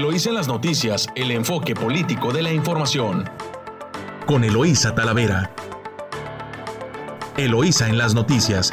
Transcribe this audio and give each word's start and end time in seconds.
Eloísa 0.00 0.30
en 0.30 0.34
las 0.36 0.48
noticias, 0.48 1.08
el 1.14 1.30
enfoque 1.30 1.74
político 1.74 2.32
de 2.32 2.40
la 2.40 2.50
información. 2.50 3.28
Con 4.26 4.44
Eloísa 4.44 4.94
Talavera. 4.94 5.54
Eloísa 7.36 7.86
en 7.86 7.98
las 7.98 8.14
noticias. 8.14 8.72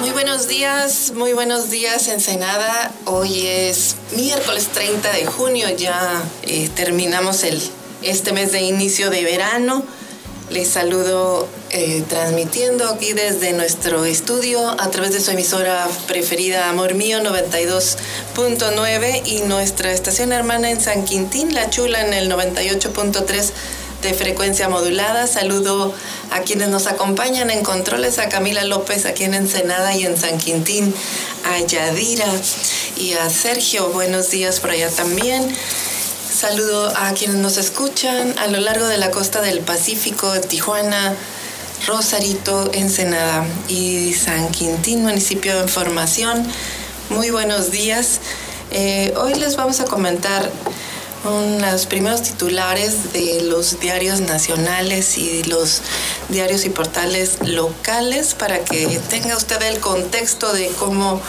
Muy 0.00 0.10
buenos 0.12 0.48
días, 0.48 1.12
muy 1.14 1.34
buenos 1.34 1.68
días 1.68 2.08
Ensenada. 2.08 2.90
Hoy 3.04 3.46
es 3.46 3.96
miércoles 4.16 4.68
30 4.68 5.12
de 5.12 5.26
junio, 5.26 5.68
ya 5.76 6.22
eh, 6.44 6.70
terminamos 6.74 7.42
el, 7.42 7.60
este 8.00 8.32
mes 8.32 8.52
de 8.52 8.62
inicio 8.62 9.10
de 9.10 9.22
verano. 9.22 9.84
Les 10.48 10.68
saludo 10.68 11.46
eh, 11.76 12.04
transmitiendo 12.08 12.88
aquí 12.88 13.14
desde 13.14 13.52
nuestro 13.52 14.04
estudio 14.04 14.80
a 14.80 14.90
través 14.90 15.12
de 15.12 15.20
su 15.20 15.32
emisora 15.32 15.88
preferida 16.06 16.68
Amor 16.68 16.94
Mío 16.94 17.18
92.9 17.18 19.22
y 19.26 19.40
nuestra 19.40 19.92
estación 19.92 20.32
hermana 20.32 20.70
en 20.70 20.80
San 20.80 21.04
Quintín, 21.04 21.52
La 21.52 21.70
Chula 21.70 22.06
en 22.06 22.14
el 22.14 22.30
98.3 22.30 23.50
de 24.02 24.14
frecuencia 24.14 24.68
modulada. 24.68 25.26
Saludo 25.26 25.92
a 26.30 26.42
quienes 26.42 26.68
nos 26.68 26.86
acompañan 26.86 27.50
en 27.50 27.64
controles, 27.64 28.20
a 28.20 28.28
Camila 28.28 28.62
López 28.62 29.04
aquí 29.04 29.24
en 29.24 29.34
Ensenada 29.34 29.96
y 29.96 30.06
en 30.06 30.16
San 30.16 30.38
Quintín, 30.38 30.94
a 31.44 31.58
Yadira 31.58 32.30
y 32.96 33.14
a 33.14 33.28
Sergio. 33.28 33.88
Buenos 33.88 34.30
días 34.30 34.60
por 34.60 34.70
allá 34.70 34.90
también. 34.90 35.52
Saludo 36.32 36.96
a 36.96 37.14
quienes 37.14 37.38
nos 37.38 37.56
escuchan 37.56 38.38
a 38.38 38.46
lo 38.46 38.60
largo 38.60 38.86
de 38.86 38.98
la 38.98 39.10
costa 39.10 39.40
del 39.40 39.58
Pacífico, 39.58 40.40
Tijuana, 40.40 41.16
Rosarito, 41.86 42.70
Ensenada 42.72 43.46
y 43.68 44.14
San 44.14 44.50
Quintín, 44.50 45.02
municipio 45.02 45.60
de 45.60 45.68
formación. 45.68 46.46
Muy 47.10 47.30
buenos 47.30 47.70
días. 47.70 48.20
Eh, 48.70 49.12
hoy 49.18 49.34
les 49.34 49.56
vamos 49.56 49.80
a 49.80 49.84
comentar 49.84 50.50
los 51.24 51.86
primeros 51.86 52.22
titulares 52.22 53.12
de 53.12 53.42
los 53.42 53.80
diarios 53.80 54.20
nacionales 54.20 55.18
y 55.18 55.42
los 55.44 55.82
diarios 56.28 56.64
y 56.64 56.70
portales 56.70 57.38
locales 57.46 58.34
para 58.34 58.58
que 58.64 58.98
tenga 59.08 59.36
usted 59.36 59.60
el 59.62 59.80
contexto 59.80 60.52
de 60.52 60.68
cómo 60.78 61.20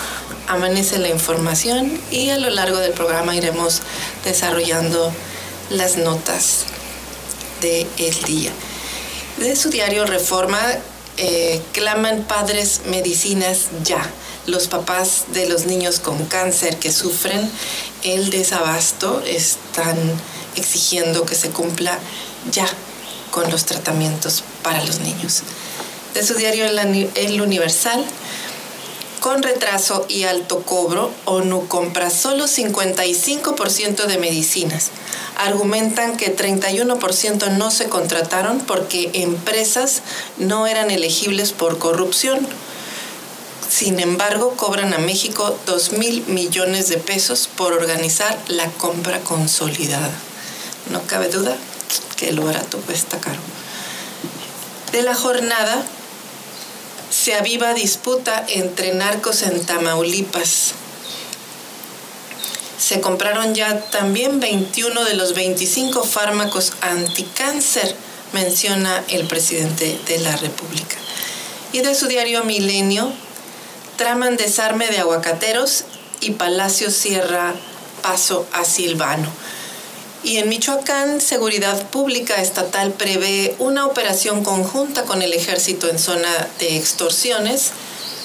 amanece 0.47 0.99
la 0.99 1.09
información 1.09 1.99
y 2.11 2.29
a 2.29 2.37
lo 2.37 2.49
largo 2.49 2.77
del 2.77 2.91
programa 2.91 3.35
iremos 3.35 3.81
desarrollando 4.23 5.11
las 5.69 5.97
notas 5.97 6.65
del 7.61 8.23
día 8.25 8.51
de 9.37 9.55
su 9.55 9.69
diario 9.69 10.05
Reforma 10.05 10.59
eh, 11.17 11.61
claman 11.71 12.23
padres 12.23 12.81
medicinas 12.87 13.67
ya. 13.83 14.09
Los 14.47 14.67
papás 14.67 15.25
de 15.33 15.49
los 15.49 15.65
niños 15.65 15.99
con 15.99 16.25
cáncer 16.25 16.77
que 16.77 16.91
sufren 16.91 17.49
el 18.03 18.29
desabasto 18.29 19.23
están 19.25 19.97
exigiendo 20.55 21.25
que 21.25 21.35
se 21.35 21.49
cumpla 21.49 21.97
ya 22.51 22.67
con 23.31 23.49
los 23.49 23.65
tratamientos 23.65 24.43
para 24.61 24.83
los 24.85 24.99
niños. 24.99 25.41
De 26.13 26.25
su 26.25 26.35
diario 26.35 26.65
El 26.65 27.41
Universal, 27.41 28.05
con 29.25 29.41
retraso 29.41 30.05
y 30.07 30.25
alto 30.25 30.59
cobro, 30.59 31.09
ONU 31.25 31.67
compra 31.67 32.11
solo 32.11 32.45
55% 32.45 34.05
de 34.05 34.19
medicinas. 34.19 34.91
Argumentan 35.35 36.15
que 36.15 36.37
31% 36.37 37.49
no 37.57 37.71
se 37.71 37.89
contrataron 37.89 38.59
porque 38.59 39.09
empresas 39.15 40.03
no 40.37 40.67
eran 40.67 40.91
elegibles 40.91 41.53
por 41.53 41.79
corrupción. 41.79 42.47
Sin 43.67 43.99
embargo, 43.99 44.53
cobran 44.57 44.93
a 44.93 44.99
México 44.99 45.57
2 45.65 45.93
mil 45.93 46.23
millones 46.27 46.87
de 46.89 46.97
pesos 46.97 47.49
por 47.57 47.73
organizar 47.73 48.37
la 48.47 48.69
compra 48.73 49.21
consolidada. 49.21 50.11
No 50.91 51.01
cabe 51.01 51.29
duda 51.29 51.57
que 52.15 52.31
lo 52.31 52.45
barato 52.45 52.77
cuesta 52.77 53.19
caro. 53.19 53.39
De 54.91 55.01
la 55.01 55.15
jornada, 55.15 55.83
se 57.15 57.33
aviva 57.33 57.73
disputa 57.73 58.45
entre 58.49 58.93
narcos 58.93 59.41
en 59.43 59.65
Tamaulipas. 59.65 60.73
Se 62.77 62.99
compraron 62.99 63.55
ya 63.55 63.79
también 63.89 64.41
21 64.41 65.05
de 65.05 65.13
los 65.13 65.33
25 65.33 66.03
fármacos 66.03 66.73
anticáncer, 66.81 67.95
menciona 68.33 69.01
el 69.07 69.27
presidente 69.27 69.97
de 70.07 70.19
la 70.19 70.35
República. 70.35 70.97
Y 71.71 71.79
de 71.79 71.95
su 71.95 72.07
diario 72.07 72.43
Milenio, 72.43 73.13
traman 73.95 74.35
desarme 74.35 74.87
de 74.87 74.99
aguacateros 74.99 75.85
y 76.19 76.31
Palacio 76.31 76.91
cierra 76.91 77.55
paso 78.01 78.45
a 78.51 78.65
Silvano. 78.65 79.31
Y 80.25 80.37
en 80.37 80.49
Michoacán, 80.49 81.21
Seguridad 81.21 81.87
Pública 81.91 82.41
Estatal 82.41 82.91
prevé 82.93 83.55
una 83.59 83.85
operación 83.85 84.43
conjunta 84.43 85.03
con 85.03 85.21
el 85.21 85.33
ejército 85.33 85.87
en 85.87 85.99
zona 85.99 86.47
de 86.57 86.77
extorsiones. 86.77 87.73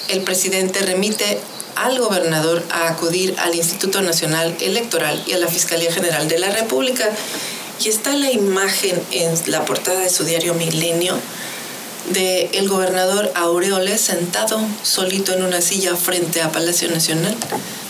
El 0.07 0.21
presidente 0.23 0.79
remite 0.79 1.37
al 1.75 1.99
gobernador 1.99 2.63
a 2.71 2.87
acudir 2.87 3.35
al 3.37 3.53
Instituto 3.53 4.01
Nacional 4.01 4.57
Electoral 4.61 5.21
y 5.27 5.33
a 5.33 5.37
la 5.37 5.45
Fiscalía 5.45 5.93
General 5.93 6.27
de 6.27 6.39
la 6.39 6.49
República. 6.49 7.07
Y 7.85 7.89
está 7.89 8.15
la 8.15 8.31
imagen 8.31 8.99
en 9.11 9.35
la 9.45 9.63
portada 9.65 9.99
de 9.99 10.09
su 10.09 10.23
diario 10.23 10.55
Milenio 10.55 11.13
de 12.09 12.49
el 12.53 12.67
gobernador 12.67 13.31
Aureoles 13.35 14.01
sentado 14.01 14.59
solito 14.81 15.33
en 15.33 15.43
una 15.43 15.61
silla 15.61 15.95
frente 15.95 16.41
a 16.41 16.51
Palacio 16.51 16.89
Nacional, 16.89 17.37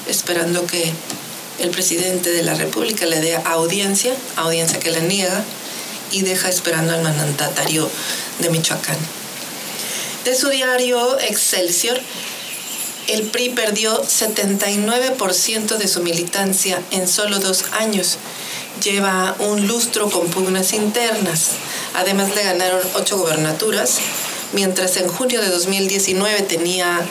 esperando 0.05 0.65
que 0.65 0.91
el 1.61 1.69
presidente 1.69 2.31
de 2.31 2.43
la 2.43 2.55
República 2.55 3.05
le 3.05 3.21
dé 3.21 3.35
audiencia, 3.35 4.13
audiencia 4.35 4.79
que 4.79 4.91
la 4.91 4.99
niega, 4.99 5.43
y 6.11 6.23
deja 6.23 6.49
esperando 6.49 6.93
al 6.93 7.03
mandatario 7.03 7.89
de 8.39 8.49
Michoacán. 8.49 8.97
De 10.25 10.35
su 10.35 10.49
diario 10.49 11.19
Excelsior, 11.19 11.99
el 13.07 13.23
PRI 13.23 13.49
perdió 13.49 14.03
79% 14.03 15.77
de 15.77 15.87
su 15.87 16.01
militancia 16.01 16.81
en 16.91 17.07
solo 17.07 17.39
dos 17.39 17.65
años. 17.71 18.17
Lleva 18.83 19.35
un 19.39 19.67
lustro 19.67 20.09
con 20.09 20.27
pugnas 20.27 20.73
internas. 20.73 21.51
Además 21.93 22.35
le 22.35 22.43
ganaron 22.43 22.81
ocho 22.95 23.17
gobernaturas, 23.17 23.97
mientras 24.53 24.97
en 24.97 25.07
junio 25.07 25.41
de 25.41 25.49
2019 25.49 26.41
tenía 26.43 27.01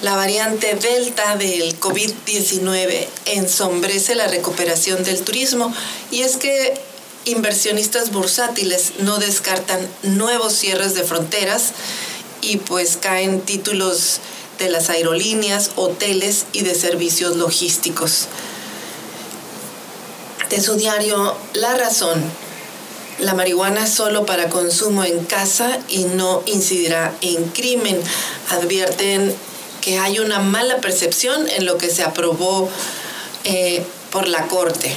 la 0.00 0.14
variante 0.14 0.76
Delta 0.76 1.34
del 1.34 1.80
COVID-19 1.80 3.04
ensombrece 3.26 4.14
la 4.14 4.28
recuperación 4.28 5.02
del 5.02 5.22
turismo 5.22 5.74
y 6.12 6.20
es 6.20 6.36
que 6.36 6.87
inversionistas 7.28 8.10
bursátiles 8.10 8.92
no 8.98 9.18
descartan 9.18 9.80
nuevos 10.02 10.54
cierres 10.54 10.94
de 10.94 11.04
fronteras 11.04 11.72
y 12.40 12.58
pues 12.58 12.96
caen 12.96 13.40
títulos 13.40 14.20
de 14.58 14.70
las 14.70 14.90
aerolíneas, 14.90 15.70
hoteles 15.76 16.46
y 16.52 16.62
de 16.62 16.74
servicios 16.74 17.36
logísticos. 17.36 18.26
De 20.50 20.60
su 20.60 20.74
diario 20.74 21.36
La 21.52 21.76
Razón, 21.76 22.22
la 23.18 23.34
marihuana 23.34 23.86
solo 23.86 24.26
para 24.26 24.48
consumo 24.48 25.04
en 25.04 25.24
casa 25.24 25.78
y 25.88 26.04
no 26.04 26.42
incidirá 26.46 27.14
en 27.20 27.44
crimen. 27.50 28.00
Advierten 28.50 29.34
que 29.80 29.98
hay 29.98 30.18
una 30.18 30.38
mala 30.40 30.78
percepción 30.78 31.48
en 31.48 31.66
lo 31.66 31.78
que 31.78 31.90
se 31.90 32.02
aprobó 32.02 32.68
eh, 33.44 33.84
por 34.10 34.28
la 34.28 34.46
Corte. 34.46 34.94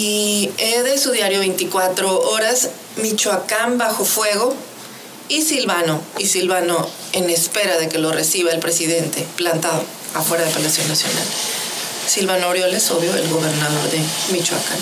Y 0.00 0.52
de 0.56 0.96
su 0.96 1.10
diario 1.10 1.40
24 1.40 2.20
horas, 2.20 2.68
Michoacán 2.98 3.78
bajo 3.78 4.04
fuego 4.04 4.54
y 5.28 5.42
Silvano, 5.42 6.00
y 6.18 6.28
Silvano 6.28 6.88
en 7.14 7.28
espera 7.28 7.78
de 7.78 7.88
que 7.88 7.98
lo 7.98 8.12
reciba 8.12 8.52
el 8.52 8.60
presidente, 8.60 9.26
plantado 9.36 9.82
afuera 10.14 10.44
de 10.44 10.52
Palacio 10.52 10.84
Nacional. 10.86 11.24
Silvano 12.06 12.46
Orioles, 12.46 12.88
obvio, 12.92 13.12
el 13.12 13.28
gobernador 13.28 13.90
de 13.90 13.98
Michoacán. 14.30 14.78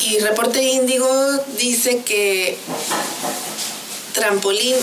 Y 0.00 0.18
Reporte 0.20 0.62
Índigo 0.62 1.38
dice 1.58 1.98
que 1.98 2.56
trampolín 4.14 4.76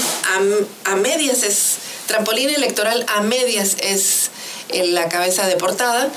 a, 0.86 0.96
medias 0.98 1.42
es, 1.42 1.78
trampolín 2.06 2.52
electoral 2.52 3.08
a 3.08 3.22
medias 3.22 3.76
es 3.82 4.30
la 4.72 5.10
cabeza 5.10 5.48
de 5.48 5.56
portada. 5.56 6.12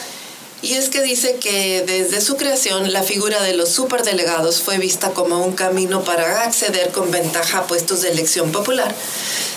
Y 0.63 0.75
es 0.75 0.91
que 0.91 1.03
dice 1.03 1.37
que 1.41 1.83
desde 1.85 2.21
su 2.21 2.37
creación 2.37 2.93
la 2.93 3.03
figura 3.03 3.43
de 3.43 3.53
los 3.53 3.71
superdelegados 3.71 4.63
fue 4.63 4.79
vista 4.79 5.11
como 5.11 5.45
un 5.45 5.55
camino 5.55 6.05
para 6.05 6.43
acceder 6.43 6.93
con 6.93 7.11
ventaja 7.11 7.59
a 7.59 7.67
puestos 7.67 8.03
de 8.03 8.13
elección 8.13 8.53
popular. 8.53 8.95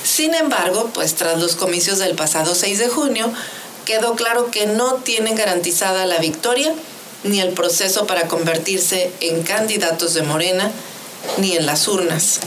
Sin 0.03 0.33
embargo, 0.33 0.89
pues 0.95 1.13
tras 1.13 1.39
los 1.39 1.55
comicios 1.55 1.99
del 1.99 2.15
pasado 2.15 2.55
6 2.55 2.79
de 2.79 2.87
junio, 2.87 3.31
quedó 3.85 4.15
claro 4.15 4.49
que 4.49 4.65
no 4.65 4.95
tienen 4.95 5.35
garantizada 5.35 6.07
la 6.07 6.17
victoria 6.17 6.73
ni 7.23 7.39
el 7.39 7.49
proceso 7.49 8.07
para 8.07 8.27
convertirse 8.27 9.11
en 9.19 9.43
candidatos 9.43 10.15
de 10.15 10.23
Morena, 10.23 10.71
ni 11.37 11.55
en 11.55 11.67
las 11.67 11.87
urnas. 11.87 12.39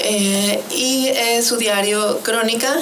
Eh, 0.00 0.62
y 0.70 1.10
su 1.42 1.56
diario 1.56 2.20
Crónica, 2.22 2.76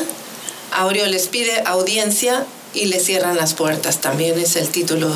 Aureo 0.72 1.06
les 1.06 1.28
pide 1.28 1.62
audiencia 1.64 2.46
y 2.74 2.86
le 2.86 3.00
cierran 3.00 3.36
las 3.36 3.54
puertas. 3.54 4.00
También 4.00 4.38
es 4.38 4.56
el 4.56 4.68
título 4.68 5.10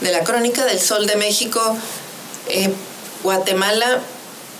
de 0.00 0.12
la 0.12 0.24
crónica 0.24 0.64
del 0.64 0.80
Sol 0.80 1.06
de 1.06 1.16
México. 1.16 1.60
Eh, 2.48 2.70
Guatemala 3.22 4.00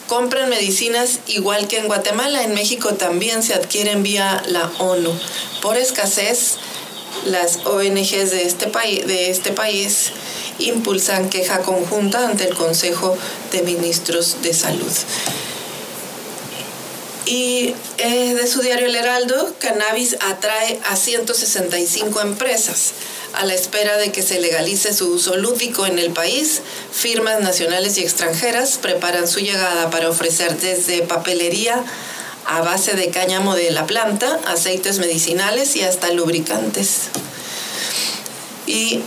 compran 0.09 0.51
medicinas 0.51 1.21
igual 1.27 1.69
que 1.69 1.79
en 1.79 1.87
Guatemala. 1.87 2.43
En 2.43 2.55
México 2.55 2.95
también 2.95 3.43
se 3.43 3.55
adquieren 3.55 4.03
vía 4.03 4.43
la 4.47 4.71
ONU. 4.79 5.13
Por 5.61 5.77
escasez, 5.77 6.57
las 7.25 7.59
ONGs 7.65 8.31
de 8.31 8.45
este, 8.45 8.67
país, 8.67 9.07
de 9.07 9.31
este 9.31 9.53
país 9.53 10.11
impulsan 10.59 11.31
queja 11.31 11.61
conjunta 11.61 12.27
ante 12.27 12.45
el 12.45 12.55
Consejo 12.55 13.17
de 13.53 13.63
Ministros 13.63 14.43
de 14.43 14.53
Salud. 14.53 14.93
Y 17.33 17.75
eh, 17.97 18.35
de 18.35 18.47
su 18.47 18.61
diario 18.61 18.89
El 18.89 18.95
Heraldo, 18.95 19.55
Cannabis 19.59 20.19
atrae 20.21 20.79
a 20.85 20.97
165 20.97 22.21
empresas. 22.21 22.93
A 23.33 23.47
la 23.47 23.55
espera 23.55 23.97
de 23.97 24.13
que 24.13 24.21
se 24.21 24.39
legalice 24.39 24.93
su 24.93 25.09
uso 25.15 25.39
lúdico 25.39 25.87
en 25.87 25.99
el 25.99 26.11
país, 26.11 26.61
firmas 26.93 27.41
nacionales 27.41 27.97
y 27.97 28.03
extranjeras 28.03 28.77
preparan 28.77 29.27
su 29.27 29.41
llegada 29.41 29.89
para 29.89 30.11
ofrecer 30.11 30.59
desde 30.59 31.01
papelería 31.07 31.83
a 32.45 32.61
base 32.61 32.93
de 32.93 33.09
cáñamo 33.09 33.55
de 33.55 33.71
la 33.71 33.87
planta, 33.87 34.39
aceites 34.45 34.99
medicinales 34.99 35.75
y 35.77 35.85
hasta 35.85 36.13
lubricantes. 36.13 37.05
Y 38.67 39.01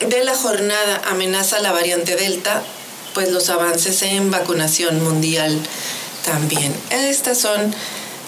de 0.00 0.24
la 0.24 0.34
jornada 0.34 1.02
amenaza 1.06 1.60
la 1.60 1.70
variante 1.70 2.16
Delta, 2.16 2.64
pues 3.14 3.30
los 3.30 3.48
avances 3.48 4.02
en 4.02 4.32
vacunación 4.32 5.04
mundial 5.04 5.56
también. 6.30 6.72
Estos 6.90 7.38
son 7.38 7.74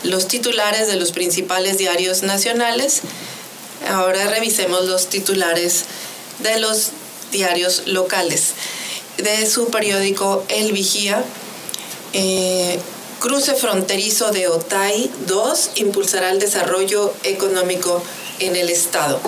los 0.03 0.27
titulares 0.27 0.89
de 0.89 0.97
los 0.97 1.13
principales 1.13 1.79
diarios 1.79 2.25
nacionales. 2.25 3.03
Ahora 3.89 4.27
revisemos 4.27 4.85
los 4.87 5.07
titulares 5.07 5.85
de 6.41 6.59
los 6.59 6.91
diarios 7.31 7.85
locales. 7.87 8.55
De 9.19 9.47
su 9.47 9.69
periódico 9.69 10.45
El 10.49 10.73
Vigía, 10.73 11.23
eh, 12.13 12.81
cruce 13.21 13.55
fronterizo 13.55 14.33
de 14.33 14.49
Otay 14.49 15.09
2 15.27 15.71
impulsará 15.77 16.31
el 16.31 16.41
desarrollo 16.41 17.15
económico 17.23 18.03
en 18.41 18.57
el 18.57 18.69
Estado. 18.69 19.21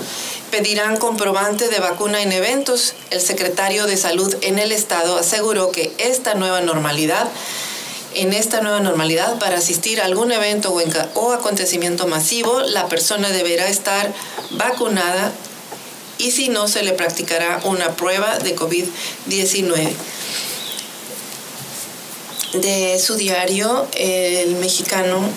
Pedirán 0.50 0.96
comprobante 0.96 1.68
de 1.68 1.78
vacuna 1.78 2.22
en 2.22 2.32
eventos. 2.32 2.94
El 3.10 3.20
secretario 3.20 3.86
de 3.86 3.96
Salud 3.96 4.34
en 4.40 4.58
el 4.58 4.72
Estado 4.72 5.16
aseguró 5.16 5.70
que 5.70 5.92
esta 5.98 6.34
nueva 6.34 6.60
normalidad 6.60 7.28
en 8.14 8.32
esta 8.32 8.60
nueva 8.60 8.80
normalidad, 8.80 9.38
para 9.38 9.58
asistir 9.58 10.00
a 10.00 10.04
algún 10.04 10.32
evento 10.32 10.74
o, 11.14 11.32
acontecimiento 11.32 12.06
masivo, 12.06 12.60
la 12.60 12.88
persona 12.88 13.30
deberá 13.30 13.68
estar 13.68 14.12
vacunada 14.50 15.32
y 16.18 16.30
si 16.30 16.48
no, 16.48 16.68
se 16.68 16.82
le 16.82 16.92
practicará 16.92 17.60
una 17.64 17.96
prueba 17.96 18.38
de 18.38 18.54
COVID-19. 18.54 19.92
De 22.54 23.00
su 23.00 23.16
diario, 23.16 23.86
el 23.96 24.54
mexicano, 24.56 25.28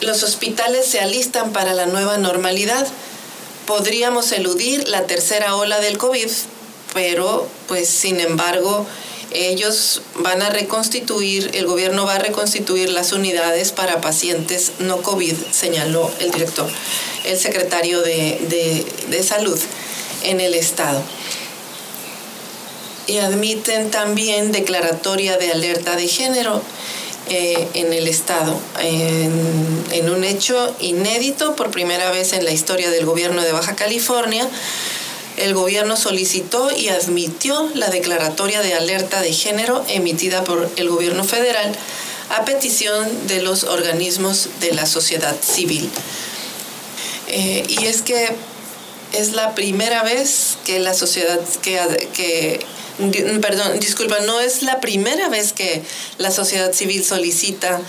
los 0.00 0.22
hospitales 0.22 0.86
se 0.86 1.00
alistan 1.00 1.52
para 1.52 1.74
la 1.74 1.86
nueva 1.86 2.18
normalidad. 2.18 2.86
Podríamos 3.66 4.30
eludir 4.30 4.88
la 4.88 5.06
tercera 5.06 5.56
ola 5.56 5.80
del 5.80 5.98
COVID, 5.98 6.30
pero 6.94 7.48
pues 7.66 7.88
sin 7.88 8.20
embargo 8.20 8.86
ellos 9.30 10.02
van 10.16 10.42
a 10.42 10.50
reconstituir, 10.50 11.50
el 11.54 11.66
gobierno 11.66 12.06
va 12.06 12.14
a 12.14 12.18
reconstituir 12.18 12.90
las 12.90 13.12
unidades 13.12 13.72
para 13.72 14.00
pacientes 14.00 14.72
no 14.78 15.02
COVID, 15.02 15.34
señaló 15.50 16.10
el 16.20 16.30
director, 16.30 16.68
el 17.24 17.38
secretario 17.38 18.00
de, 18.00 19.22
salud 19.22 19.58
en 20.24 20.40
el 20.40 20.54
estado. 20.54 21.02
Y 23.06 23.18
admiten 23.18 23.90
también 23.90 24.52
declaratoria 24.52 25.38
de 25.38 25.50
alerta 25.50 25.96
de 25.96 26.08
género 26.08 26.62
eh, 27.30 27.68
en 27.74 27.92
el 27.92 28.06
estado, 28.06 28.58
en 28.80 30.10
un 30.10 30.24
hecho 30.24 30.74
inédito 30.80 31.56
por 31.56 31.70
primera 31.70 32.10
vez 32.10 32.32
en 32.32 32.44
la 32.44 32.52
historia 32.52 32.90
del 32.90 33.06
gobierno 33.06 33.42
de 33.42 33.52
Baja 33.52 33.76
California 33.76 34.48
el 35.44 35.54
gobierno 35.54 35.96
solicitó 35.96 36.70
y 36.76 36.88
admitió 36.88 37.70
la 37.74 37.88
declaratoria 37.88 38.60
de 38.60 38.74
alerta 38.74 39.20
de 39.20 39.32
género 39.32 39.84
emitida 39.88 40.44
por 40.44 40.70
el 40.76 40.88
gobierno 40.88 41.24
federal 41.24 41.74
a 42.30 42.44
petición 42.44 43.26
de 43.26 43.42
los 43.42 43.64
organismos 43.64 44.48
de 44.60 44.72
la 44.72 44.86
sociedad 44.86 45.36
civil. 45.40 45.90
Eh, 47.28 47.64
y 47.68 47.86
es 47.86 48.02
que 48.02 48.30
es 49.12 49.32
la 49.32 49.54
primera 49.54 50.02
vez 50.02 50.58
que 50.64 50.80
la 50.80 50.94
sociedad 50.94 51.40
que, 51.62 52.60
perdón, 53.40 53.80
disculpa, 53.80 54.20
no 54.20 54.40
es 54.40 54.62
la 54.62 54.80
primera 54.80 55.28
vez 55.28 55.52
que 55.52 55.82
la 56.18 56.30
sociedad 56.30 56.72
civil 56.72 57.04
solicita 57.04 57.80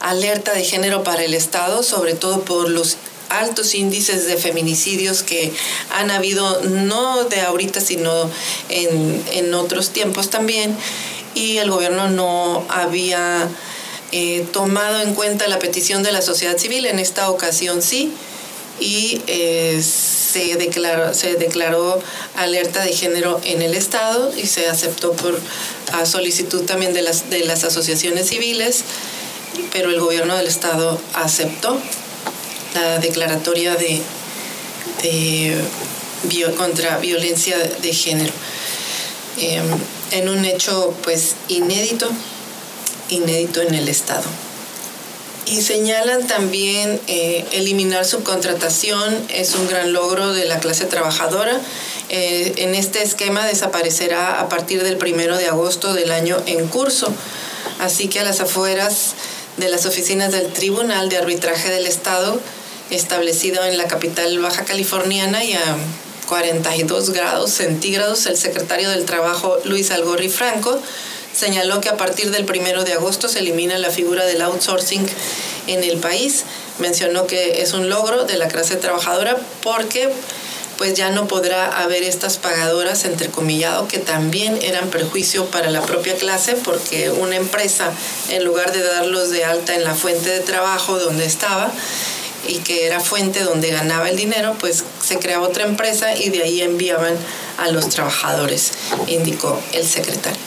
alerta 0.00 0.52
de 0.52 0.64
género 0.64 1.04
para 1.04 1.24
el 1.24 1.34
Estado, 1.34 1.82
sobre 1.82 2.14
todo 2.14 2.44
por 2.44 2.68
los 2.68 2.96
altos 3.38 3.74
índices 3.74 4.26
de 4.26 4.36
feminicidios 4.36 5.22
que 5.22 5.52
han 5.90 6.10
habido 6.10 6.62
no 6.62 7.24
de 7.24 7.40
ahorita, 7.40 7.80
sino 7.80 8.30
en, 8.68 9.54
otros 9.54 9.90
tiempos 9.90 10.30
también, 10.30 10.76
y 11.34 11.58
el 11.58 11.70
gobierno 11.70 12.08
no 12.08 12.64
había 12.68 13.48
eh, 14.12 14.46
tomado 14.52 15.00
en 15.00 15.14
cuenta 15.14 15.48
la 15.48 15.58
petición 15.58 16.02
de 16.02 16.12
la 16.12 16.22
sociedad 16.22 16.58
civil, 16.58 16.86
en 16.86 16.98
esta 16.98 17.30
ocasión 17.30 17.82
sí, 17.82 18.12
y 18.80 19.22
eh, 19.28 19.82
se, 19.82 20.56
declaró, 20.56 21.14
se 21.14 21.34
declaró 21.34 22.00
alerta 22.36 22.82
de 22.82 22.92
género 22.92 23.40
en 23.44 23.62
el 23.62 23.74
Estado 23.74 24.32
y 24.36 24.46
se 24.46 24.66
aceptó 24.68 25.12
por 25.12 25.38
a 25.92 26.06
solicitud 26.06 26.64
también 26.64 26.92
de 26.92 27.02
las, 27.02 27.30
de 27.30 27.44
las 27.44 27.62
asociaciones 27.64 28.28
civiles, 28.28 28.82
pero 29.72 29.90
el 29.90 30.00
gobierno 30.00 30.36
del 30.36 30.46
Estado 30.48 31.00
aceptó 31.12 31.78
la 32.74 32.98
declaratoria 32.98 33.76
de, 33.76 34.02
contra 36.56 36.98
violencia 36.98 37.56
de 37.58 37.92
género. 37.92 38.32
Em, 39.38 39.64
en 40.12 40.28
un 40.28 40.44
hecho 40.44 40.94
pues 41.02 41.34
inédito, 41.48 42.08
inédito 43.10 43.62
en 43.62 43.74
el 43.74 43.88
Estado. 43.88 44.24
Y 45.46 45.60
señalan 45.60 46.26
también 46.26 47.00
eh, 47.06 47.44
eliminar 47.52 48.06
subcontratación 48.06 49.26
es 49.28 49.54
un 49.54 49.68
gran 49.68 49.92
logro 49.92 50.32
de 50.32 50.46
la 50.46 50.58
clase 50.58 50.86
trabajadora. 50.86 51.60
Eh, 52.08 52.54
en 52.58 52.74
este 52.74 53.02
esquema 53.02 53.44
desaparecerá 53.46 54.40
a 54.40 54.48
partir 54.48 54.82
del 54.82 54.96
primero 54.96 55.36
de 55.36 55.46
agosto 55.48 55.92
del 55.92 56.12
año 56.12 56.42
en 56.46 56.66
curso. 56.68 57.12
Así 57.78 58.08
que 58.08 58.20
a 58.20 58.24
las 58.24 58.40
afueras 58.40 59.14
de 59.58 59.68
las 59.68 59.84
oficinas 59.84 60.32
del 60.32 60.50
Tribunal 60.52 61.08
de 61.08 61.18
Arbitraje 61.18 61.70
del 61.70 61.86
Estado 61.86 62.40
establecido 62.94 63.64
en 63.64 63.76
la 63.76 63.86
capital 63.86 64.38
baja 64.38 64.64
californiana 64.64 65.44
y 65.44 65.54
a 65.54 65.76
42 66.28 67.10
grados 67.10 67.50
centígrados, 67.50 68.26
el 68.26 68.36
secretario 68.36 68.90
del 68.90 69.04
Trabajo 69.04 69.58
Luis 69.64 69.90
Algorri 69.90 70.28
Franco 70.28 70.80
señaló 71.34 71.80
que 71.80 71.88
a 71.88 71.96
partir 71.96 72.30
del 72.30 72.44
primero 72.44 72.84
de 72.84 72.92
agosto 72.92 73.28
se 73.28 73.40
elimina 73.40 73.76
la 73.78 73.90
figura 73.90 74.24
del 74.24 74.40
outsourcing 74.42 75.06
en 75.66 75.84
el 75.84 75.98
país. 75.98 76.44
Mencionó 76.78 77.26
que 77.26 77.62
es 77.62 77.72
un 77.72 77.88
logro 77.88 78.24
de 78.24 78.36
la 78.36 78.48
clase 78.48 78.76
trabajadora 78.76 79.36
porque 79.62 80.10
pues 80.76 80.94
ya 80.94 81.10
no 81.10 81.28
podrá 81.28 81.82
haber 81.82 82.02
estas 82.02 82.36
pagadoras, 82.38 83.04
entrecomillado, 83.04 83.86
que 83.86 83.98
también 83.98 84.58
eran 84.60 84.90
perjuicio 84.90 85.46
para 85.46 85.70
la 85.70 85.82
propia 85.82 86.16
clase, 86.16 86.56
porque 86.64 87.10
una 87.10 87.36
empresa, 87.36 87.92
en 88.28 88.44
lugar 88.44 88.72
de 88.72 88.82
darlos 88.82 89.30
de 89.30 89.44
alta 89.44 89.74
en 89.76 89.84
la 89.84 89.94
fuente 89.94 90.30
de 90.30 90.40
trabajo 90.40 90.98
donde 90.98 91.26
estaba, 91.26 91.72
y 92.46 92.58
que 92.58 92.86
era 92.86 93.00
fuente 93.00 93.42
donde 93.42 93.70
ganaba 93.70 94.08
el 94.08 94.16
dinero, 94.16 94.56
pues 94.60 94.84
se 95.02 95.18
creaba 95.18 95.46
otra 95.46 95.64
empresa 95.64 96.16
y 96.16 96.30
de 96.30 96.42
ahí 96.42 96.62
enviaban 96.62 97.14
a 97.58 97.68
los 97.68 97.88
trabajadores, 97.88 98.72
indicó 99.06 99.60
el 99.72 99.84
secretario. 99.86 100.38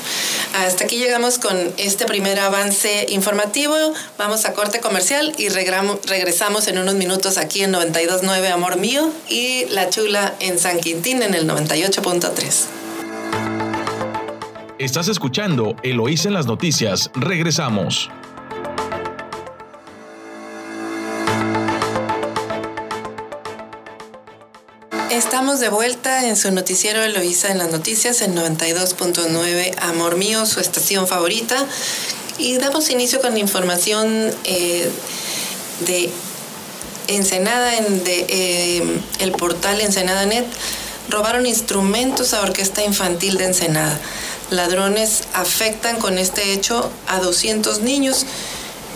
Hasta 0.53 0.85
aquí 0.85 0.97
llegamos 0.97 1.37
con 1.39 1.55
este 1.77 2.05
primer 2.05 2.39
avance 2.39 3.05
informativo. 3.09 3.75
Vamos 4.17 4.45
a 4.45 4.53
corte 4.53 4.79
comercial 4.79 5.33
y 5.37 5.49
regresamos 5.49 6.67
en 6.67 6.77
unos 6.77 6.95
minutos 6.95 7.37
aquí 7.37 7.63
en 7.63 7.73
92.9 7.73 8.51
Amor 8.51 8.77
Mío 8.77 9.11
y 9.29 9.65
La 9.69 9.89
Chula 9.89 10.35
en 10.39 10.57
San 10.59 10.79
Quintín 10.79 11.21
en 11.21 11.33
el 11.33 11.47
98.3. 11.47 12.65
Estás 14.79 15.07
escuchando 15.07 15.75
Eloísa 15.83 16.27
en 16.27 16.35
las 16.35 16.45
noticias. 16.45 17.09
Regresamos. 17.15 18.09
Estamos 25.17 25.59
de 25.59 25.69
vuelta 25.69 26.27
en 26.27 26.37
su 26.37 26.51
noticiero 26.51 27.01
Eloísa 27.01 27.49
en 27.49 27.57
las 27.57 27.71
noticias 27.71 28.21
en 28.21 28.35
92.9 28.35 29.73
Amor 29.81 30.15
Mío, 30.15 30.45
su 30.45 30.59
estación 30.59 31.07
favorita. 31.07 31.65
Y 32.37 32.59
damos 32.59 32.91
inicio 32.91 33.19
con 33.19 33.35
información 33.35 34.31
eh, 34.43 34.91
de 35.87 36.11
Ensenada, 37.07 37.77
en 37.77 38.03
eh, 38.05 39.01
el 39.17 39.31
portal 39.31 39.81
Ensenada.net. 39.81 40.45
Robaron 41.09 41.47
instrumentos 41.47 42.35
a 42.35 42.41
Orquesta 42.41 42.83
Infantil 42.83 43.39
de 43.39 43.45
Ensenada. 43.45 43.99
Ladrones 44.51 45.23
afectan 45.33 45.97
con 45.97 46.19
este 46.19 46.53
hecho 46.53 46.91
a 47.07 47.19
200 47.21 47.81
niños 47.81 48.27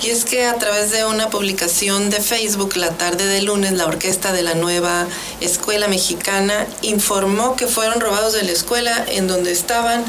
y 0.04 0.10
es 0.10 0.26
que 0.26 0.46
a 0.46 0.58
través 0.58 0.92
de 0.92 1.06
una 1.06 1.30
publicación 1.30 2.10
de 2.10 2.22
Facebook 2.22 2.76
la 2.76 2.98
tarde 2.98 3.28
de 3.28 3.42
lunes, 3.42 3.74
la 3.74 3.86
orquesta 3.86 4.32
de 4.32 4.42
la 4.42 4.56
nueva 4.56 5.08
escuela 5.42 5.88
mexicana 5.88 6.68
informó 6.82 7.56
que 7.56 7.68
fueron 7.68 8.00
robados 8.00 8.34
de 8.34 8.44
la 8.44 8.52
escuela 8.52 9.06
en 9.08 9.28
donde 9.28 9.52
estaban 9.52 10.04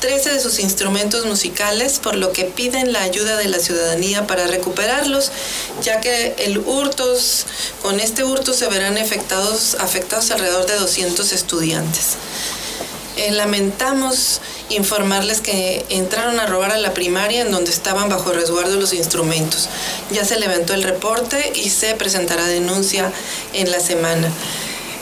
13 0.00 0.32
de 0.32 0.40
sus 0.40 0.58
instrumentos 0.58 1.26
musicales, 1.26 1.98
por 1.98 2.16
lo 2.16 2.32
que 2.32 2.44
piden 2.44 2.92
la 2.92 3.02
ayuda 3.02 3.36
de 3.36 3.48
la 3.48 3.58
ciudadanía 3.58 4.26
para 4.26 4.46
recuperarlos, 4.46 5.30
ya 5.82 6.00
que 6.00 6.34
el 6.38 6.58
hurtos, 6.58 7.44
con 7.82 8.00
este 8.00 8.24
hurto 8.24 8.54
se 8.54 8.66
verán 8.68 8.96
afectados, 8.96 9.76
afectados 9.78 10.30
alrededor 10.30 10.66
de 10.66 10.76
200 10.76 11.32
estudiantes. 11.32 12.16
Eh, 13.16 13.32
lamentamos 13.32 14.40
informarles 14.68 15.40
que 15.40 15.84
entraron 15.88 16.38
a 16.38 16.46
robar 16.46 16.70
a 16.70 16.78
la 16.78 16.94
primaria 16.94 17.42
en 17.42 17.50
donde 17.50 17.70
estaban 17.70 18.08
bajo 18.08 18.32
resguardo 18.32 18.76
los 18.76 18.92
instrumentos. 18.92 19.68
Ya 20.10 20.24
se 20.24 20.38
levantó 20.38 20.74
el 20.74 20.84
reporte 20.84 21.52
y 21.54 21.70
se 21.70 21.94
presentará 21.96 22.46
denuncia 22.46 23.12
en 23.52 23.70
la 23.70 23.80
semana. 23.80 24.30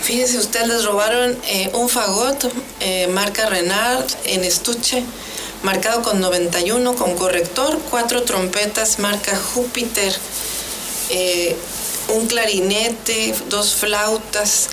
Fíjense, 0.02 0.38
ustedes 0.38 0.68
les 0.68 0.84
robaron 0.84 1.38
eh, 1.48 1.70
un 1.74 1.88
fagot 1.88 2.50
eh, 2.80 3.08
marca 3.08 3.46
Renard 3.46 4.06
en 4.24 4.42
estuche, 4.42 5.04
marcado 5.62 6.02
con 6.02 6.20
91 6.20 6.94
con 6.94 7.14
corrector, 7.14 7.78
cuatro 7.90 8.22
trompetas 8.22 8.98
marca 8.98 9.36
Júpiter, 9.36 10.14
un 12.08 12.26
clarinete, 12.26 13.34
dos 13.48 13.74
flautas, 13.74 14.68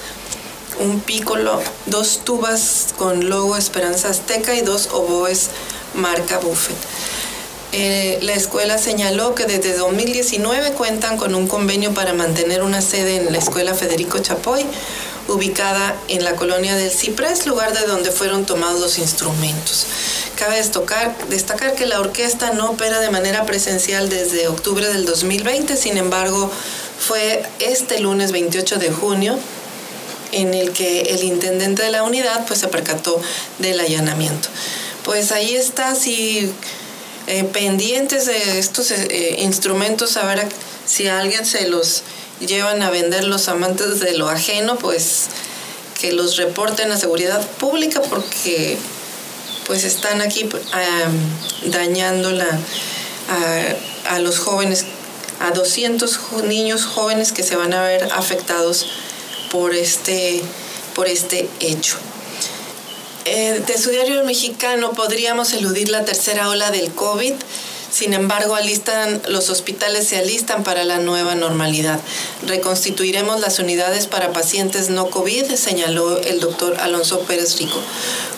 un 0.80 1.00
pícolo, 1.00 1.62
dos 1.86 2.22
tubas 2.24 2.88
con 2.98 3.30
logo 3.30 3.58
Esperanza 3.58 4.10
Azteca 4.10 4.56
y 4.56 4.62
dos 4.62 4.90
oboes 4.92 5.50
marca 5.94 6.40
Buffet. 6.40 6.76
Eh, 7.72 8.20
la 8.22 8.34
escuela 8.34 8.78
señaló 8.78 9.36
que 9.36 9.46
desde 9.46 9.76
2019 9.76 10.72
cuentan 10.72 11.18
con 11.18 11.36
un 11.36 11.48
convenio 11.48 11.94
para 11.94 12.14
mantener 12.14 12.64
una 12.64 12.82
sede 12.82 13.18
en 13.18 13.32
la 13.34 13.38
escuela 13.38 13.74
Federico 13.74 14.20
Chapoy, 14.20 14.66
ubicada 15.28 15.96
en 16.08 16.24
la 16.24 16.36
colonia 16.36 16.76
del 16.76 16.92
Ciprés, 16.92 17.46
lugar 17.46 17.74
de 17.74 17.86
donde 17.86 18.12
fueron 18.12 18.46
tomados 18.46 18.80
los 18.80 18.98
instrumentos. 18.98 19.88
Cabe 20.36 20.56
destacar 21.30 21.76
que 21.76 21.86
la 21.86 22.00
orquesta 22.00 22.52
no 22.54 22.72
opera 22.72 23.00
de 23.00 23.10
manera 23.10 23.46
presencial 23.46 24.08
desde 24.08 24.48
octubre 24.48 24.88
del 24.88 25.06
2020, 25.06 25.76
sin 25.76 25.98
embargo, 25.98 26.50
fue 26.98 27.44
este 27.60 28.00
lunes 28.00 28.32
28 28.32 28.78
de 28.78 28.92
junio 28.92 29.38
en 30.32 30.54
el 30.54 30.72
que 30.72 31.02
el 31.02 31.24
intendente 31.24 31.84
de 31.84 31.92
la 31.92 32.04
unidad 32.04 32.46
pues 32.46 32.60
se 32.60 32.68
percató 32.68 33.22
del 33.60 33.80
allanamiento. 33.80 34.50
Pues 35.04 35.32
ahí 35.32 35.56
está, 35.56 35.96
si 35.96 36.52
eh, 37.28 37.44
pendientes 37.44 38.26
de 38.26 38.60
estos 38.60 38.92
eh, 38.92 39.38
instrumentos, 39.40 40.18
a 40.18 40.26
ver 40.26 40.48
si 40.86 41.08
a 41.08 41.20
alguien 41.20 41.46
se 41.46 41.68
los 41.68 42.04
llevan 42.40 42.82
a 42.82 42.90
vender 42.90 43.24
los 43.24 43.48
amantes 43.48 44.00
de 44.00 44.18
lo 44.18 44.30
ajeno, 44.30 44.78
pues 44.78 45.28
que 46.00 46.12
los 46.12 46.38
reporten 46.38 46.92
a 46.92 46.98
seguridad 46.98 47.42
pública 47.58 48.02
porque 48.02 48.78
pues 49.66 49.84
están 49.84 50.22
aquí 50.22 50.48
dañando 51.66 52.32
la, 52.32 52.48
a, 53.30 54.16
a 54.16 54.20
los 54.20 54.38
jóvenes, 54.38 54.86
a 55.40 55.52
200 55.52 56.20
niños 56.44 56.86
jóvenes 56.86 57.32
que 57.32 57.44
se 57.44 57.56
van 57.56 57.74
a 57.74 57.82
ver 57.82 58.08
afectados 58.14 58.86
por 59.56 59.74
este, 59.74 60.42
por 60.96 61.08
este 61.08 61.48
hecho. 61.62 61.96
Eh, 63.24 63.64
de 63.66 63.78
su 63.78 63.90
diario 63.90 64.22
mexicano 64.26 64.92
podríamos 64.92 65.54
eludir 65.54 65.88
la 65.88 66.04
tercera 66.04 66.50
ola 66.50 66.72
del 66.72 66.92
COVID. 66.92 67.32
Sin 67.90 68.14
embargo, 68.14 68.56
alistan, 68.56 69.22
los 69.30 69.50
hospitales 69.50 70.10
se 70.10 70.18
alistan 70.18 70.66
para 70.66 70.84
la 70.84 70.98
nueva 70.98 71.36
normalidad. 71.36 72.02
Reconstituiremos 72.46 73.40
las 73.40 73.60
unidades 73.60 74.08
para 74.08 74.34
pacientes 74.34 74.90
no 74.90 75.10
COVID, 75.10 75.46
señaló 75.56 76.18
el 76.18 76.42
doctor 76.42 76.76
Alonso 76.82 77.22
Pérez 77.22 77.58
Rico, 77.58 77.80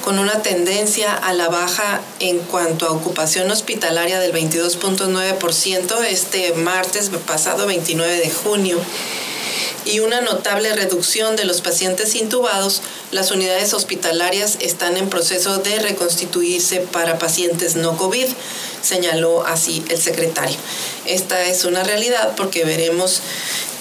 con 0.04 0.20
una 0.20 0.44
tendencia 0.44 1.16
a 1.16 1.34
la 1.34 1.50
baja 1.50 2.02
en 2.20 2.38
cuanto 2.38 2.86
a 2.86 2.92
ocupación 2.92 3.50
hospitalaria 3.50 4.20
del 4.20 4.34
22.9% 4.34 6.04
este 6.04 6.54
martes 6.54 7.10
pasado 7.26 7.66
29 7.66 8.18
de 8.18 8.30
junio 8.30 8.80
y 9.86 10.00
una 10.00 10.22
notable 10.22 10.74
reducción 10.76 11.36
de 11.36 11.46
los 11.46 11.62
pacientes 11.62 12.16
intubados, 12.16 12.82
las 13.12 13.32
unidades 13.32 13.74
hospitalarias 13.74 14.58
están 14.60 14.98
en 14.98 15.10
proceso 15.10 15.58
de 15.58 15.80
reconstituirse 15.80 16.80
para 16.80 17.20
pacientes 17.20 17.76
no 17.76 17.98
COVID, 17.98 18.28
señaló 18.82 19.46
así 19.46 19.84
el 19.90 20.02
secretario. 20.02 20.58
Esta 21.06 21.44
es 21.46 21.64
una 21.64 21.84
realidad 21.84 22.36
porque 22.36 22.66
veremos 22.66 23.22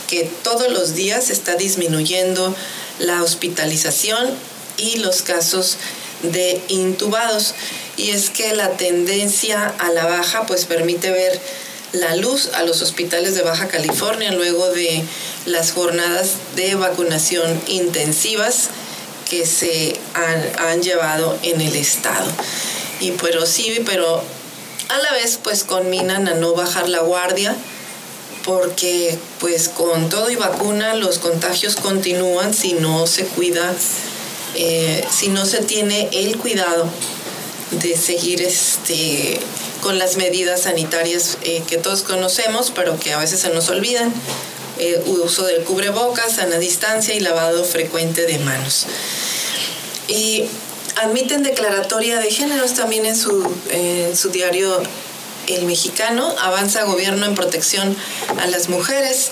que 0.07 0.31
todos 0.43 0.71
los 0.71 0.95
días 0.95 1.31
está 1.31 1.57
disminuyendo 1.57 2.55
la 2.99 3.23
hospitalización 3.23 4.31
y 4.77 4.99
los 4.99 5.23
casos 5.23 5.77
de 6.23 6.61
intubados. 6.69 7.55
Y 7.97 8.11
es 8.11 8.31
que 8.31 8.55
la 8.55 8.77
tendencia 8.77 9.75
a 9.79 9.91
la 9.91 10.07
baja 10.07 10.47
pues 10.47 10.65
permite 10.65 11.11
ver 11.11 11.41
la 11.93 12.17
luz 12.17 12.51
a 12.55 12.63
los 12.63 12.83
hospitales 12.83 13.35
de 13.35 13.43
Baja 13.43 13.69
California 13.69 14.33
luego 14.33 14.71
de 14.71 15.05
las 15.47 15.73
jornadas 15.73 16.33
de 16.57 16.75
vacunación 16.75 17.61
intensivas 17.69 18.69
que 19.29 19.47
se 19.47 19.97
han, 20.15 20.83
llevado 20.83 21.39
en 21.43 21.61
el 21.61 21.75
estado. 21.77 22.31
Y 23.01 23.13
pero 23.13 23.47
sí, 23.47 23.83
pero 23.85 24.23
a 24.89 24.99
la 24.99 25.13
vez 25.13 25.39
pues 25.43 25.65
conminan 25.65 26.29
a 26.29 26.35
no 26.35 26.55
bajar 26.55 26.89
la 26.89 27.01
guardia 27.01 27.55
porque 28.45 29.19
pues 29.41 29.69
con 29.69 30.09
todo 30.09 30.31
y 30.31 30.37
vacuna 30.37 30.95
los 30.95 31.19
contagios 31.19 31.75
continúan 31.75 32.55
si 32.55 32.75
no 32.75 33.07
se 33.09 33.25
cuida, 33.25 33.75
eh, 34.55 35.05
si 35.11 35.29
no 35.29 35.45
se 35.45 35.59
tiene 35.65 36.09
el 36.13 36.37
cuidado 36.37 36.89
de 37.73 37.97
seguir 37.97 38.43
este 38.43 39.41
con 39.87 40.01
las 40.01 40.17
medidas 40.17 40.63
sanitarias 40.63 41.39
eh, 41.43 41.63
que 41.69 41.77
todos 41.77 42.03
conocemos, 42.03 42.73
pero 42.75 42.99
que 42.99 43.13
a 43.13 43.19
veces 43.19 43.39
se 43.39 43.51
nos 43.51 43.69
olvidan. 43.69 44.13
Eh, 44.81 45.01
uso 45.07 45.45
del 45.45 45.63
cubrebocas, 45.63 46.33
sana 46.33 46.59
distancia 46.59 47.15
y 47.15 47.21
lavado 47.21 47.63
frecuente 47.63 48.27
de 48.27 48.41
manos. 48.41 48.87
Y 50.09 50.47
admiten 50.97 51.45
declaratoria 51.45 52.19
de 52.19 52.33
géneros 52.33 52.75
también 52.75 53.07
en 53.07 53.15
su, 53.15 53.49
en 53.71 54.17
su 54.17 54.31
diario 54.31 54.83
El 55.47 55.67
Mexicano. 55.67 56.35
Avanza 56.41 56.83
gobierno 56.83 57.25
en 57.25 57.37
protección 57.37 57.97
a 58.41 58.49
las 58.49 58.69
mujeres. 58.69 59.31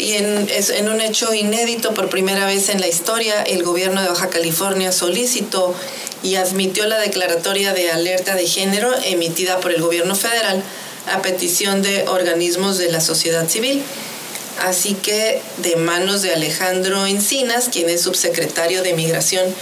Y 0.00 0.14
en, 0.14 0.48
en, 0.48 0.88
un 0.88 1.00
hecho 1.02 1.34
inédito, 1.34 1.92
por 1.92 2.08
primera 2.08 2.46
vez 2.46 2.70
en 2.70 2.80
la 2.80 2.88
historia, 2.88 3.42
el 3.42 3.62
gobierno 3.62 4.00
de 4.00 4.08
Baja 4.08 4.30
California 4.30 4.92
solicitó 4.92 5.74
y 6.22 6.36
admitió 6.36 6.86
la 6.86 6.98
declaratoria 6.98 7.74
de 7.74 7.90
alerta 7.90 8.34
de 8.34 8.46
género 8.46 8.90
emitida 9.04 9.60
por 9.60 9.72
el 9.72 9.82
gobierno 9.82 10.14
federal 10.14 10.62
a 11.12 11.20
petición 11.20 11.82
de 11.82 12.08
organismos 12.08 12.78
de 12.78 12.90
la 12.90 13.02
sociedad 13.02 13.46
civil. 13.46 13.82
Así 14.62 14.94
que 14.94 15.42
de 15.58 15.76
manos 15.76 16.22
de 16.22 16.32
Alejandro 16.32 17.06
Encinas, 17.06 17.68
quien 17.70 17.90
es 17.90 18.00
subsecretario 18.00 18.82
de 18.82 18.94
Migración 18.94 19.54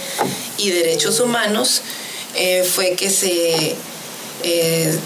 y 0.57 0.71
Derechos 0.71 1.19
Humanos, 1.19 1.81
eh, 2.35 2.63
fue 2.63 2.91
que 2.95 3.09
se, 3.09 3.75
eh, 4.43 4.97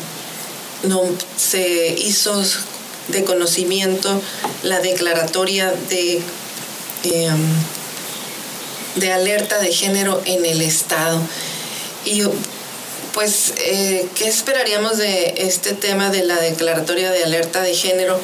no, 0.84 1.02
se 1.38 1.96
hizo 1.98 2.44
de 3.08 3.24
conocimiento 3.24 4.22
la 4.64 4.80
declaratoria 4.80 5.74
de, 5.90 6.22
em, 7.04 7.54
de 8.96 9.12
alerta 9.12 9.60
de 9.60 9.72
género 9.72 10.22
en 10.26 10.46
el 10.46 10.62
Estado. 10.62 11.22
Y 12.06 12.24
pues, 13.14 13.54
eh, 13.58 14.08
¿qué 14.16 14.28
esperaríamos 14.28 14.98
de 14.98 15.36
este 15.38 15.74
tema 15.74 16.10
de 16.10 16.24
la 16.24 16.40
declaratoria 16.40 17.12
de 17.12 17.24
alerta 17.24 17.62
de 17.62 17.76
género? 17.76 18.20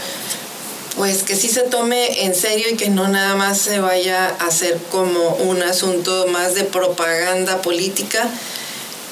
Pues 0.95 1.23
que 1.23 1.35
sí 1.35 1.47
se 1.47 1.61
tome 1.61 2.25
en 2.25 2.35
serio 2.35 2.67
y 2.69 2.75
que 2.75 2.89
no 2.89 3.07
nada 3.07 3.35
más 3.35 3.59
se 3.59 3.79
vaya 3.79 4.35
a 4.39 4.47
hacer 4.47 4.77
como 4.91 5.35
un 5.35 5.61
asunto 5.61 6.27
más 6.27 6.55
de 6.55 6.63
propaganda 6.63 7.61
política, 7.61 8.27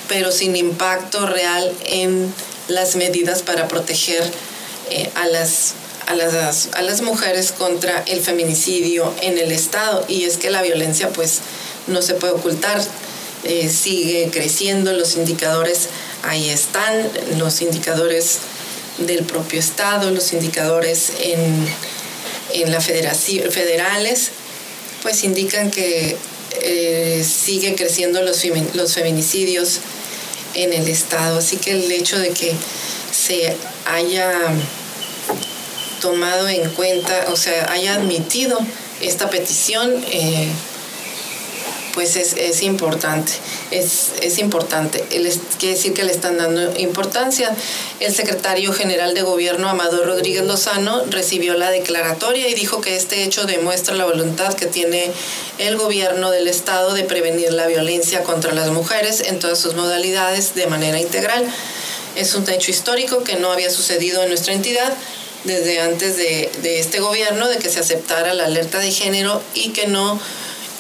pero 0.09 0.31
sin 0.31 0.55
impacto 0.55 1.25
real 1.27 1.71
en 1.85 2.33
las 2.67 2.95
medidas 2.95 3.41
para 3.43 3.67
proteger 3.67 4.29
eh, 4.89 5.09
a, 5.15 5.27
las, 5.27 5.73
a, 6.07 6.15
las, 6.15 6.69
a 6.73 6.81
las 6.81 7.01
mujeres 7.01 7.51
contra 7.51 8.03
el 8.07 8.21
feminicidio 8.21 9.13
en 9.21 9.37
el 9.37 9.51
Estado. 9.51 10.05
Y 10.07 10.23
es 10.23 10.37
que 10.37 10.49
la 10.49 10.61
violencia 10.61 11.09
pues 11.09 11.39
no 11.87 12.01
se 12.01 12.13
puede 12.15 12.33
ocultar 12.33 12.81
eh, 13.43 13.69
sigue 13.69 14.29
creciendo, 14.31 14.93
los 14.93 15.15
indicadores 15.15 15.89
ahí 16.23 16.49
están, 16.49 17.09
los 17.37 17.61
indicadores 17.61 18.39
del 18.97 19.23
propio 19.23 19.59
Estado, 19.59 20.09
los 20.11 20.33
indicadores 20.33 21.11
en, 21.21 21.67
en 22.53 22.71
la 22.71 22.81
federación, 22.81 23.51
federales, 23.51 24.31
pues 25.03 25.23
indican 25.23 25.69
que 25.69 26.17
eh, 26.61 27.23
sigue 27.23 27.75
creciendo 27.75 28.21
los, 28.21 28.43
los 28.73 28.93
feminicidios 28.93 29.79
en 30.55 30.73
el 30.73 30.87
Estado. 30.87 31.37
Así 31.37 31.57
que 31.57 31.71
el 31.71 31.91
hecho 31.91 32.19
de 32.19 32.31
que 32.31 32.53
se 33.11 33.55
haya 33.85 34.31
tomado 36.01 36.47
en 36.47 36.69
cuenta, 36.71 37.25
o 37.29 37.35
sea, 37.35 37.71
haya 37.71 37.95
admitido 37.95 38.57
esta 39.01 39.29
petición, 39.29 40.03
eh, 40.11 40.47
pues 41.93 42.15
es, 42.15 42.61
importante, 42.61 43.31
es, 43.71 44.11
es 44.21 44.37
importante. 44.37 45.03
quiere 45.57 45.73
decir 45.73 45.93
que 45.95 46.03
le 46.03 46.11
están 46.11 46.37
dando 46.37 46.79
importancia. 46.79 47.55
El 47.99 48.13
secretario 48.13 48.71
general 48.71 49.15
de 49.15 49.23
gobierno, 49.23 49.67
Amador 49.67 50.05
Rodríguez 50.05 50.45
Lozano, 50.45 51.03
recibió 51.09 51.55
la 51.55 51.71
declaratoria 51.71 52.47
y 52.47 52.53
dijo 52.53 52.81
que 52.81 52.95
este 52.95 53.23
hecho 53.23 53.45
demuestra 53.45 53.95
la 53.95 54.05
voluntad 54.05 54.53
que 54.53 54.67
tiene 54.67 55.11
el 55.57 55.75
gobierno 55.75 56.29
del 56.29 56.47
Estado 56.47 56.93
de 56.93 57.03
prevenir 57.03 57.51
la 57.51 57.65
violencia 57.65 58.21
contra 58.21 58.53
las 58.53 58.69
mujeres 58.69 59.21
en 59.21 59.39
todas 59.39 59.57
sus 59.57 59.73
modalidades 59.73 60.53
de 60.53 60.67
manera 60.67 60.99
integral. 60.99 61.51
Es 62.17 62.35
un 62.35 62.49
hecho 62.49 62.71
histórico 62.71 63.23
que 63.23 63.35
no 63.35 63.51
había 63.51 63.69
sucedido 63.69 64.23
en 64.23 64.29
nuestra 64.29 64.53
entidad 64.53 64.93
desde 65.43 65.79
antes 65.79 66.17
de, 66.17 66.51
de 66.61 66.79
este 66.79 66.99
gobierno, 66.99 67.47
de 67.47 67.57
que 67.57 67.69
se 67.69 67.79
aceptara 67.79 68.33
la 68.33 68.45
alerta 68.45 68.79
de 68.79 68.91
género 68.91 69.41
y 69.53 69.69
que 69.69 69.87
no 69.87 70.19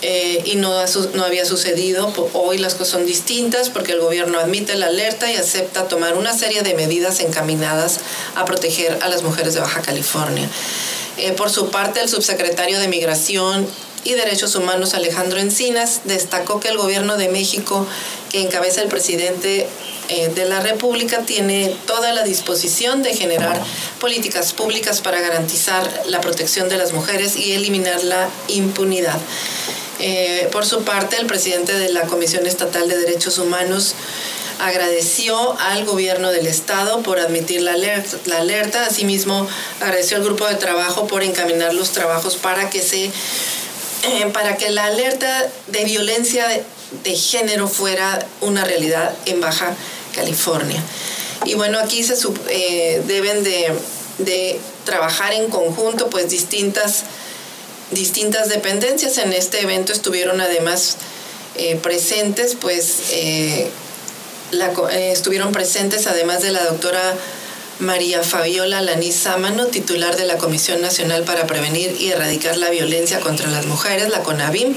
eh, 0.03 0.43
y 0.45 0.57
no, 0.57 0.73
no 1.15 1.23
había 1.23 1.45
sucedido. 1.45 2.13
Hoy 2.33 2.59
las 2.59 2.75
cosas 2.75 2.89
son 2.89 3.05
distintas 3.05 3.69
porque 3.69 3.93
el 3.93 3.99
gobierno 3.99 4.39
admite 4.39 4.75
la 4.75 4.87
alerta 4.87 5.31
y 5.31 5.35
acepta 5.35 5.87
tomar 5.87 6.15
una 6.15 6.37
serie 6.37 6.61
de 6.61 6.75
medidas 6.75 7.19
encaminadas 7.19 7.99
a 8.35 8.45
proteger 8.45 8.99
a 9.01 9.09
las 9.09 9.23
mujeres 9.23 9.55
de 9.55 9.61
Baja 9.61 9.81
California. 9.81 10.47
Eh, 11.17 11.31
por 11.31 11.49
su 11.49 11.71
parte, 11.71 11.99
el 11.99 12.09
subsecretario 12.09 12.79
de 12.79 12.87
Migración 12.87 13.67
y 14.03 14.13
Derechos 14.13 14.55
Humanos 14.55 14.93
Alejandro 14.93 15.39
Encinas 15.39 16.01
destacó 16.05 16.59
que 16.59 16.69
el 16.69 16.77
gobierno 16.77 17.17
de 17.17 17.29
México, 17.29 17.85
que 18.31 18.41
encabeza 18.41 18.81
el 18.81 18.87
presidente 18.87 19.67
eh, 20.09 20.29
de 20.29 20.45
la 20.45 20.61
República, 20.61 21.23
tiene 21.25 21.75
toda 21.85 22.13
la 22.13 22.23
disposición 22.23 23.03
de 23.03 23.13
generar 23.13 23.61
políticas 23.99 24.53
públicas 24.53 25.01
para 25.01 25.19
garantizar 25.19 26.03
la 26.07 26.21
protección 26.21 26.69
de 26.69 26.77
las 26.77 26.93
mujeres 26.93 27.35
y 27.35 27.53
eliminar 27.53 28.03
la 28.03 28.29
impunidad. 28.47 29.19
Eh, 29.99 30.47
por 30.51 30.65
su 30.65 30.83
parte, 30.83 31.17
el 31.17 31.25
presidente 31.25 31.73
de 31.73 31.89
la 31.89 32.01
Comisión 32.03 32.45
Estatal 32.45 32.87
de 32.87 32.97
Derechos 32.97 33.39
Humanos 33.39 33.95
agradeció 34.59 35.57
al 35.59 35.85
gobierno 35.85 36.31
del 36.31 36.47
estado 36.47 37.03
por 37.03 37.19
admitir 37.19 37.61
la 37.61 37.73
alerta, 37.73 38.17
la 38.25 38.37
alerta, 38.37 38.85
asimismo 38.85 39.47
agradeció 39.81 40.17
al 40.17 40.23
grupo 40.23 40.47
de 40.47 40.55
trabajo 40.55 41.07
por 41.07 41.23
encaminar 41.23 41.73
los 41.73 41.91
trabajos 41.91 42.37
para 42.37 42.69
que 42.69 42.81
se 42.81 43.11
eh, 44.07 44.29
para 44.33 44.57
que 44.57 44.69
la 44.69 44.85
alerta 44.85 45.49
de 45.67 45.83
violencia 45.85 46.47
de, 47.03 47.15
género 47.15 47.67
fuera 47.67 48.25
una 48.41 48.63
realidad 48.63 49.13
en 49.25 49.41
Baja 49.41 49.75
California. 50.15 50.81
Y 51.45 51.55
bueno, 51.55 51.79
aquí 51.79 52.03
se 52.03 52.15
eh, 52.49 53.01
deben 53.05 53.43
de, 53.43 54.59
trabajar 54.85 55.33
en 55.33 55.49
conjunto 55.49 56.09
pues 56.09 56.29
distintas 56.29 57.03
distintas 57.91 58.49
dependencias. 58.49 59.17
En 59.17 59.33
este 59.33 59.61
evento 59.61 59.93
estuvieron 59.93 60.41
además 60.41 60.97
eh, 61.55 61.75
presentes, 61.75 62.55
pues 62.55 63.11
eh, 63.11 63.69
estuvieron 64.91 65.51
presentes 65.51 66.07
además 66.07 66.41
de 66.41 66.51
la 66.51 66.63
doctora 66.65 67.15
María 67.79 68.23
Fabiola 68.23 68.81
Lanís 68.81 69.15
Sámano, 69.15 69.67
titular 69.67 70.15
de 70.15 70.25
la 70.25 70.37
Comisión 70.37 70.81
Nacional 70.81 71.23
para 71.23 71.45
Prevenir 71.45 71.95
y 71.99 72.09
Erradicar 72.09 72.57
la 72.57 72.71
Violencia 72.71 73.19
contra 73.19 73.49
las 73.49 73.67
Mujeres, 73.67 74.09
la 74.09 74.23
CONAVIM, 74.23 74.75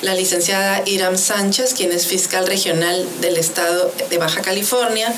la 0.00 0.14
licenciada 0.14 0.82
Iram 0.86 1.18
Sánchez, 1.18 1.74
quien 1.74 1.92
es 1.92 2.06
fiscal 2.06 2.46
regional 2.46 3.06
del 3.20 3.36
Estado 3.36 3.92
de 4.08 4.18
Baja 4.18 4.40
California, 4.40 5.14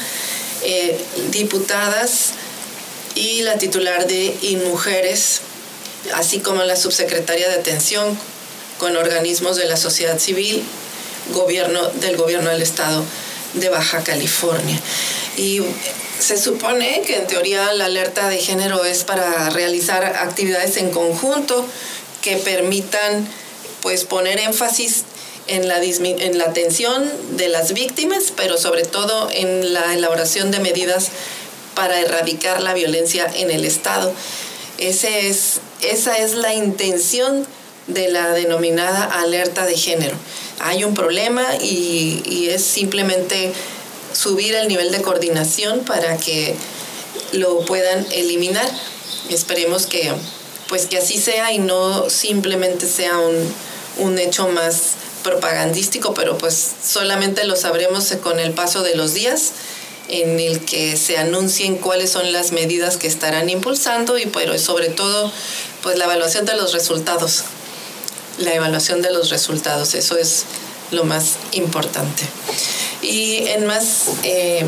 diputadas 1.31 2.33
y 3.15 3.43
la 3.43 3.57
titular 3.57 4.07
de 4.09 4.37
InMujeres, 4.43 5.43
así 6.15 6.41
como 6.41 6.65
la 6.65 6.75
subsecretaria 6.75 7.49
de 7.49 7.55
atención 7.55 8.19
con 8.79 8.97
organismos 8.97 9.57
de 9.57 9.67
la 9.67 9.77
sociedad 9.77 10.19
civil, 10.19 10.63
gobierno 11.33 11.87
del 12.01 12.17
gobierno 12.17 12.51
del 12.51 12.63
estado 12.63 13.05
de 13.55 13.69
Baja 13.69 14.03
California. 14.03 14.81
Y 15.37 15.63
se 16.19 16.39
supone 16.39 17.03
que 17.07 17.17
en 17.17 17.27
teoría 17.27 17.73
la 17.73 17.87
alerta 17.87 18.29
de 18.29 18.39
género 18.39 18.85
es 18.85 19.05
para 19.05 19.51
realizar 19.51 20.05
actividades 20.05 20.77
en 20.77 20.91
conjunto 20.91 21.67
que 22.23 22.37
permitan 22.37 23.27
pues 23.83 24.05
poner 24.05 24.39
énfasis 24.41 25.05
en 25.47 25.69
la, 25.69 25.81
en 25.83 26.39
la 26.39 26.45
atención 26.45 27.09
de 27.37 27.49
las 27.49 27.73
víctimas, 27.73 28.33
pero 28.37 28.59
sobre 28.59 28.85
todo 28.85 29.29
en 29.33 29.73
la 29.73 29.95
elaboración 29.95 30.51
de 30.51 30.59
medidas 30.59 31.11
para 31.75 32.01
erradicar 32.01 32.63
la 32.63 32.75
violencia 32.75 33.31
en 33.35 33.51
el 33.51 33.65
Estado. 33.65 34.13
Es 34.79 35.05
esa 35.83 36.19
es 36.19 36.35
la 36.35 36.55
intención 36.55 37.47
de 37.87 38.09
la 38.09 38.33
denominada 38.33 39.05
alerta 39.05 39.67
de 39.67 39.77
género. 39.77 40.17
Hay 40.61 40.85
un 40.85 40.95
problema 40.95 41.45
y, 41.61 42.49
es 42.49 42.65
simplemente 42.65 43.53
subir 44.17 44.55
el 44.55 44.69
nivel 44.69 44.91
de 44.91 45.03
coordinación 45.03 45.81
para 45.81 46.17
que 46.17 46.55
lo 47.33 47.61
puedan 47.61 48.07
eliminar. 48.13 48.69
Esperemos 49.29 49.87
que, 49.87 50.13
pues 50.69 50.87
que 50.87 50.99
así 50.99 51.19
sea 51.19 51.53
y 51.53 51.59
no 51.59 52.09
simplemente 52.09 52.87
sea 52.87 53.19
un, 53.19 53.55
un 53.99 54.19
hecho 54.19 54.49
más 54.49 54.95
propagandístico, 55.23 56.15
pero 56.15 56.39
pues 56.39 56.73
solamente 56.85 57.45
lo 57.45 57.57
sabremos 57.57 58.13
con 58.23 58.39
el 58.39 58.53
paso 58.53 58.83
de 58.83 58.95
los 58.95 59.13
días 59.13 59.53
en 60.09 60.39
el 60.39 60.65
que 60.65 60.97
se 60.97 61.19
anuncien 61.19 61.77
cuáles 61.77 62.11
son 62.11 62.33
las 62.33 62.53
medidas 62.53 62.97
que 62.97 63.09
estarán 63.09 63.51
impulsando 63.51 64.19
y 64.19 64.27
pero 64.27 64.57
sobre 64.59 64.89
todo 64.89 65.33
pues 65.83 65.99
la 65.99 66.05
evaluación 66.05 66.47
de 66.47 66.55
los 66.55 66.73
resultados. 66.73 67.43
La 68.39 68.55
evaluación 68.55 69.03
de 69.03 69.11
los 69.13 69.31
resultados, 69.31 69.95
eso 69.95 70.17
es 70.17 70.45
lo 70.91 71.05
más 71.05 71.37
importante. 71.53 72.23
Y 73.07 73.47
en 73.49 73.67
más 73.67 74.07
eh, 74.25 74.65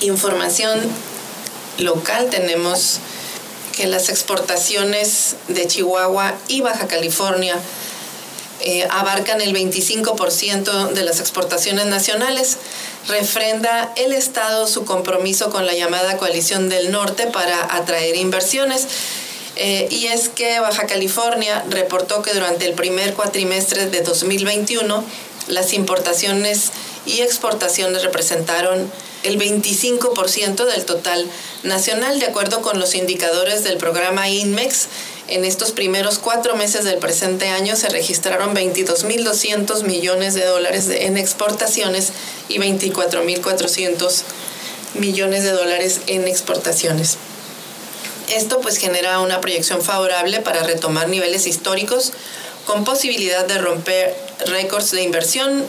información 0.00 0.80
local 1.78 2.28
tenemos 2.30 2.98
que 3.76 3.86
las 3.86 4.08
exportaciones 4.08 5.36
de 5.48 5.66
Chihuahua 5.66 6.34
y 6.48 6.60
Baja 6.60 6.88
California 6.88 7.56
eh, 8.60 8.86
abarcan 8.90 9.40
el 9.40 9.54
25% 9.54 10.92
de 10.92 11.02
las 11.04 11.20
exportaciones 11.20 11.86
nacionales 11.86 12.58
refrenda 13.08 13.92
el 13.96 14.12
Estado 14.12 14.66
su 14.66 14.84
compromiso 14.84 15.50
con 15.50 15.66
la 15.66 15.74
llamada 15.74 16.16
Coalición 16.16 16.68
del 16.68 16.92
Norte 16.92 17.26
para 17.26 17.76
atraer 17.76 18.16
inversiones. 18.16 18.86
Eh, 19.56 19.86
y 19.90 20.06
es 20.06 20.28
que 20.28 20.60
Baja 20.60 20.86
California 20.86 21.64
reportó 21.68 22.22
que 22.22 22.32
durante 22.32 22.66
el 22.66 22.74
primer 22.74 23.14
cuatrimestre 23.14 23.86
de 23.86 24.00
2021 24.00 25.04
las 25.48 25.72
importaciones 25.72 26.70
y 27.06 27.20
exportaciones 27.20 28.02
representaron 28.02 28.90
el 29.22 29.38
25% 29.38 30.64
del 30.64 30.84
total 30.84 31.26
nacional, 31.62 32.18
de 32.18 32.26
acuerdo 32.26 32.62
con 32.62 32.78
los 32.78 32.94
indicadores 32.94 33.64
del 33.64 33.78
programa 33.78 34.28
INMEX, 34.28 34.88
En 35.28 35.44
estos 35.44 35.70
primeros 35.70 36.18
cuatro 36.18 36.56
meses 36.56 36.84
del 36.84 36.98
presente 36.98 37.48
año 37.48 37.76
se 37.76 37.88
registraron 37.88 38.54
22.200 38.54 39.84
millones 39.84 40.34
de 40.34 40.44
dólares 40.44 40.88
en 40.90 41.16
exportaciones 41.16 42.12
y 42.48 42.58
24.400 42.58 44.22
millones 44.94 45.44
de 45.44 45.52
dólares 45.52 46.00
en 46.08 46.26
exportaciones. 46.26 47.16
Esto 48.28 48.60
pues 48.60 48.78
genera 48.78 49.20
una 49.20 49.40
proyección 49.40 49.80
favorable 49.82 50.40
para 50.40 50.64
retomar 50.64 51.08
niveles 51.08 51.46
históricos 51.46 52.12
con 52.66 52.84
posibilidad 52.84 53.44
de 53.46 53.58
romper 53.58 54.16
récords 54.46 54.90
de 54.90 55.02
inversión, 55.02 55.64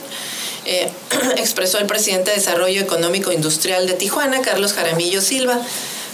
eh, 0.66 0.90
expresó 1.36 1.78
el 1.78 1.86
presidente 1.86 2.30
de 2.30 2.36
Desarrollo 2.36 2.80
Económico 2.80 3.32
Industrial 3.32 3.86
de 3.86 3.94
Tijuana, 3.94 4.40
Carlos 4.42 4.72
Jaramillo 4.72 5.20
Silva. 5.20 5.60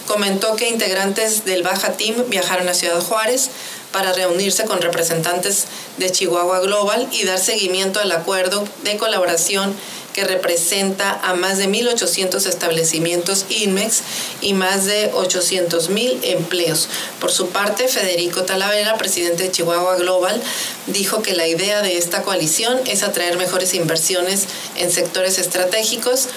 Comentó 0.07 0.57
que 0.57 0.69
integrantes 0.69 1.45
del 1.45 1.63
Baja 1.63 1.93
Team 1.93 2.25
viajaron 2.29 2.69
a 2.69 2.75
Ciudad 2.75 3.01
Juárez 3.01 3.51
para 3.93 4.13
reunirse 4.13 4.65
con 4.65 4.81
representantes 4.81 5.67
de 5.99 6.11
Chihuahua 6.11 6.61
Global 6.61 7.09
y 7.13 7.25
dar 7.25 7.39
seguimiento 7.39 8.01
al 8.01 8.13
acuerdo 8.13 8.65
de 8.83 8.97
colaboración 8.97 9.75
que 10.13 10.25
representa 10.25 11.13
a 11.23 11.35
más 11.35 11.59
de 11.59 11.69
1.800 11.69 12.47
establecimientos 12.47 13.47
INMEX 13.49 14.03
y 14.41 14.55
más 14.55 14.85
de 14.87 15.13
800.000 15.13 16.19
empleos. 16.23 16.89
Por 17.21 17.31
su 17.31 17.49
parte, 17.49 17.89
Federico 17.89 18.43
Talavera, 18.43 18.97
presidente 18.97 19.45
de 19.45 19.51
Chihuahua 19.51 19.97
Global, 19.97 20.41
dijo 20.87 21.23
que 21.23 21.35
la 21.35 21.47
idea 21.47 21.83
de 21.83 21.99
esta 21.99 22.23
coalición 22.23 22.79
es 22.87 23.03
atraer 23.03 23.37
mejores 23.37 23.75
inversiones 23.75 24.47
en 24.77 24.91
sectores 24.91 25.39
estratégicos 25.39 26.29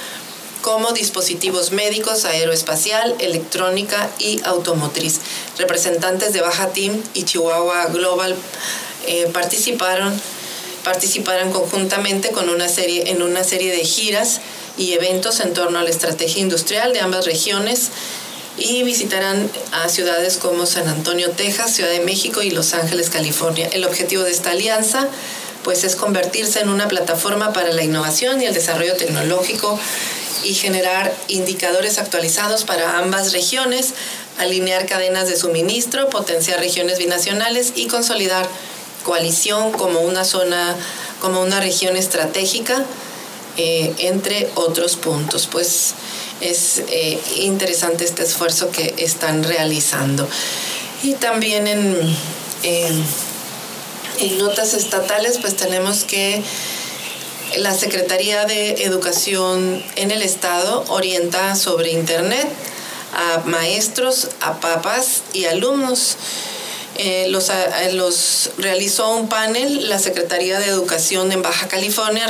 como 0.61 0.93
dispositivos 0.93 1.71
médicos, 1.71 2.23
aeroespacial, 2.25 3.15
electrónica 3.19 4.09
y 4.17 4.41
automotriz. 4.45 5.19
Representantes 5.57 6.31
de 6.31 6.41
Baja 6.41 6.69
Team 6.69 7.03
y 7.13 7.23
Chihuahua 7.23 7.87
Global 7.87 8.35
eh, 9.05 9.29
participaron 9.33 10.19
participarán 10.83 11.51
conjuntamente 11.51 12.31
con 12.31 12.49
una 12.49 12.67
serie, 12.67 13.09
en 13.11 13.21
una 13.21 13.43
serie 13.43 13.71
de 13.71 13.83
giras 13.85 14.41
y 14.77 14.93
eventos 14.93 15.39
en 15.39 15.53
torno 15.53 15.79
a 15.79 15.83
la 15.83 15.89
estrategia 15.89 16.41
industrial 16.41 16.93
de 16.93 16.99
ambas 16.99 17.25
regiones 17.25 17.89
y 18.57 18.83
visitarán 18.83 19.49
a 19.71 19.89
ciudades 19.89 20.37
como 20.37 20.65
San 20.65 20.87
Antonio, 20.87 21.31
Texas, 21.31 21.73
Ciudad 21.73 21.89
de 21.89 22.01
México 22.01 22.43
y 22.43 22.51
Los 22.51 22.73
Ángeles, 22.73 23.09
California. 23.09 23.67
El 23.71 23.85
objetivo 23.85 24.23
de 24.23 24.31
esta 24.31 24.51
alianza 24.51 25.07
pues 25.63 25.83
es 25.83 25.95
convertirse 25.95 26.59
en 26.59 26.69
una 26.69 26.87
plataforma 26.87 27.53
para 27.53 27.71
la 27.71 27.83
innovación 27.83 28.41
y 28.41 28.45
el 28.45 28.53
desarrollo 28.53 28.95
tecnológico 28.97 29.79
y 30.43 30.53
generar 30.53 31.15
indicadores 31.29 31.97
actualizados 31.97 32.65
para 32.65 32.97
ambas 32.97 33.31
regiones, 33.31 33.93
alinear 34.37 34.85
cadenas 34.85 35.29
de 35.29 35.37
suministro, 35.37 36.09
potenciar 36.09 36.59
regiones 36.59 36.97
binacionales 36.97 37.71
y 37.75 37.87
consolidar 37.87 38.47
coalición 39.03 39.71
como 39.71 39.99
una 40.01 40.23
zona, 40.23 40.75
como 41.21 41.41
una 41.41 41.59
región 41.59 41.95
estratégica, 41.97 42.83
eh, 43.57 43.93
entre 43.99 44.49
otros 44.55 44.95
puntos. 44.95 45.47
Pues 45.51 45.93
es 46.41 46.81
eh, 46.89 47.19
interesante 47.37 48.03
este 48.03 48.23
esfuerzo 48.23 48.71
que 48.71 48.95
están 48.97 49.43
realizando. 49.43 50.27
Y 51.03 51.13
también 51.13 51.67
en, 51.67 51.97
en, 52.63 53.03
notas 54.37 54.73
estatales, 54.73 55.37
pues 55.39 55.55
tenemos 55.55 56.03
que 56.05 56.41
la 57.57 57.73
Secretaría 57.73 58.45
de 58.45 58.83
Educación 58.83 59.83
en 59.95 60.11
el 60.11 60.21
Estado 60.21 60.85
orienta 60.87 61.55
sobre 61.55 61.91
Internet 61.91 62.47
a 63.13 63.43
maestros, 63.45 64.29
a 64.41 64.59
papás 64.59 65.23
y 65.33 65.45
alumnos 65.45 66.17
eh, 66.95 67.27
los, 67.29 67.49
eh, 67.49 67.93
los, 67.93 68.51
realizó 68.57 69.15
un 69.15 69.27
panel, 69.27 69.89
la 69.89 69.97
Secretaría 69.97 70.59
de 70.59 70.67
Educación 70.67 71.31
en 71.31 71.41
Baja 71.41 71.67
California 71.67 72.27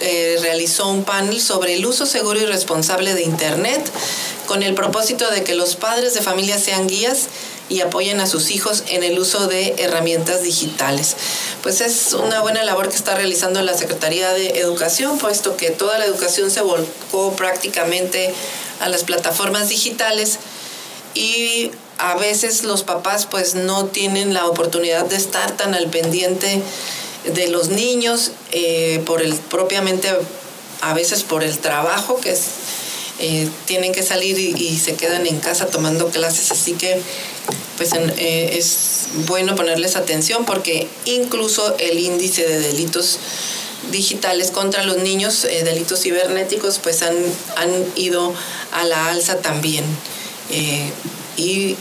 eh, 0.00 0.38
realizó 0.40 0.88
un 0.88 1.04
panel 1.04 1.40
sobre 1.40 1.74
el 1.74 1.84
uso 1.84 2.06
seguro 2.06 2.40
y 2.40 2.46
responsable 2.46 3.14
de 3.14 3.22
Internet 3.22 3.90
con 4.46 4.62
el 4.62 4.74
propósito 4.74 5.30
de 5.30 5.42
que 5.42 5.54
los 5.54 5.74
padres 5.74 6.14
de 6.14 6.20
familia 6.20 6.58
sean 6.58 6.86
guías 6.86 7.26
y 7.68 7.80
apoyen 7.80 8.20
a 8.20 8.26
sus 8.26 8.50
hijos 8.50 8.84
en 8.88 9.02
el 9.02 9.18
uso 9.18 9.48
de 9.48 9.74
herramientas 9.78 10.42
digitales. 10.42 11.16
Pues 11.62 11.80
es 11.80 12.12
una 12.12 12.40
buena 12.40 12.62
labor 12.62 12.90
que 12.90 12.96
está 12.96 13.16
realizando 13.16 13.62
la 13.62 13.74
Secretaría 13.74 14.32
de 14.32 14.60
Educación, 14.60 15.18
puesto 15.18 15.56
que 15.56 15.70
toda 15.70 15.98
la 15.98 16.04
educación 16.04 16.50
se 16.50 16.60
volcó 16.60 17.34
prácticamente 17.34 18.32
a 18.80 18.88
las 18.88 19.02
plataformas 19.02 19.70
digitales 19.70 20.38
y 21.14 21.70
a 22.04 22.16
veces 22.16 22.64
los 22.64 22.82
papás 22.82 23.24
pues 23.24 23.54
no 23.54 23.86
tienen 23.86 24.34
la 24.34 24.46
oportunidad 24.46 25.06
de 25.06 25.16
estar 25.16 25.56
tan 25.56 25.74
al 25.74 25.88
pendiente 25.88 26.60
de 27.34 27.48
los 27.48 27.70
niños 27.70 28.32
eh, 28.52 29.02
por 29.06 29.22
el 29.22 29.32
propiamente 29.34 30.10
a 30.82 30.92
veces 30.92 31.22
por 31.22 31.42
el 31.42 31.58
trabajo 31.58 32.20
que 32.20 32.36
eh, 33.20 33.48
tienen 33.64 33.92
que 33.92 34.02
salir 34.02 34.38
y, 34.38 34.76
se 34.76 34.96
quedan 34.96 35.26
en 35.26 35.38
casa 35.38 35.66
tomando 35.66 36.08
clases. 36.08 36.50
Así 36.50 36.72
que 36.74 37.00
pues 37.78 37.90
eh, 37.94 38.50
es 38.58 39.06
bueno 39.26 39.54
ponerles 39.54 39.96
atención 39.96 40.44
porque 40.44 40.88
incluso 41.06 41.74
el 41.78 41.98
índice 41.98 42.46
de 42.46 42.60
delitos 42.60 43.18
digitales 43.90 44.50
contra 44.50 44.82
los 44.84 44.98
niños 44.98 45.42
delitos 45.42 46.02
cibernéticos 46.02 46.78
pues 46.78 47.02
han, 47.02 47.16
han 47.56 47.70
ido 47.96 48.34
a 48.72 48.84
la 48.84 49.08
alza 49.08 49.38
también 49.38 49.84
y, 51.36 51.76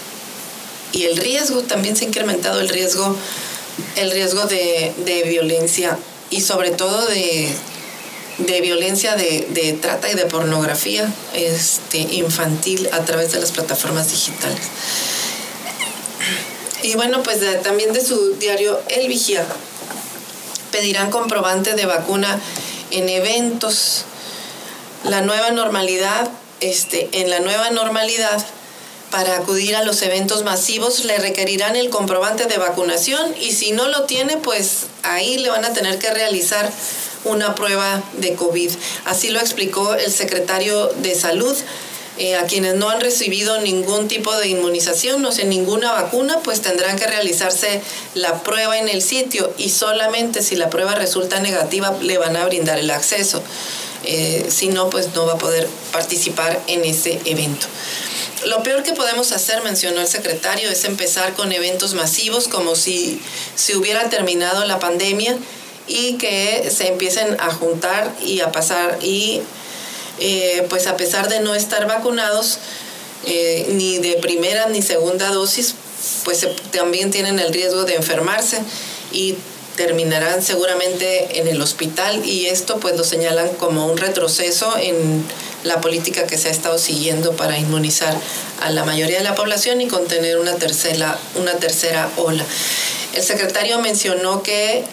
el 0.93 1.17
riesgo, 1.17 1.63
también 1.63 1.95
se 1.95 2.05
ha 2.05 2.07
incrementado 2.07 2.61
el 2.61 2.69
riesgo, 2.69 3.15
el 3.95 4.11
riesgo 4.11 4.45
de, 4.45 5.23
violencia 5.27 5.97
y 6.29 6.41
sobre 6.41 6.71
todo 6.71 7.05
de, 7.07 7.55
violencia 8.61 9.15
de, 9.15 9.77
trata 9.81 10.11
y 10.11 10.13
de 10.13 10.25
pornografía 10.25 11.11
este, 11.33 11.97
infantil 11.97 12.87
a 12.91 12.99
través 13.05 13.31
de 13.31 13.39
las 13.39 13.51
plataformas 13.51 14.11
digitales. 14.11 14.61
Y 16.83 16.95
bueno, 16.95 17.23
pues 17.23 17.39
también 17.63 17.93
de 17.93 18.03
su 18.03 18.35
diario 18.35 18.79
El 18.89 19.07
Vigía 19.07 19.45
pedirán 20.71 21.11
comprobante 21.11 21.75
de 21.75 21.85
vacuna 21.85 22.39
en 22.91 23.07
eventos. 23.09 24.03
La 25.05 25.21
nueva 25.21 25.51
normalidad, 25.51 26.29
este, 26.59 27.09
en 27.13 27.29
la 27.29 27.39
nueva 27.39 27.69
normalidad, 27.69 28.45
para 29.13 29.37
acudir 29.37 29.75
a 29.75 29.83
los 29.83 30.01
eventos 30.01 30.43
masivos 30.43 31.05
le 31.05 31.19
requerirán 31.19 31.75
el 31.75 31.91
comprobante 31.91 32.47
de 32.47 32.57
vacunación 32.57 33.35
y 33.39 33.51
si 33.51 33.71
no 33.71 33.87
lo 33.87 34.05
tiene, 34.05 34.37
pues 34.37 34.87
ahí 35.03 35.37
le 35.37 35.51
van 35.51 35.63
a 35.65 35.71
tener 35.71 35.99
que 35.99 36.09
realizar 36.09 36.67
una 37.23 37.53
prueba 37.53 38.01
de 38.13 38.33
COVID. 38.33 38.71
Así 39.05 39.29
lo 39.29 39.39
explicó 39.39 39.93
el 39.93 40.11
secretario 40.11 40.87
de 40.87 41.13
Salud. 41.13 41.55
Eh, 42.17 42.35
a 42.35 42.45
quienes 42.45 42.75
no 42.75 42.89
han 42.89 43.01
recibido 43.01 43.59
ningún 43.61 44.07
tipo 44.07 44.35
de 44.35 44.47
inmunización, 44.47 45.25
o 45.25 45.31
sea, 45.31 45.45
ninguna 45.45 45.91
vacuna, 45.93 46.39
pues 46.43 46.61
tendrán 46.61 46.95
que 46.95 47.07
realizarse 47.07 47.81
la 48.13 48.43
prueba 48.43 48.77
en 48.77 48.87
el 48.87 49.01
sitio 49.01 49.51
y 49.57 49.69
solamente 49.69 50.43
si 50.43 50.55
la 50.55 50.69
prueba 50.69 50.93
resulta 50.93 51.39
negativa 51.39 51.95
le 52.01 52.19
van 52.19 52.35
a 52.35 52.45
brindar 52.45 52.77
el 52.77 52.91
acceso. 52.91 53.41
Eh, 54.03 54.47
si 54.49 54.67
no, 54.67 54.89
pues 54.89 55.13
no 55.13 55.25
va 55.25 55.33
a 55.33 55.37
poder 55.37 55.67
participar 55.91 56.61
en 56.67 56.83
ese 56.83 57.19
evento. 57.25 57.67
Lo 58.45 58.61
peor 58.61 58.83
que 58.83 58.93
podemos 58.93 59.31
hacer, 59.31 59.61
mencionó 59.63 60.01
el 60.01 60.07
secretario, 60.07 60.69
es 60.69 60.83
empezar 60.83 61.33
con 61.33 61.51
eventos 61.53 61.93
masivos 61.93 62.47
como 62.47 62.75
si 62.75 63.21
se 63.55 63.77
hubiera 63.77 64.09
terminado 64.09 64.65
la 64.65 64.79
pandemia 64.79 65.37
y 65.87 66.17
que 66.17 66.69
se 66.75 66.87
empiecen 66.87 67.37
a 67.39 67.53
juntar 67.53 68.13
y 68.21 68.41
a 68.41 68.51
pasar 68.51 68.99
y 69.01 69.41
eh, 70.19 70.65
pues 70.69 70.87
a 70.87 70.97
pesar 70.97 71.29
de 71.29 71.39
no 71.39 71.55
estar 71.55 71.87
vacunados 71.87 72.59
eh, 73.25 73.67
ni 73.71 73.99
de 73.99 74.15
primera 74.15 74.67
ni 74.67 74.81
segunda 74.81 75.29
dosis, 75.29 75.75
pues 76.25 76.45
también 76.71 77.11
tienen 77.11 77.39
el 77.39 77.53
riesgo 77.53 77.85
de 77.85 77.95
enfermarse 77.95 78.59
y 79.11 79.35
terminarán 79.75 80.43
seguramente 80.43 81.39
en 81.39 81.47
el 81.47 81.61
hospital 81.61 82.25
y 82.25 82.47
esto 82.47 82.79
pues 82.79 82.95
lo 82.95 83.03
señalan 83.03 83.49
como 83.55 83.87
un 83.87 83.97
retroceso 83.97 84.75
en 84.77 85.25
la 85.63 85.81
política 85.81 86.27
que 86.27 86.37
se 86.37 86.49
ha 86.49 86.51
estado 86.51 86.77
siguiendo 86.77 87.35
para 87.35 87.57
inmunizar 87.57 88.15
a 88.61 88.69
la 88.69 88.83
mayoría 88.83 89.17
de 89.17 89.23
la 89.23 89.35
población 89.35 89.81
y 89.81 89.87
contener 89.87 90.37
una 90.37 90.55
tercera, 90.55 91.17
una 91.35 91.53
tercera 91.53 92.09
ola. 92.17 92.45
El 93.13 93.23
secretario 93.23 93.79
mencionó 93.79 94.43
que 94.43 94.83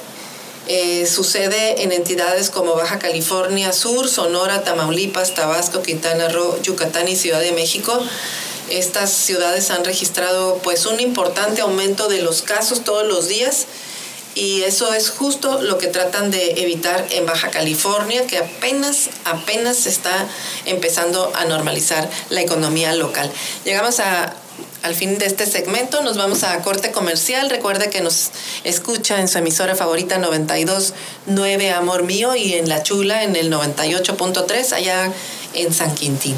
eh, 0.68 1.06
sucede 1.06 1.82
en 1.82 1.92
entidades 1.92 2.50
como 2.50 2.74
Baja 2.74 2.98
California 2.98 3.72
Sur, 3.72 4.08
Sonora, 4.08 4.62
Tamaulipas, 4.62 5.34
Tabasco, 5.34 5.82
Quintana 5.82 6.28
Roo, 6.28 6.60
Yucatán 6.62 7.08
y 7.08 7.16
Ciudad 7.16 7.40
de 7.40 7.52
México. 7.52 7.98
Estas 8.70 9.10
ciudades 9.10 9.70
han 9.70 9.84
registrado 9.84 10.58
pues 10.62 10.86
un 10.86 11.00
importante 11.00 11.60
aumento 11.60 12.08
de 12.08 12.22
los 12.22 12.42
casos 12.42 12.84
todos 12.84 13.06
los 13.06 13.26
días 13.26 13.66
y 14.34 14.62
eso 14.62 14.92
es 14.94 15.10
justo 15.10 15.60
lo 15.62 15.78
que 15.78 15.88
tratan 15.88 16.30
de 16.30 16.62
evitar 16.62 17.06
en 17.10 17.26
Baja 17.26 17.50
California, 17.50 18.26
que 18.26 18.38
apenas, 18.38 19.10
apenas 19.24 19.86
está 19.86 20.28
empezando 20.66 21.32
a 21.34 21.44
normalizar 21.44 22.08
la 22.30 22.40
economía 22.40 22.94
local. 22.94 23.30
Llegamos 23.64 24.00
a 24.00 24.34
al 24.82 24.94
fin 24.94 25.18
de 25.18 25.26
este 25.26 25.44
segmento 25.44 26.02
nos 26.02 26.16
vamos 26.16 26.42
a 26.42 26.60
corte 26.62 26.90
comercial. 26.90 27.50
Recuerde 27.50 27.90
que 27.90 28.00
nos 28.00 28.30
escucha 28.64 29.20
en 29.20 29.28
su 29.28 29.38
emisora 29.38 29.74
favorita 29.74 30.18
92.9 30.18 31.72
Amor 31.74 32.04
Mío 32.04 32.34
y 32.34 32.54
en 32.54 32.68
La 32.68 32.82
Chula 32.82 33.24
en 33.24 33.36
el 33.36 33.52
98.3 33.52 34.72
allá 34.72 35.12
en 35.54 35.74
San 35.74 35.94
Quintín. 35.94 36.36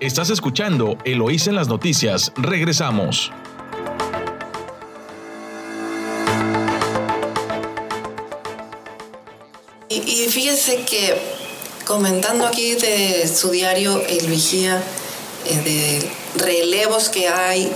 Estás 0.00 0.30
escuchando 0.30 0.96
Eloís 1.04 1.46
en 1.46 1.54
las 1.54 1.68
noticias. 1.68 2.32
Regresamos. 2.36 3.30
Y 10.52 10.56
fíjese 10.56 10.84
que 10.84 11.16
comentando 11.86 12.46
aquí 12.46 12.74
de 12.74 13.26
su 13.26 13.50
diario 13.50 14.02
El 14.06 14.26
Vigía, 14.26 14.82
eh, 15.46 15.56
de 15.64 16.44
relevos 16.44 17.08
que 17.08 17.28
hay 17.28 17.72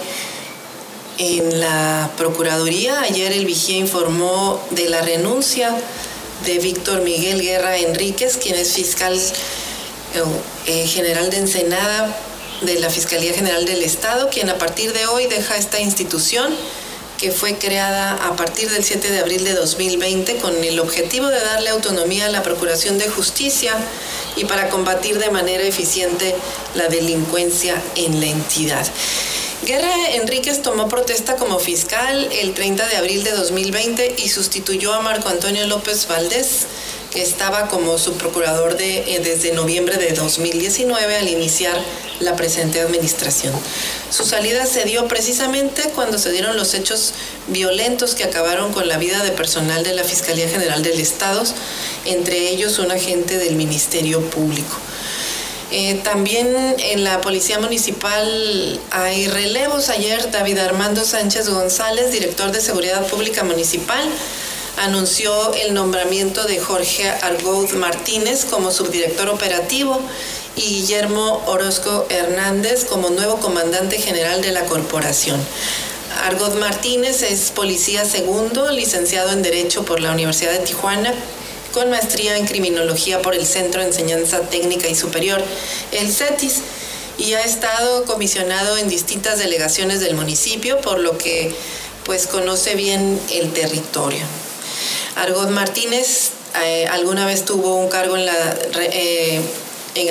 en 1.19 1.61
la 1.61 2.11
Procuraduría. 2.19 3.01
Ayer 3.01 3.33
el 3.33 3.47
Vigía 3.47 3.79
informó 3.79 4.63
de 4.71 4.91
la 4.91 5.01
renuncia 5.01 5.75
de 6.45 6.59
Víctor 6.59 7.01
Miguel 7.01 7.41
Guerra 7.41 7.79
Enríquez, 7.79 8.37
quien 8.37 8.57
es 8.57 8.73
fiscal 8.73 9.15
eh, 9.17 10.23
eh, 10.67 10.87
general 10.87 11.31
de 11.31 11.39
Ensenada 11.39 12.15
de 12.61 12.79
la 12.79 12.91
Fiscalía 12.91 13.33
General 13.33 13.65
del 13.65 13.83
Estado, 13.83 14.29
quien 14.29 14.51
a 14.51 14.59
partir 14.59 14.93
de 14.93 15.07
hoy 15.07 15.27
deja 15.27 15.57
esta 15.57 15.81
institución 15.81 16.55
que 17.19 17.31
fue 17.31 17.57
creada 17.57 18.13
a 18.15 18.37
partir 18.37 18.71
del 18.71 18.85
7 18.85 19.11
de 19.11 19.19
abril 19.19 19.45
de 19.45 19.55
2020 19.55 20.37
con 20.37 20.63
el 20.63 20.79
objetivo 20.81 21.29
de 21.29 21.41
darle 21.41 21.71
autonomía 21.71 22.27
a 22.27 22.31
la 22.31 22.43
Procuración 22.43 22.99
de 22.99 23.09
Justicia 23.09 23.75
y 24.37 24.45
para 24.45 24.69
combatir 24.69 25.19
de 25.19 25.31
manera 25.31 25.65
eficiente 25.65 26.35
la 26.75 26.89
delincuencia 26.89 27.83
en 27.97 28.21
la 28.21 28.27
entidad. 28.27 28.87
Guerra 29.65 30.11
Enríquez 30.13 30.63
tomó 30.63 30.89
protesta 30.89 31.37
como 31.37 31.59
fiscal 31.59 32.29
el 32.31 32.55
30 32.55 32.87
de 32.87 32.97
abril 32.97 33.25
de 33.25 33.33
2020 33.33 34.17
y 34.19 34.29
sustituyó 34.29 34.93
a 34.93 35.01
Marco 35.01 35.29
Antonio 35.29 35.67
López 35.67 36.07
Valdés, 36.07 36.67
estaba 37.15 37.69
como 37.69 37.99
subprocurador 37.99 38.77
de, 38.77 39.15
eh, 39.15 39.21
desde 39.23 39.53
noviembre 39.53 39.97
de 39.97 40.13
2019 40.13 41.17
al 41.17 41.29
iniciar 41.29 41.77
la 42.21 42.37
presente 42.37 42.81
administración. 42.81 43.53
Su 44.11 44.25
salida 44.25 44.67
se 44.67 44.85
dio 44.85 45.07
precisamente 45.09 45.83
cuando 45.95 46.19
se 46.19 46.33
dieron 46.33 46.57
los 46.57 46.75
hechos 46.75 47.13
violentos 47.49 48.15
que 48.15 48.25
acabaron 48.25 48.73
con 48.73 48.89
la 48.89 48.99
vida 48.99 49.23
de 49.23 49.31
personal 49.33 49.83
de 49.85 49.95
la 49.95 50.05
Fiscalía 50.05 50.49
General 50.49 50.83
del 50.83 51.01
Estado, 51.01 51.43
entre 52.05 52.49
ellos 52.51 52.79
un 52.79 52.91
agente 52.91 53.39
del 53.39 53.57
Ministerio 53.57 54.21
Público. 54.31 54.77
Eh, 55.73 56.01
también 56.05 56.77
en 56.79 57.03
la 57.03 57.21
Policía 57.21 57.59
Municipal 57.59 58.81
hay 58.91 59.27
relevos. 59.27 59.89
Ayer 59.89 60.31
David 60.31 60.59
Armando 60.59 61.05
Sánchez 61.05 61.49
González, 61.49 62.13
director 62.13 62.53
de 62.53 62.61
Seguridad 62.61 63.05
Pública 63.09 63.43
Municipal, 63.43 64.09
anunció 64.77 65.55
el 65.55 65.75
nombramiento 65.75 66.45
de 66.45 66.59
Jorge 66.59 67.09
Argoud 67.09 67.73
Martínez 67.73 68.45
como 68.45 68.71
subdirector 68.71 69.29
operativo 69.29 70.01
y 70.57 70.63
Guillermo 70.63 71.43
Orozco 71.47 72.07
Hernández 72.09 72.85
como 72.85 73.11
nuevo 73.11 73.37
comandante 73.39 73.99
general 73.99 74.43
de 74.43 74.53
la 74.53 74.65
corporación. 74.65 75.41
Argoud 76.25 76.55
Martínez 76.55 77.23
es 77.23 77.51
policía 77.51 78.05
segundo, 78.05 78.71
licenciado 78.71 79.31
en 79.33 79.43
Derecho 79.43 79.85
por 79.85 80.01
la 80.01 80.13
Universidad 80.13 80.53
de 80.53 80.61
Tijuana, 80.61 81.13
con 81.73 81.91
maestría 81.91 82.39
en 82.39 82.47
Criminología 82.47 83.21
por 83.21 83.35
el 83.35 83.47
Centro 83.47 83.81
de 83.81 83.89
Enseñanza 83.89 84.41
Técnica 84.41 84.89
y 84.89 84.95
Superior, 84.95 85.43
el 85.93 86.11
CETIS, 86.11 86.63
y 87.19 87.33
ha 87.33 87.43
estado 87.43 88.05
comisionado 88.05 88.77
en 88.77 88.89
distintas 88.89 89.39
delegaciones 89.39 90.01
del 90.01 90.15
municipio, 90.15 90.81
por 90.81 90.99
lo 90.99 91.17
que 91.17 91.55
pues 92.05 92.27
conoce 92.27 92.75
bien 92.75 93.21
el 93.31 93.53
territorio. 93.53 94.25
Argot 95.17 95.51
Martínez 95.51 96.33
eh, 96.65 96.87
alguna 96.91 97.27
vez 97.27 97.45
tuvo 97.45 97.77
un 97.77 97.89
cargo 97.89 98.17
eh, 98.17 99.43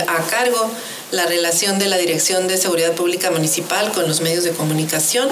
a 0.08 0.28
cargo 0.28 0.69
la 1.12 1.25
relación 1.25 1.80
de 1.80 1.88
la 1.88 1.97
Dirección 1.97 2.47
de 2.47 2.58
Seguridad 2.58 2.93
Pública 2.93 3.32
Municipal 3.32 3.91
con 3.91 4.08
los 4.08 4.21
medios 4.21 4.43
de 4.43 4.51
comunicación, 4.51 5.30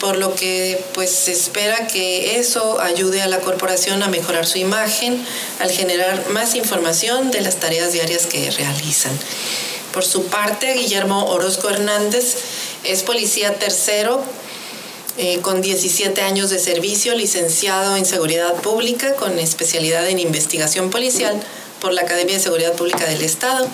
por 0.00 0.16
lo 0.16 0.34
que 0.34 0.82
pues 0.92 1.10
se 1.10 1.32
espera 1.32 1.86
que 1.86 2.38
eso 2.38 2.80
ayude 2.80 3.22
a 3.22 3.28
la 3.28 3.40
corporación 3.40 4.02
a 4.02 4.08
mejorar 4.08 4.46
su 4.46 4.58
imagen 4.58 5.24
al 5.60 5.70
generar 5.70 6.28
más 6.30 6.54
información 6.54 7.30
de 7.30 7.40
las 7.40 7.56
tareas 7.56 7.92
diarias 7.92 8.26
que 8.26 8.50
realizan. 8.50 9.12
Por 9.92 10.04
su 10.04 10.24
parte, 10.24 10.72
Guillermo 10.74 11.26
Orozco 11.26 11.70
Hernández 11.70 12.36
es 12.82 13.02
policía 13.02 13.54
tercero 13.54 14.24
eh, 15.16 15.38
con 15.42 15.62
17 15.62 16.22
años 16.22 16.50
de 16.50 16.58
servicio, 16.58 17.14
licenciado 17.14 17.94
en 17.94 18.04
Seguridad 18.04 18.52
Pública 18.62 19.14
con 19.14 19.38
especialidad 19.38 20.08
en 20.08 20.18
investigación 20.18 20.90
policial 20.90 21.40
por 21.80 21.92
la 21.92 22.00
Academia 22.00 22.34
de 22.34 22.42
Seguridad 22.42 22.72
Pública 22.72 23.04
del 23.06 23.22
Estado. 23.22 23.68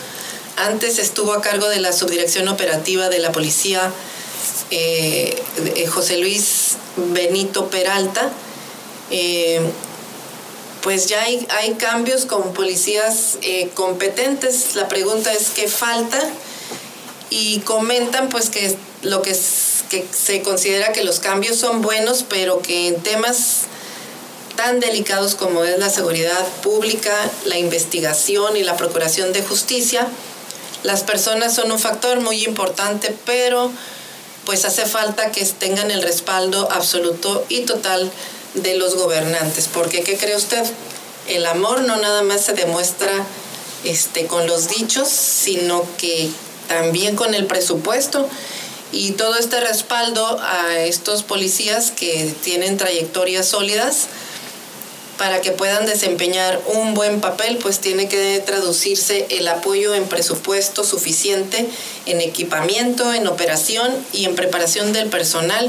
Antes 0.57 0.99
estuvo 0.99 1.33
a 1.33 1.41
cargo 1.41 1.69
de 1.71 1.81
la 1.81 1.95
subdirección 1.95 2.47
operativa 2.49 3.09
de 3.09 3.21
la 3.21 3.33
policía 3.33 3.91
eh, 4.71 5.43
José 5.89 6.19
Luis 6.19 6.77
Benito 6.97 7.71
Peralta. 7.71 8.31
Eh, 9.11 9.63
pues 10.83 11.07
ya 11.07 11.23
hay, 11.23 11.75
cambios 11.79 12.27
con 12.27 12.53
policías 12.53 13.39
competentes. 13.73 14.75
La 14.75 14.89
pregunta 14.89 15.33
es 15.33 15.49
qué 15.51 15.69
falta 15.69 16.19
y 17.31 17.61
comentan 17.61 18.29
pues 18.29 18.51
que 18.51 18.77
lo 19.03 19.23
que, 19.23 19.35
que 19.91 20.07
se 20.13 20.41
considera 20.41 20.93
que 20.93 21.05
los 21.05 21.21
cambios 21.21 21.57
son 21.57 21.83
buenos, 21.83 22.25
pero 22.27 22.63
que 22.63 22.87
en 22.87 23.03
temas 23.03 23.63
tan 24.57 24.79
delicados 24.81 25.35
como 25.35 25.65
es 25.65 25.79
la 25.79 25.91
seguridad 25.91 26.47
pública, 26.63 27.15
la 27.45 27.59
investigación 27.59 28.57
y 28.57 28.63
la 28.63 28.77
procuración 28.77 29.33
de 29.33 29.43
justicia, 29.43 30.07
las 30.85 31.03
personas 31.03 31.55
son 31.55 31.73
un 31.73 31.79
factor 31.79 32.21
muy 32.21 32.45
importante, 32.45 33.15
pero 33.27 33.71
pues 34.47 34.65
hace 34.65 34.87
falta 34.87 35.31
que 35.33 35.45
tengan 35.45 35.91
el 35.91 36.03
respaldo 36.03 36.71
absoluto 36.71 37.45
y 37.49 37.63
total 37.63 38.11
de 38.55 38.77
los 38.77 38.95
gobernantes, 38.95 39.69
porque 39.73 40.03
¿qué 40.03 40.17
cree 40.17 40.37
usted? 40.37 40.65
El 41.27 41.47
amor 41.47 41.83
no 41.83 41.97
nada 41.97 42.23
más 42.23 42.45
se 42.45 42.53
demuestra 42.53 43.13
este, 43.85 44.27
con 44.27 44.47
los 44.47 44.69
dichos, 44.69 45.09
sino 45.09 45.85
que 45.99 46.31
también 46.69 47.17
con 47.17 47.35
el 47.35 47.47
presupuesto 47.47 48.29
y 48.93 49.13
todo 49.13 49.37
este 49.37 49.61
respaldo 49.61 50.41
a 50.41 50.79
estos 50.79 51.23
policías 51.23 51.91
que 51.91 52.33
tienen 52.43 52.77
trayectorias 52.77 53.47
sólidas 53.47 54.09
para 55.21 55.43
que 55.43 55.53
puedan 55.53 55.85
desempeñar 55.85 56.63
un 56.67 56.95
buen 56.95 57.21
papel, 57.21 57.59
pues 57.59 57.79
tiene 57.79 58.09
que 58.09 58.43
traducirse 58.45 59.27
el 59.29 59.47
apoyo 59.49 59.95
en 59.95 60.07
presupuesto 60.07 60.83
suficiente, 60.83 61.69
en 62.07 62.23
equipamiento, 62.23 63.13
en 63.13 63.27
operación 63.27 63.93
y 64.15 64.25
en 64.25 64.35
preparación 64.35 64.95
del 64.95 65.11
personal, 65.11 65.69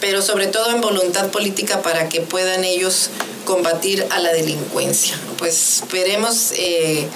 pero 0.00 0.22
sobre 0.22 0.46
todo 0.46 0.70
en 0.70 0.80
voluntad 0.80 1.32
política 1.32 1.82
para 1.82 2.08
que 2.08 2.20
puedan 2.20 2.62
ellos 2.62 3.10
combatir 3.44 4.06
a 4.10 4.20
la 4.20 4.32
delincuencia. 4.32 5.18
Pues 5.36 5.82
veremos 5.90 6.52
eh, 6.54 7.08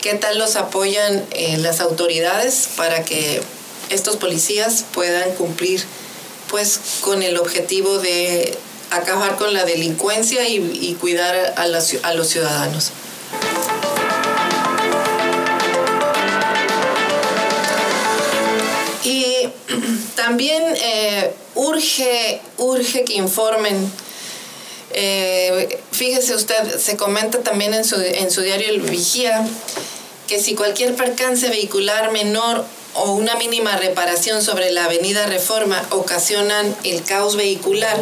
qué 0.00 0.14
tal 0.14 0.38
los 0.38 0.54
apoyan 0.54 1.24
eh, 1.32 1.56
las 1.58 1.80
autoridades 1.80 2.68
para 2.76 3.04
que 3.04 3.42
estos 3.90 4.16
policías 4.16 4.84
puedan 4.92 5.34
cumplir 5.34 5.84
pues 6.50 6.78
con 7.00 7.22
el 7.22 7.36
objetivo 7.36 7.98
de 7.98 8.56
acabar 8.90 9.36
con 9.36 9.52
la 9.52 9.64
delincuencia 9.64 10.46
y, 10.48 10.96
cuidar 11.00 11.54
a, 11.56 11.62
a 11.62 12.14
los 12.14 12.28
ciudadanos. 12.28 12.90
Y 19.02 19.48
también 20.16 20.62
eh, 20.76 21.34
urge, 21.54 22.40
urge 22.58 23.04
que 23.04 23.14
informen 23.14 23.90
eh, 24.96 25.80
fíjese 25.90 26.36
usted, 26.36 26.78
se 26.78 26.96
comenta 26.96 27.40
también 27.40 27.74
en 27.74 27.84
su, 27.84 27.96
en 28.00 28.30
su 28.30 28.42
diario 28.42 28.68
El 28.68 28.80
Vigía 28.80 29.44
que 30.28 30.40
si 30.40 30.54
cualquier 30.54 30.94
percance 30.94 31.48
vehicular 31.48 32.12
menor 32.12 32.64
o 32.94 33.12
una 33.12 33.34
mínima 33.36 33.76
reparación 33.76 34.42
sobre 34.42 34.70
la 34.70 34.84
avenida 34.84 35.26
Reforma 35.26 35.84
ocasionan 35.90 36.74
el 36.84 37.02
caos 37.02 37.36
vehicular, 37.36 37.96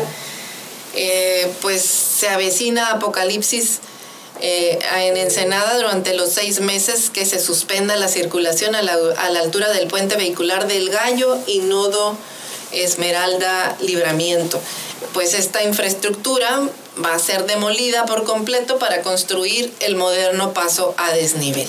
eh, 0.94 1.50
pues 1.60 1.82
se 1.82 2.28
avecina 2.28 2.90
apocalipsis 2.90 3.80
eh, 4.40 4.78
en 4.96 5.16
Ensenada 5.16 5.76
durante 5.76 6.14
los 6.14 6.30
seis 6.30 6.60
meses 6.60 7.10
que 7.10 7.24
se 7.24 7.38
suspenda 7.38 7.96
la 7.96 8.08
circulación 8.08 8.74
a 8.74 8.82
la, 8.82 8.94
a 9.18 9.30
la 9.30 9.40
altura 9.40 9.70
del 9.70 9.86
puente 9.88 10.16
vehicular 10.16 10.66
del 10.66 10.90
Gallo 10.90 11.38
y 11.46 11.60
Nodo 11.60 12.16
Esmeralda 12.72 13.76
Libramiento. 13.80 14.60
Pues 15.14 15.34
esta 15.34 15.62
infraestructura 15.62 16.62
va 17.02 17.14
a 17.14 17.18
ser 17.18 17.46
demolida 17.46 18.04
por 18.04 18.24
completo 18.24 18.78
para 18.78 19.02
construir 19.02 19.72
el 19.80 19.96
moderno 19.96 20.52
paso 20.52 20.94
a 20.98 21.12
desnivel. 21.12 21.68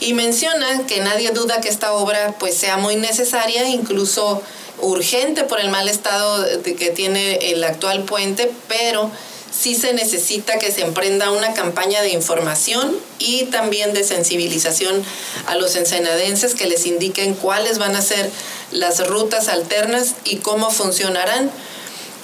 Y 0.00 0.14
menciona 0.14 0.86
que 0.86 1.00
nadie 1.00 1.30
duda 1.30 1.60
que 1.60 1.68
esta 1.68 1.92
obra 1.92 2.34
pues 2.38 2.56
sea 2.56 2.76
muy 2.76 2.96
necesaria, 2.96 3.68
incluso 3.68 4.42
urgente 4.80 5.44
por 5.44 5.60
el 5.60 5.70
mal 5.70 5.88
estado 5.88 6.46
que 6.62 6.90
tiene 6.90 7.50
el 7.50 7.64
actual 7.64 8.04
puente, 8.04 8.52
pero 8.68 9.10
sí 9.50 9.74
se 9.74 9.94
necesita 9.94 10.58
que 10.58 10.70
se 10.70 10.82
emprenda 10.82 11.30
una 11.30 11.54
campaña 11.54 12.02
de 12.02 12.10
información 12.10 12.94
y 13.18 13.44
también 13.44 13.94
de 13.94 14.04
sensibilización 14.04 15.02
a 15.46 15.54
los 15.56 15.76
ensenadenses 15.76 16.54
que 16.54 16.66
les 16.66 16.86
indiquen 16.86 17.34
cuáles 17.34 17.78
van 17.78 17.96
a 17.96 18.02
ser 18.02 18.30
las 18.70 19.06
rutas 19.06 19.48
alternas 19.48 20.14
y 20.24 20.36
cómo 20.36 20.70
funcionarán. 20.70 21.50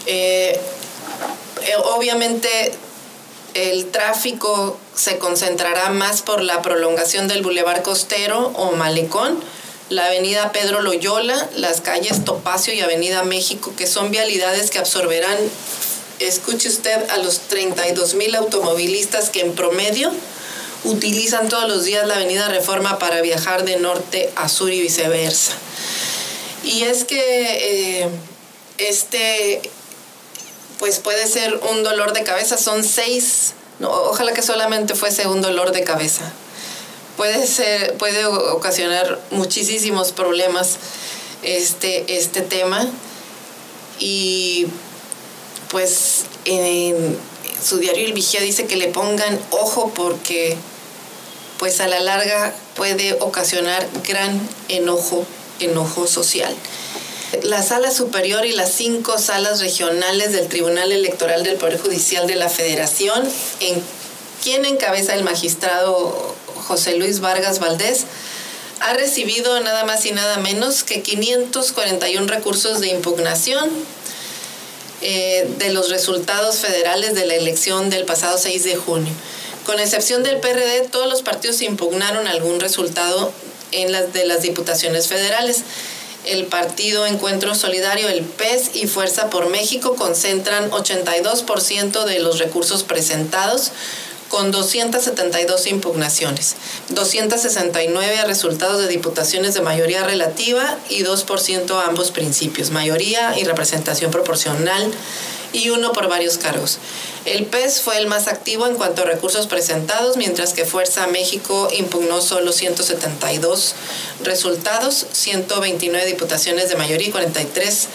Eh, 0.07 0.61
eh, 1.63 1.77
obviamente 1.95 2.73
el 3.55 3.87
tráfico 3.87 4.79
se 4.95 5.19
concentrará 5.19 5.91
más 5.91 6.23
por 6.23 6.43
la 6.43 6.63
prolongación 6.63 7.29
del 7.29 7.43
Boulevard 7.43 7.83
Costero 7.83 8.53
o 8.55 8.73
Malecón, 8.73 9.39
la 9.89 10.07
avenida 10.07 10.53
Pedro 10.53 10.81
Loyola, 10.81 11.49
las 11.57 11.81
calles 11.81 12.25
Topacio 12.25 12.73
y 12.73 12.81
Avenida 12.81 13.25
México, 13.25 13.73
que 13.77 13.87
son 13.87 14.11
vialidades 14.11 14.71
que 14.71 14.79
absorberán, 14.79 15.37
escuche 16.19 16.69
usted, 16.69 17.11
a 17.11 17.19
los 17.19 17.41
32 17.41 18.15
mil 18.15 18.35
automovilistas 18.35 19.29
que 19.29 19.41
en 19.41 19.55
promedio 19.55 20.11
utilizan 20.85 21.49
todos 21.49 21.69
los 21.69 21.85
días 21.85 22.07
la 22.07 22.15
avenida 22.15 22.49
Reforma 22.49 22.99
para 22.99 23.21
viajar 23.21 23.65
de 23.65 23.77
norte 23.77 24.31
a 24.37 24.49
sur 24.49 24.73
y 24.73 24.81
viceversa. 24.81 25.53
Y 26.65 26.85
es 26.85 27.05
que 27.05 28.03
eh, 28.03 28.09
este 28.79 29.61
pues 30.83 30.99
puede 30.99 31.29
ser 31.29 31.61
un 31.71 31.85
dolor 31.85 32.13
de 32.13 32.25
cabeza. 32.25 32.59
Son 32.59 32.83
seis, 32.83 33.53
ojalá 33.81 34.33
que 34.33 34.43
solamente 34.43 34.97
fuese 34.97 35.29
un 35.29 35.41
dolor 35.41 35.71
de 35.71 35.85
cabeza. 35.85 36.25
Puede, 37.17 37.47
ser, 37.47 37.97
puede 37.99 38.25
ocasionar 38.27 39.21
muchísimos 39.31 40.11
problemas 40.11 40.79
este, 41.45 42.17
este 42.17 42.41
tema. 42.41 42.85
Y 44.01 44.67
pues 45.71 46.25
en 46.47 47.17
su 47.65 47.79
diario 47.79 48.05
El 48.05 48.13
Vigía 48.13 48.41
dice 48.41 48.67
que 48.67 48.75
le 48.75 48.89
pongan 48.89 49.39
ojo 49.53 49.93
porque 49.95 50.57
pues 51.61 51.81
a 51.81 51.87
la 51.87 52.01
larga 52.01 52.57
puede 52.75 53.17
ocasionar 53.21 53.89
gran 54.03 54.41
enojo, 54.69 55.25
enojo 55.61 56.09
social 56.09 56.57
la 57.43 57.63
sala 57.63 57.91
superior 57.91 58.45
y 58.45 58.53
las 58.53 58.73
cinco 58.73 59.19
salas 59.19 59.61
regionales 59.61 60.33
del 60.33 60.49
Tribunal 60.49 60.93
Electoral 60.93 61.43
del 61.43 61.57
Poder 61.57 61.79
Judicial 61.79 62.27
de 62.27 62.37
la 62.37 62.49
Federación, 62.49 63.29
en 63.61 63.83
quien 64.43 64.65
encabeza 64.65 65.15
el 65.15 65.25
magistrado 65.25 66.35
José 66.67 66.97
Luis 66.97 67.21
Vargas 67.21 67.59
Valdés, 67.59 68.05
ha 68.81 68.93
recibido 68.95 69.61
nada 69.61 69.85
más 69.85 70.05
y 70.07 70.13
nada 70.13 70.39
menos 70.39 70.83
que 70.83 71.03
541 71.03 72.27
recursos 72.27 72.81
de 72.81 72.89
impugnación 72.89 73.71
eh, 75.01 75.49
de 75.59 75.73
los 75.73 75.89
resultados 75.89 76.59
federales 76.59 77.15
de 77.15 77.27
la 77.27 77.35
elección 77.35 77.91
del 77.91 78.05
pasado 78.05 78.39
6 78.39 78.65
de 78.65 78.77
junio. 78.77 79.13
Con 79.65 79.79
excepción 79.79 80.25
del 80.25 80.39
PRD, 80.41 80.89
todos 80.91 81.09
los 81.09 81.23
partidos 81.23 81.63
impugnaron 81.63 82.27
algún 82.27 82.59
resultado 82.59 83.33
en 83.71 83.93
las 83.93 84.13
de 84.13 84.27
las 84.27 84.43
diputaciones 84.43 85.07
federales 85.07 85.63
el 86.25 86.47
Partido 86.47 87.07
Encuentro 87.07 87.55
Solidario, 87.55 88.09
el 88.09 88.23
PES 88.23 88.71
y 88.75 88.87
Fuerza 88.87 89.31
por 89.31 89.49
México 89.49 89.97
concentran 89.97 90.71
82% 90.71 92.05
de 92.05 92.21
los 92.21 92.39
recursos 92.39 92.85
presentados 92.85 93.73
con 94.29 94.51
272 94.51 95.67
impugnaciones, 95.67 96.57
269 96.89 98.25
resultados 98.25 98.81
de 98.81 98.89
diputaciones 98.89 99.53
de 99.53 99.61
mayoría 99.61 100.05
relativa 100.05 100.79
y 100.89 101.03
2% 101.03 101.87
ambos 101.87 102.13
principios, 102.13 102.71
mayoría 102.71 103.39
y 103.39 103.45
representación 103.45 104.11
proporcional 104.11 104.91
y 105.53 105.69
uno 105.69 105.93
por 105.93 106.09
varios 106.09 106.39
cargos. 106.39 106.79
El 107.25 107.47
PES 107.47 107.81
fue 107.83 107.99
el 107.99 108.09
más 108.09 108.27
activo 108.27 108.67
en 108.67 108.75
cuanto 108.75 109.03
a 109.03 109.05
recursos 109.05 109.47
presentados, 109.47 110.17
mientras 110.17 110.55
que 110.55 110.65
Fuerza 110.65 111.07
México 111.07 111.69
impugnó 111.71 112.21
solo 112.21 112.51
172 112.51 113.75
resultados, 114.25 115.07
129 115.13 116.05
diputaciones 116.07 116.69
de 116.69 116.75
mayoría 116.75 117.09
y 117.09 117.11
43 117.13 117.89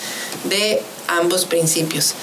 de 0.46 0.82
ambos 1.08 1.44
principios. 1.44 2.14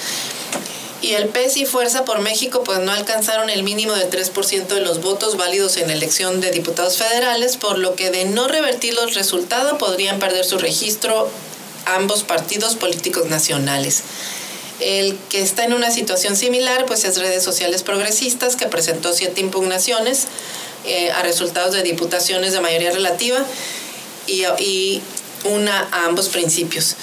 Y 1.03 1.13
el 1.13 1.27
PES 1.27 1.57
y 1.57 1.65
Fuerza 1.67 2.05
por 2.05 2.21
México 2.21 2.63
pues 2.63 2.79
no 2.79 2.91
alcanzaron 2.91 3.51
el 3.51 3.61
mínimo 3.61 3.93
del 3.93 4.09
3% 4.09 4.65
de 4.65 4.81
los 4.81 5.01
votos 5.01 5.37
válidos 5.37 5.77
en 5.77 5.89
la 5.89 5.93
elección 5.93 6.41
de 6.41 6.49
diputados 6.49 6.97
federales, 6.97 7.57
por 7.57 7.77
lo 7.77 7.95
que 7.95 8.09
de 8.09 8.25
no 8.25 8.47
revertir 8.47 8.95
los 8.95 9.13
resultados 9.13 9.77
podrían 9.77 10.17
perder 10.17 10.43
su 10.43 10.57
registro 10.57 11.29
ambos 11.85 12.23
partidos 12.23 12.75
políticos 12.75 13.27
nacionales. 13.27 14.01
El 14.79 15.17
que 15.29 15.41
está 15.41 15.63
en 15.63 15.73
una 15.73 15.89
situación 15.91 16.35
similar, 16.35 16.85
pues 16.85 17.05
es 17.05 17.17
Redes 17.17 17.43
Sociales 17.43 17.83
Progresistas, 17.83 18.55
que 18.55 18.67
presentó 18.67 19.13
siete 19.13 19.41
impugnaciones 19.41 20.27
eh, 20.85 21.11
a 21.11 21.23
resultados 21.23 21.73
de 21.73 21.81
diputaciones 21.81 22.53
de 22.53 22.61
mayoría 22.61 22.91
relativa 22.91 23.39
y, 24.27 25.01
una 25.43 25.87
a 25.91 26.05
ambos 26.05 26.29
principios. 26.29 26.95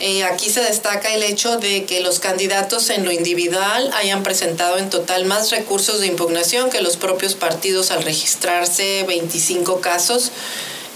Eh, 0.00 0.22
aquí 0.22 0.50
se 0.50 0.60
destaca 0.60 1.12
el 1.14 1.22
hecho 1.22 1.56
de 1.56 1.84
que 1.86 2.00
los 2.00 2.20
candidatos 2.20 2.90
en 2.90 3.04
lo 3.04 3.10
individual 3.10 3.90
hayan 3.94 4.22
presentado 4.22 4.78
en 4.78 4.90
total 4.90 5.24
más 5.24 5.50
recursos 5.50 6.00
de 6.00 6.06
impugnación 6.06 6.70
que 6.70 6.82
los 6.82 6.98
propios 6.98 7.34
partidos 7.34 7.90
al 7.90 8.02
registrarse 8.02 9.04
25 9.08 9.80
casos 9.80 10.30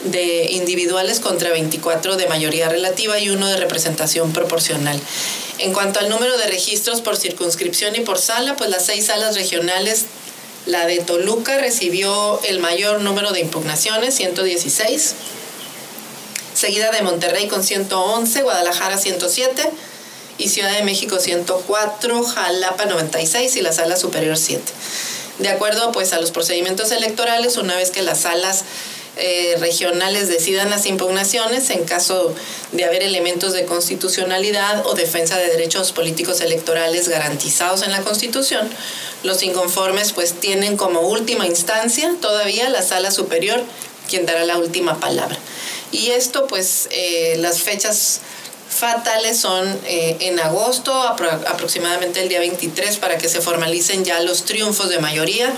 de 0.04 0.50
individuales 0.50 1.20
contra 1.20 1.50
24 1.50 2.16
de 2.16 2.26
mayoría 2.26 2.68
relativa 2.68 3.18
y 3.18 3.30
uno 3.30 3.48
de 3.48 3.56
representación 3.56 4.32
proporcional. 4.32 5.00
En 5.58 5.72
cuanto 5.72 6.00
al 6.00 6.08
número 6.08 6.36
de 6.38 6.46
registros 6.46 7.00
por 7.00 7.16
circunscripción 7.16 7.94
y 7.94 8.00
por 8.00 8.18
sala, 8.18 8.56
pues 8.56 8.70
las 8.70 8.86
seis 8.86 9.06
salas 9.06 9.36
regionales, 9.36 10.06
la 10.66 10.86
de 10.86 10.98
Toluca 10.98 11.58
recibió 11.58 12.40
el 12.44 12.58
mayor 12.58 13.00
número 13.00 13.32
de 13.32 13.40
impugnaciones, 13.40 14.14
116, 14.14 15.14
seguida 16.54 16.90
de 16.90 17.02
Monterrey 17.02 17.48
con 17.48 17.62
111, 17.62 18.42
Guadalajara 18.42 18.98
107 18.98 19.70
y 20.38 20.48
Ciudad 20.48 20.72
de 20.72 20.82
México 20.82 21.18
104, 21.18 22.24
Jalapa 22.24 22.86
96 22.86 23.56
y 23.56 23.60
la 23.60 23.72
sala 23.72 23.96
superior 23.96 24.36
7. 24.36 24.62
De 25.38 25.48
acuerdo 25.48 25.92
pues 25.92 26.12
a 26.12 26.20
los 26.20 26.30
procedimientos 26.30 26.90
electorales, 26.90 27.56
una 27.56 27.76
vez 27.76 27.90
que 27.90 28.02
las 28.02 28.20
salas 28.20 28.64
eh, 29.16 29.56
regionales 29.60 30.28
decidan 30.28 30.70
las 30.70 30.86
impugnaciones 30.86 31.68
en 31.70 31.84
caso 31.84 32.34
de 32.72 32.84
haber 32.84 33.02
elementos 33.02 33.52
de 33.52 33.66
constitucionalidad 33.66 34.86
o 34.86 34.94
defensa 34.94 35.36
de 35.36 35.48
derechos 35.48 35.92
políticos 35.92 36.40
electorales 36.40 37.08
garantizados 37.08 37.82
en 37.82 37.90
la 37.90 38.00
Constitución. 38.02 38.70
Los 39.22 39.42
inconformes 39.42 40.12
pues 40.12 40.32
tienen 40.32 40.76
como 40.76 41.00
última 41.00 41.46
instancia 41.46 42.14
todavía 42.20 42.70
la 42.70 42.82
sala 42.82 43.10
superior 43.10 43.62
quien 44.08 44.26
dará 44.26 44.44
la 44.44 44.56
última 44.56 44.98
palabra. 44.98 45.38
Y 45.90 46.10
esto 46.10 46.46
pues 46.46 46.88
eh, 46.90 47.36
las 47.38 47.60
fechas 47.60 48.20
fatales 48.68 49.38
son 49.38 49.68
eh, 49.86 50.16
en 50.20 50.40
agosto, 50.40 50.94
aproximadamente 50.94 52.22
el 52.22 52.28
día 52.28 52.40
23, 52.40 52.96
para 52.96 53.18
que 53.18 53.28
se 53.28 53.42
formalicen 53.42 54.04
ya 54.04 54.20
los 54.20 54.44
triunfos 54.44 54.88
de 54.88 54.98
mayoría 54.98 55.52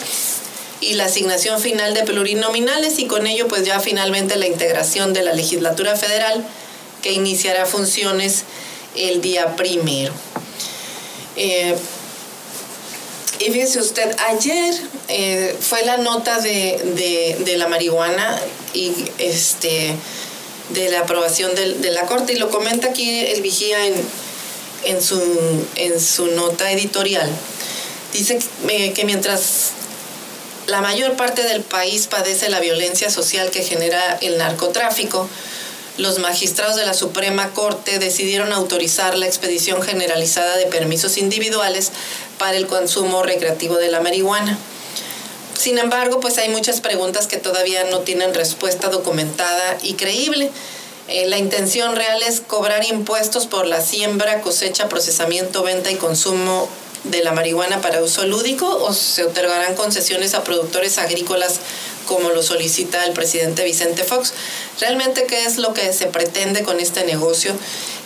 y 0.85 0.95
la 0.95 1.07
asignación 1.07 1.61
final 1.61 1.95
de 1.95 2.03
plurinominales 2.03 2.99
y 2.99 3.07
con 3.07 3.27
ello 3.27 3.49
pues 3.49 3.65
ya 3.65 3.81
finalmente 3.81 4.37
la 4.37 4.47
integración 4.47 5.13
de 5.13 5.23
la 5.23 5.33
legislatura 5.33 5.97
federal 5.97 6.45
que 7.03 7.13
iniciará 7.13 7.67
funciones 7.67 8.45
el 8.95 9.21
día 9.21 9.57
primero. 9.57 10.13
Eh, 11.37 11.75
y 13.41 13.51
fíjese 13.51 13.81
usted, 13.81 14.15
ayer 14.29 14.75
eh, 15.09 15.57
fue 15.59 15.85
la 15.85 15.97
nota 15.97 16.39
de, 16.41 17.55
la 17.57 17.69
marihuana 17.69 18.41
y 18.73 18.93
este 19.19 19.95
de 20.71 20.89
la 20.89 21.01
aprobación 21.01 21.55
de, 21.55 21.91
la 21.91 22.07
Corte 22.07 22.35
y 22.35 22.37
lo 22.37 22.49
comenta 22.49 22.89
aquí 22.89 23.21
el 23.21 23.43
vigía 23.43 23.87
en, 23.87 23.95
en, 24.85 25.03
su, 25.03 25.21
en 25.77 26.01
su 26.01 26.29
nota 26.29 26.71
editorial. 26.71 27.29
Dice 28.13 28.39
que, 28.67 28.93
que 28.93 29.05
mientras 29.05 29.73
la 30.67 30.81
mayor 30.81 31.17
parte 31.17 31.43
del 31.43 31.63
país 31.63 32.07
padece 32.07 32.49
la 32.49 32.61
violencia 32.61 33.11
social 33.11 33.51
que 33.51 33.63
genera 33.63 34.19
el 34.21 34.39
narcotráfico. 34.39 35.29
Los 35.99 36.19
magistrados 36.19 36.77
de 36.77 36.87
la 36.87 36.95
Suprema 36.95 37.51
Corte 37.51 37.99
decidieron 37.99 38.53
autorizar 38.53 39.17
la 39.17 39.27
expedición 39.27 39.83
generalizada 39.83 40.57
de 40.57 40.67
permisos 40.67 41.19
individuales 41.19 41.93
para 42.39 42.57
el 42.57 42.67
consumo 42.67 43.23
recreativo 43.23 43.77
de 43.77 43.91
la 43.91 44.01
marihuana. 44.01 44.59
Sin 45.57 45.79
embargo, 45.79 46.19
pues 46.19 46.39
hay 46.39 46.49
muchas 46.49 46.81
preguntas 46.81 47.27
que 47.27 47.37
todavía 47.37 47.85
no 47.85 48.01
tienen 48.01 48.35
respuesta 48.35 48.89
documentada 48.89 49.79
y 49.83 49.95
creíble. 49.95 50.51
Eh, 51.07 51.27
la 51.29 51.39
intención 51.39 51.95
real 51.95 52.23
es 52.23 52.41
cobrar 52.41 52.85
impuestos 52.85 53.47
por 53.47 53.67
la 53.67 53.81
siembra, 53.81 54.41
cosecha, 54.41 54.89
procesamiento, 54.89 55.63
venta 55.63 55.91
y 55.91 55.97
consumo 55.97 56.69
de 57.05 57.23
la 57.23 57.33
marihuana 57.33 57.81
para 57.81 58.03
uso 58.03 58.27
lúdico 58.27 58.67
o 58.67 58.93
se 58.93 59.25
otorgarán 59.25 59.75
concesiones 59.75 60.35
a 60.35 60.43
productores 60.43 60.99
agrícolas 60.99 61.61
como 62.07 62.31
lo 62.31 62.43
solicita 62.43 63.05
el 63.05 63.13
presidente 63.13 63.65
Vicente 63.65 64.05
Fox. 64.05 64.33
Realmente, 64.81 65.25
¿qué 65.27 65.45
es 65.45 65.59
lo 65.59 65.73
que 65.73 65.93
se 65.93 66.07
pretende 66.07 66.63
con 66.63 66.81
este 66.81 67.05
negocio? 67.05 67.53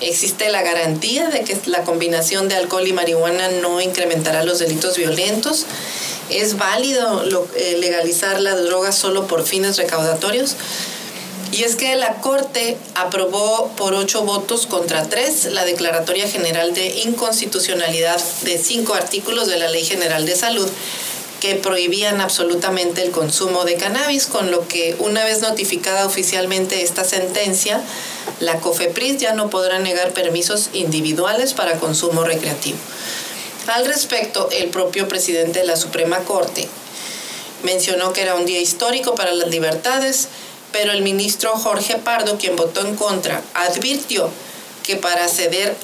Existe 0.00 0.48
la 0.50 0.62
garantía 0.62 1.28
de 1.28 1.42
que 1.42 1.56
la 1.66 1.82
combinación 1.82 2.48
de 2.48 2.54
alcohol 2.54 2.86
y 2.86 2.92
marihuana 2.92 3.48
no 3.48 3.80
incrementará 3.80 4.44
los 4.44 4.60
delitos 4.60 4.96
violentos. 4.96 5.66
Es 6.30 6.56
válido 6.56 7.24
eh, 7.56 7.76
legalizar 7.78 8.40
las 8.40 8.62
drogas 8.62 8.96
solo 8.96 9.26
por 9.26 9.44
fines 9.44 9.76
recaudatorios. 9.76 10.56
Y 11.52 11.62
es 11.62 11.76
que 11.76 11.96
la 11.96 12.20
Corte 12.20 12.76
aprobó 12.94 13.72
por 13.76 13.94
ocho 13.94 14.22
votos 14.22 14.66
contra 14.66 15.08
tres 15.08 15.46
la 15.46 15.64
Declaratoria 15.64 16.28
General 16.28 16.74
de 16.74 17.00
Inconstitucionalidad 17.04 18.20
de 18.42 18.58
cinco 18.58 18.94
artículos 18.94 19.48
de 19.48 19.58
la 19.58 19.68
Ley 19.68 19.84
General 19.84 20.26
de 20.26 20.36
Salud 20.36 20.68
que 21.40 21.54
prohibían 21.54 22.20
absolutamente 22.20 23.02
el 23.02 23.12
consumo 23.12 23.64
de 23.64 23.76
cannabis, 23.76 24.26
con 24.26 24.50
lo 24.50 24.66
que 24.66 24.96
una 24.98 25.24
vez 25.24 25.40
notificada 25.40 26.04
oficialmente 26.04 26.82
esta 26.82 27.04
sentencia, 27.04 27.80
la 28.40 28.58
COFEPRIS 28.58 29.18
ya 29.18 29.32
no 29.32 29.48
podrá 29.48 29.78
negar 29.78 30.12
permisos 30.12 30.70
individuales 30.72 31.54
para 31.54 31.78
consumo 31.78 32.24
recreativo. 32.24 32.78
Al 33.68 33.86
respecto, 33.86 34.48
el 34.50 34.68
propio 34.70 35.08
presidente 35.08 35.60
de 35.60 35.66
la 35.66 35.76
Suprema 35.76 36.18
Corte 36.18 36.68
mencionó 37.62 38.12
que 38.12 38.22
era 38.22 38.34
un 38.34 38.46
día 38.46 38.60
histórico 38.60 39.14
para 39.14 39.32
las 39.32 39.48
libertades, 39.48 40.28
pero 40.72 40.92
el 40.92 41.02
ministro 41.02 41.52
Jorge 41.52 41.96
Pardo, 41.96 42.38
quien 42.38 42.56
votó 42.56 42.86
en 42.86 42.94
contra, 42.96 43.42
advirtió 43.54 44.30
que 44.82 44.96
para 44.96 45.24
acceder, 45.24 45.76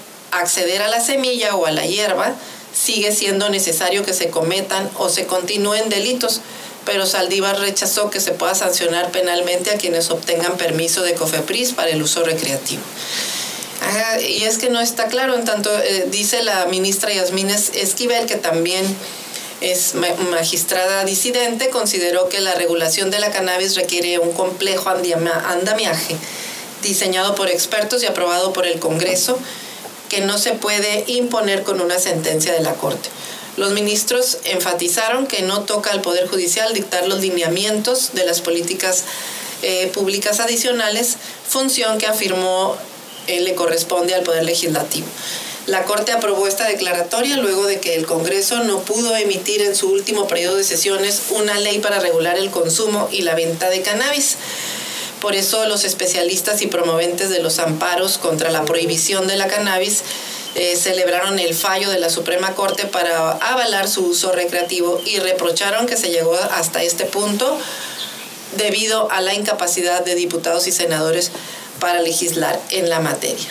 a 0.83 0.89
la 0.89 1.01
semilla 1.01 1.57
o 1.57 1.67
a 1.67 1.71
la 1.71 1.87
hierba 1.87 2.35
sigue 2.73 3.15
siendo 3.15 3.49
necesario 3.51 4.05
que 4.05 4.15
se 4.15 4.31
cometan 4.31 4.91
o 4.97 5.09
se 5.09 5.27
continúen 5.27 5.89
delitos, 5.89 6.41
pero 6.85 7.07
Saldívar 7.07 7.61
rechazó 7.61 8.11
que 8.11 8.21
se 8.21 8.33
pueda 8.33 8.55
sancionar 8.55 9.11
penalmente 9.11 9.71
a 9.71 9.79
quienes 9.79 10.11
obtengan 10.11 10.57
permiso 10.57 11.03
de 11.03 11.15
COFEPRIS 11.15 11.73
para 11.73 11.91
el 11.91 12.03
uso 12.03 12.25
recreativo. 12.25 12.83
y 14.27 14.45
es 14.45 14.59
que 14.59 14.71
no 14.71 14.81
está 14.81 15.07
claro, 15.07 15.35
en 15.35 15.45
tanto 15.45 15.71
eh, 15.79 16.07
dice 16.11 16.43
la 16.43 16.67
ministra 16.67 17.13
Yasmín 17.13 17.51
Esquivel 17.51 18.27
que 18.27 18.37
también 18.37 18.85
es 19.73 19.95
magistrada 20.31 21.05
disidente, 21.05 21.71
consideró 21.71 22.29
que 22.29 22.41
la 22.41 22.55
regulación 22.55 23.11
de 23.11 23.19
la 23.19 23.31
cannabis 23.31 23.77
requiere 23.77 24.19
un 24.19 24.33
complejo 24.33 24.91
andamiaje 24.91 26.17
diseñado 26.83 27.35
por 27.35 27.49
expertos 27.49 28.03
y 28.03 28.07
aprobado 28.07 28.53
por 28.53 28.67
el 28.67 28.79
Congreso, 28.79 29.39
que 30.11 30.21
no 30.21 30.37
se 30.37 30.53
puede 30.53 31.05
imponer 31.07 31.63
con 31.63 31.81
una 31.81 31.99
sentencia 31.99 32.53
de 32.53 32.61
la 32.61 32.75
Corte. 32.75 33.09
Los 33.57 33.73
ministros 33.73 34.39
enfatizaron 34.45 35.27
que 35.27 35.43
no 35.43 35.63
toca 35.63 35.93
al 35.93 36.03
Poder 36.03 36.29
Judicial 36.29 36.75
dictar 36.75 37.09
los 37.09 37.21
lineamientos 37.21 38.13
de 38.13 38.27
las 38.27 38.43
políticas 38.43 39.05
eh, 39.63 39.91
públicas 39.95 40.41
adicionales, 40.41 41.17
función 41.49 41.97
que 41.97 42.07
afirmó 42.07 42.77
eh, 43.29 43.41
le 43.41 43.55
corresponde 43.55 44.15
al 44.15 44.25
Poder 44.25 44.45
Legislativo. 44.45 45.07
La 45.67 45.85
Corte 45.85 46.13
aprobó 46.13 46.47
esta 46.47 46.67
declaratoria 46.67 47.39
luego 47.39 47.65
de 47.65 47.81
que 47.81 47.95
el 47.95 48.05
Congreso 48.05 48.65
no 48.65 48.81
pudo 48.81 49.17
emitir 49.17 49.63
en 49.63 49.75
su 49.75 49.91
último 49.91 50.27
periodo 50.27 50.57
de 50.57 50.65
sesiones 50.65 51.23
una 51.31 51.59
ley 51.59 51.79
para 51.79 52.01
regular 52.01 52.37
el 52.37 52.51
consumo 52.51 53.09
y 53.11 53.23
la 53.23 53.35
venta 53.35 53.71
de 53.71 53.81
cannabis. 53.81 54.37
Por 55.23 55.35
eso 55.35 55.65
los 55.65 55.85
especialistas 55.85 56.61
y 56.61 56.67
promoventes 56.67 57.31
de 57.31 57.39
los 57.39 57.59
amparos 57.59 58.19
contra 58.19 58.51
la 58.51 58.67
prohibición 58.67 59.27
de 59.27 59.37
la 59.37 59.49
cannabis 59.49 60.03
eh, 60.55 60.77
celebraron 60.77 61.39
el 61.39 61.55
fallo 61.55 61.89
de 61.89 61.99
la 61.99 62.11
Suprema 62.11 62.55
Corte 62.55 62.85
para 62.85 63.33
avalar 63.33 63.89
su 63.89 64.05
uso 64.05 64.33
recreativo 64.33 65.01
y 65.07 65.19
reprocharon 65.19 65.87
que 65.87 65.97
se 65.97 66.11
llegó 66.11 66.35
hasta 66.35 66.83
este 66.83 67.07
punto 67.07 67.59
debido 68.59 69.11
a 69.11 69.23
la 69.23 69.33
incapacidad 69.33 70.05
de 70.05 70.15
diputados 70.15 70.67
y 70.67 70.73
senadores 70.73 71.31
para 71.81 72.03
legislar 72.03 72.61
en 72.69 72.91
la 72.91 73.01
materia. 73.01 73.49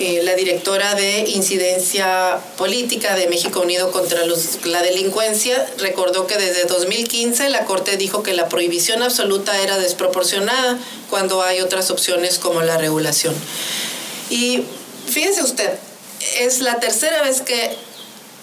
Eh, 0.00 0.20
la 0.22 0.36
directora 0.36 0.94
de 0.94 1.28
Incidencia 1.30 2.38
Política 2.56 3.16
de 3.16 3.26
México 3.26 3.60
Unido 3.60 3.90
contra 3.90 4.20
la 4.64 4.82
Delincuencia 4.82 5.68
recordó 5.78 6.28
que 6.28 6.36
desde 6.36 6.66
2015 6.66 7.48
la 7.48 7.64
Corte 7.64 7.96
dijo 7.96 8.22
que 8.22 8.32
la 8.32 8.48
prohibición 8.48 9.02
absoluta 9.02 9.60
era 9.60 9.76
desproporcionada 9.76 10.78
cuando 11.10 11.42
hay 11.42 11.60
otras 11.60 11.90
opciones 11.90 12.38
como 12.38 12.62
la 12.62 12.78
regulación. 12.78 13.34
Y 14.30 14.62
fíjense 15.08 15.42
usted, 15.42 15.72
es 16.38 16.60
la 16.60 16.78
tercera 16.78 17.22
vez 17.22 17.40
que 17.40 17.74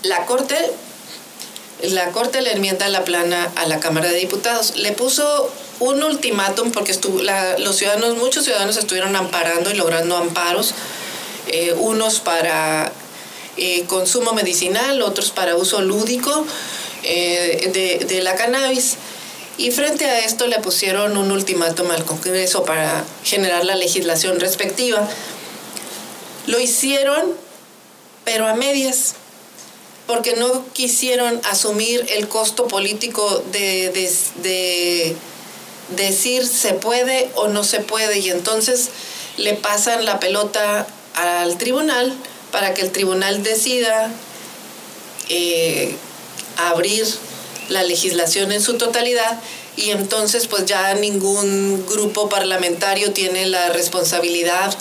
la 0.04 0.26
Corte 0.26 0.58
la 1.84 2.12
Corte 2.12 2.42
le 2.42 2.52
enmienda 2.52 2.90
la 2.90 3.06
plana 3.06 3.50
a 3.56 3.66
la 3.66 3.80
Cámara 3.80 4.10
de 4.10 4.18
Diputados. 4.18 4.76
Le 4.76 4.92
puso 4.92 5.50
un 5.80 6.04
ultimátum 6.04 6.72
porque 6.72 6.92
estuvo, 6.92 7.22
los 7.60 7.76
ciudadanos, 7.78 8.18
muchos 8.18 8.44
ciudadanos 8.44 8.76
estuvieron 8.76 9.16
amparando 9.16 9.72
y 9.72 9.76
logrando 9.76 10.18
amparos 10.18 10.74
eh, 11.48 11.74
unos 11.78 12.20
para 12.20 12.92
eh, 13.58 13.86
consumo 13.88 14.34
medicinal, 14.34 15.02
otros 15.02 15.32
para 15.32 15.56
uso 15.56 15.82
lúdico 15.82 16.46
eh, 17.04 18.00
de, 18.08 18.22
la 18.22 18.36
cannabis. 18.36 18.96
Y 19.58 19.72
frente 19.72 20.04
a 20.06 20.20
esto 20.20 20.48
le 20.48 20.60
pusieron 20.60 21.16
un 21.16 21.32
ultimátum 21.32 21.90
al 21.92 22.04
Congreso 22.04 22.66
para 22.66 23.06
generar 23.24 23.64
la 23.64 23.76
legislación 23.76 24.42
respectiva. 24.42 25.08
Lo 26.48 26.60
hicieron, 26.60 27.34
pero 28.26 28.48
a 28.48 28.56
medias, 28.56 29.16
porque 30.08 30.36
no 30.36 30.66
quisieron 30.74 31.40
asumir 31.50 32.06
el 32.10 32.28
costo 32.28 32.68
político 32.68 33.42
de, 33.54 33.90
de, 33.92 34.12
de 34.44 35.16
decir 35.96 36.46
se 36.46 36.74
puede 36.74 37.30
o 37.36 37.48
no 37.48 37.64
se 37.64 37.80
puede. 37.80 38.20
Y 38.20 38.32
entonces 38.32 38.90
le 39.38 39.54
pasan 39.54 40.04
la 40.04 40.20
pelota 40.20 40.86
al 41.16 41.58
tribunal 41.58 42.14
para 42.52 42.74
que 42.74 42.82
el 42.82 42.92
tribunal 42.92 43.44
decida 43.44 44.12
eh, 45.30 45.96
abrir 46.58 47.06
la 47.70 47.84
legislación 47.84 48.52
en 48.52 48.62
su 48.62 48.78
totalidad 48.78 49.40
y 49.76 49.90
entonces 49.90 50.48
pues 50.48 50.66
ya 50.66 50.94
ningún 50.94 51.86
grupo 51.86 52.30
parlamentario 52.30 53.12
tiene 53.12 53.48
la 53.48 53.70
responsabilidad 53.70 54.74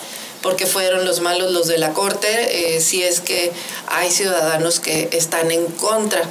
porque 0.43 0.67
fueron 0.67 1.07
los 1.07 1.21
malos 1.21 1.53
los 1.53 1.67
de 1.67 1.79
la 1.79 1.93
corte 1.95 2.77
eh, 2.77 2.81
si 2.81 3.03
es 3.03 3.21
que 3.21 3.51
hay 3.87 4.11
ciudadanos 4.11 4.81
que 4.81 5.09
están 5.13 5.51
en 5.51 5.67
contra 5.67 6.23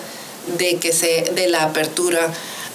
de 0.58 0.78
que 0.78 0.94
se 0.94 1.32
de 1.34 1.48
la 1.48 1.64
apertura 1.64 2.32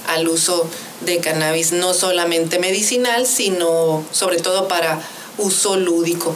al 0.09 0.29
uso 0.29 0.69
de 1.03 1.19
cannabis 1.19 1.73
no 1.73 1.95
solamente 1.95 2.59
medicinal 2.59 3.27
sino 3.27 4.05
sobre 4.11 4.39
todo 4.39 4.67
para 4.67 5.01
uso 5.39 5.77
lúdico 5.77 6.35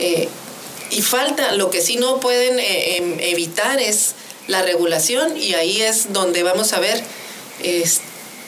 eh, 0.00 0.28
y 0.90 1.02
falta, 1.02 1.52
lo 1.52 1.70
que 1.70 1.80
sí 1.80 1.96
no 1.96 2.18
pueden 2.18 2.58
eh, 2.58 2.96
em, 2.96 3.20
evitar 3.20 3.78
es 3.80 4.14
la 4.48 4.62
regulación 4.62 5.36
y 5.36 5.54
ahí 5.54 5.80
es 5.82 6.12
donde 6.12 6.42
vamos 6.42 6.72
a 6.72 6.80
ver 6.80 7.02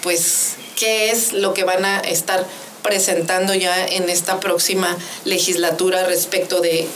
pues 0.03 0.55
qué 0.77 1.11
es 1.11 1.33
lo 1.33 1.55
que 1.55 1.65
van 1.65 1.85
a 1.85 2.01
estar 2.01 2.45
presentando 2.83 3.55
ya 3.55 3.87
en 3.87 4.09
esta 4.09 4.41
próxima 4.41 4.97
legislatura 5.25 6.05
respecto 6.05 6.61
de 6.61 6.89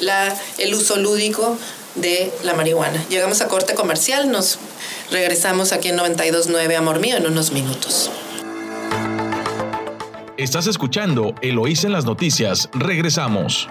la, 0.00 0.36
el 0.58 0.74
uso 0.74 0.96
lúdico 0.96 1.56
de 1.94 2.30
la 2.42 2.54
marihuana. 2.54 3.04
Llegamos 3.08 3.40
a 3.40 3.48
corte 3.48 3.74
comercial, 3.74 4.30
nos 4.30 4.58
regresamos 5.10 5.72
aquí 5.72 5.88
en 5.88 5.98
92.9 5.98 6.76
Amor 6.76 7.00
Mío 7.00 7.16
en 7.16 7.26
unos 7.26 7.52
minutos. 7.52 8.10
Estás 10.36 10.68
escuchando 10.68 11.34
Eloís 11.42 11.84
en 11.84 11.92
las 11.92 12.04
noticias. 12.04 12.68
Regresamos. 12.72 13.68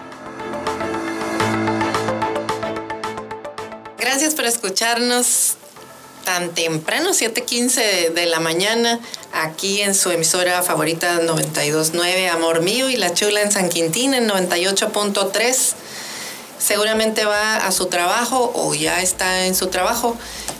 Gracias 4.18 4.34
por 4.34 4.46
escucharnos 4.46 5.54
tan 6.24 6.52
temprano, 6.52 7.10
7:15 7.10 8.10
de 8.12 8.26
la 8.26 8.40
mañana, 8.40 8.98
aquí 9.32 9.80
en 9.80 9.94
su 9.94 10.10
emisora 10.10 10.60
favorita 10.64 11.20
929 11.20 12.28
Amor 12.28 12.60
Mío 12.60 12.90
y 12.90 12.96
La 12.96 13.14
Chula 13.14 13.42
en 13.42 13.52
San 13.52 13.68
Quintín 13.68 14.14
en 14.14 14.28
98.3. 14.28 15.74
Seguramente 16.58 17.26
va 17.26 17.58
a 17.58 17.70
su 17.70 17.86
trabajo 17.86 18.50
o 18.56 18.74
ya 18.74 19.00
está 19.02 19.46
en 19.46 19.54
su 19.54 19.68
trabajo 19.68 20.16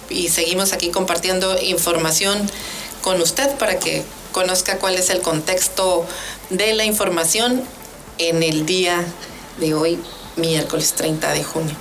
y 0.09 0.29
seguimos 0.29 0.73
aquí 0.73 0.91
compartiendo 0.91 1.61
información 1.61 2.49
con 3.03 3.21
usted 3.21 3.57
para 3.57 3.81
que 3.81 4.05
conozca 4.31 4.79
cuál 4.79 4.95
es 4.95 5.11
el 5.11 5.21
contexto 5.21 6.07
de 6.51 6.75
la 6.75 6.85
información 6.85 7.65
en 8.19 8.45
el 8.45 8.67
día 8.67 9.05
de 9.59 9.75
hoy, 9.75 9.99
miércoles 10.37 10.93
30 10.93 11.33
de 11.33 11.43
junio. 11.43 11.75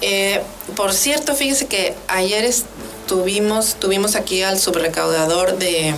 Eh, 0.00 0.42
por 0.74 0.92
cierto, 0.92 1.34
fíjese 1.34 1.66
que 1.66 1.94
ayer 2.08 2.44
estuvimos, 2.44 3.76
tuvimos 3.76 4.14
aquí 4.16 4.42
al 4.42 4.58
subrecaudador 4.58 5.58
de, 5.58 5.94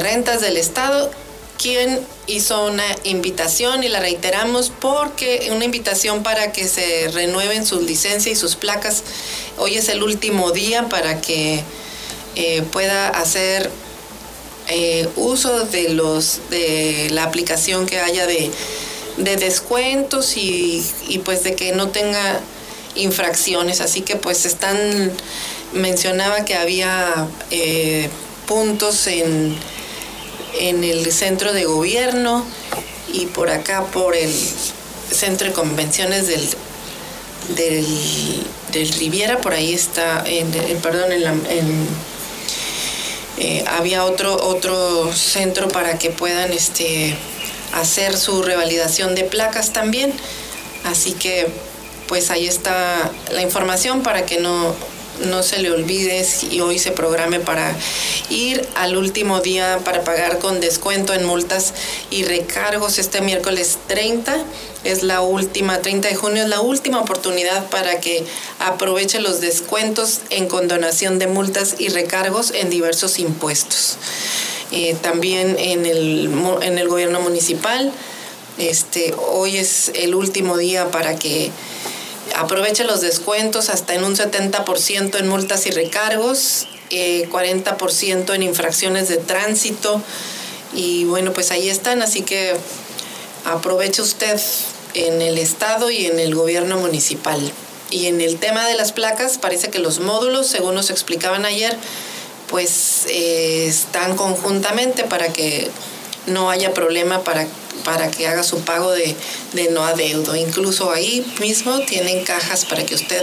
rentas 0.00 0.40
del 0.40 0.56
Estado, 0.56 1.10
quien 1.58 2.00
hizo 2.26 2.66
una 2.66 2.84
invitación 3.04 3.84
y 3.84 3.88
la 3.88 4.00
reiteramos 4.00 4.72
porque 4.80 5.48
una 5.52 5.64
invitación 5.64 6.22
para 6.22 6.52
que 6.52 6.66
se 6.66 7.08
renueven 7.08 7.66
sus 7.66 7.82
licencias 7.82 8.36
y 8.36 8.40
sus 8.40 8.56
placas. 8.56 9.02
Hoy 9.58 9.76
es 9.76 9.88
el 9.88 10.02
último 10.02 10.50
día 10.50 10.88
para 10.88 11.20
que 11.20 11.62
eh, 12.34 12.62
pueda 12.72 13.08
hacer 13.08 13.70
eh, 14.68 15.06
uso 15.16 15.66
de 15.66 15.90
los 15.90 16.40
de 16.48 17.08
la 17.10 17.24
aplicación 17.24 17.84
que 17.84 18.00
haya 18.00 18.26
de, 18.26 18.50
descuentos 19.18 20.36
y, 20.36 20.82
pues 21.24 21.44
de 21.44 21.54
que 21.54 21.72
no 21.72 21.90
tenga 21.90 22.40
infracciones. 22.94 23.80
Así 23.80 24.00
que 24.02 24.16
pues 24.16 24.46
están, 24.46 25.12
mencionaba 25.72 26.44
que 26.44 26.54
había 26.54 27.28
eh, 27.50 28.08
puntos 28.46 29.06
en, 29.06 29.56
en 30.60 30.84
el 30.84 31.10
centro 31.12 31.52
de 31.52 31.64
gobierno 31.64 32.44
y 33.12 33.26
por 33.26 33.50
acá 33.50 33.84
por 33.86 34.16
el 34.16 34.32
centro 35.10 35.48
de 35.48 35.52
convenciones 35.52 36.26
del, 36.26 36.48
del, 38.72 38.92
Riviera, 38.98 39.38
por 39.38 39.54
ahí 39.54 39.72
está, 39.72 40.24
en, 40.26 40.50
perdón, 40.80 41.12
en, 41.12 41.86
eh, 43.38 43.64
había 43.68 44.04
otro, 44.04 44.34
otro 44.34 45.12
centro 45.12 45.68
para 45.68 45.98
que 45.98 46.10
puedan 46.10 46.52
este, 46.52 47.16
hacer 47.72 48.16
su 48.16 48.42
revalidación 48.42 49.14
de 49.14 49.24
placas 49.24 49.72
también. 49.72 50.12
Así 50.84 51.12
que 51.12 51.48
pues 52.08 52.30
ahí 52.30 52.46
está 52.46 53.10
la 53.30 53.42
información 53.42 54.02
para 54.02 54.26
que 54.26 54.38
no, 54.38 54.74
no 55.24 55.42
se 55.42 55.58
le 55.58 55.70
olvide 55.70 56.26
y 56.50 56.60
hoy 56.60 56.78
se 56.78 56.90
programe 56.90 57.40
para 57.40 57.74
ir 58.30 58.66
al 58.74 58.96
último 58.96 59.40
día 59.40 59.80
para 59.84 60.02
pagar 60.04 60.38
con 60.38 60.60
descuento 60.60 61.14
en 61.14 61.24
multas 61.24 61.74
y 62.10 62.24
recargos 62.24 62.98
este 62.98 63.20
miércoles 63.20 63.78
30. 63.86 64.36
Es 64.84 65.02
la 65.02 65.22
última, 65.22 65.80
30 65.80 66.08
de 66.08 66.14
junio 66.14 66.42
es 66.42 66.48
la 66.48 66.60
última 66.60 67.00
oportunidad 67.00 67.68
para 67.70 68.00
que 68.00 68.24
aproveche 68.58 69.20
los 69.20 69.40
descuentos 69.40 70.20
en 70.30 70.46
condonación 70.46 71.18
de 71.18 71.26
multas 71.26 71.76
y 71.78 71.88
recargos 71.88 72.50
en 72.50 72.68
diversos 72.68 73.18
impuestos. 73.18 73.96
Eh, 74.72 74.96
también 75.00 75.56
en 75.58 75.86
el, 75.86 76.30
en 76.62 76.78
el 76.78 76.88
gobierno 76.88 77.20
municipal. 77.20 77.92
Este, 78.58 79.14
hoy 79.30 79.56
es 79.56 79.90
el 79.94 80.14
último 80.14 80.56
día 80.56 80.90
para 80.90 81.16
que 81.16 81.50
aproveche 82.34 82.84
los 82.84 83.00
descuentos 83.00 83.68
hasta 83.68 83.94
en 83.94 84.04
un 84.04 84.16
70% 84.16 85.18
en 85.18 85.28
multas 85.28 85.66
y 85.66 85.70
recargos, 85.70 86.66
40% 86.90 88.30
eh, 88.30 88.34
en 88.34 88.42
infracciones 88.42 89.08
de 89.08 89.16
tránsito. 89.16 90.00
Y 90.74 91.04
bueno, 91.04 91.32
pues 91.32 91.50
ahí 91.50 91.68
están, 91.68 92.02
así 92.02 92.22
que 92.22 92.54
aproveche 93.44 94.02
usted 94.02 94.40
en 94.94 95.22
el 95.22 95.38
Estado 95.38 95.90
y 95.90 96.06
en 96.06 96.18
el 96.18 96.34
gobierno 96.34 96.78
municipal. 96.78 97.40
Y 97.90 98.06
en 98.06 98.20
el 98.20 98.38
tema 98.38 98.66
de 98.66 98.74
las 98.74 98.92
placas, 98.92 99.38
parece 99.38 99.70
que 99.70 99.78
los 99.78 100.00
módulos, 100.00 100.46
según 100.46 100.74
nos 100.74 100.90
explicaban 100.90 101.44
ayer, 101.44 101.76
pues 102.48 103.06
eh, 103.08 103.66
están 103.66 104.16
conjuntamente 104.16 105.04
para 105.04 105.32
que 105.32 105.70
no 106.26 106.50
haya 106.50 106.74
problema 106.74 107.22
para 107.22 107.46
para 107.84 108.10
que 108.10 108.26
haga 108.26 108.42
su 108.42 108.60
pago 108.60 108.92
de, 108.92 109.16
no 109.70 109.84
adeudo. 109.84 110.36
Incluso 110.36 110.90
ahí 110.90 111.24
mismo 111.40 111.80
tienen 111.80 112.24
cajas 112.24 112.64
para 112.64 112.84
que 112.84 112.94
usted 112.94 113.22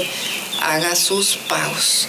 haga 0.62 0.96
sus 0.96 1.38
pagos. 1.50 2.08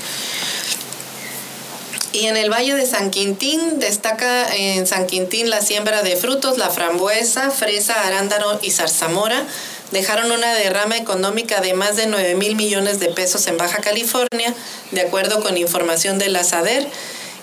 Y 2.12 2.26
en 2.26 2.36
el 2.36 2.50
Valle 2.50 2.74
de 2.74 2.86
San 2.86 3.10
Quintín 3.10 3.78
destaca 3.78 4.54
en 4.54 4.86
San 4.86 5.06
Quintín 5.06 5.48
la 5.48 5.62
siembra 5.62 6.02
de 6.02 6.16
frutos, 6.16 6.58
la 6.58 6.68
frambuesa, 6.68 7.50
fresa, 7.50 8.06
arándano 8.06 8.58
y 8.60 8.70
zarzamora. 8.70 9.46
Dejaron 9.92 10.30
una 10.30 10.54
derrama 10.54 10.98
económica 10.98 11.60
de 11.60 11.72
más 11.72 11.96
de 11.96 12.06
9 12.06 12.34
mil 12.34 12.54
millones 12.54 13.00
de 13.00 13.08
pesos 13.08 13.46
en 13.46 13.56
Baja 13.56 13.78
California, 13.80 14.54
de 14.90 15.00
acuerdo 15.00 15.42
con 15.42 15.56
información 15.56 16.18
de 16.18 16.28
la 16.28 16.44
SADER. 16.44 16.86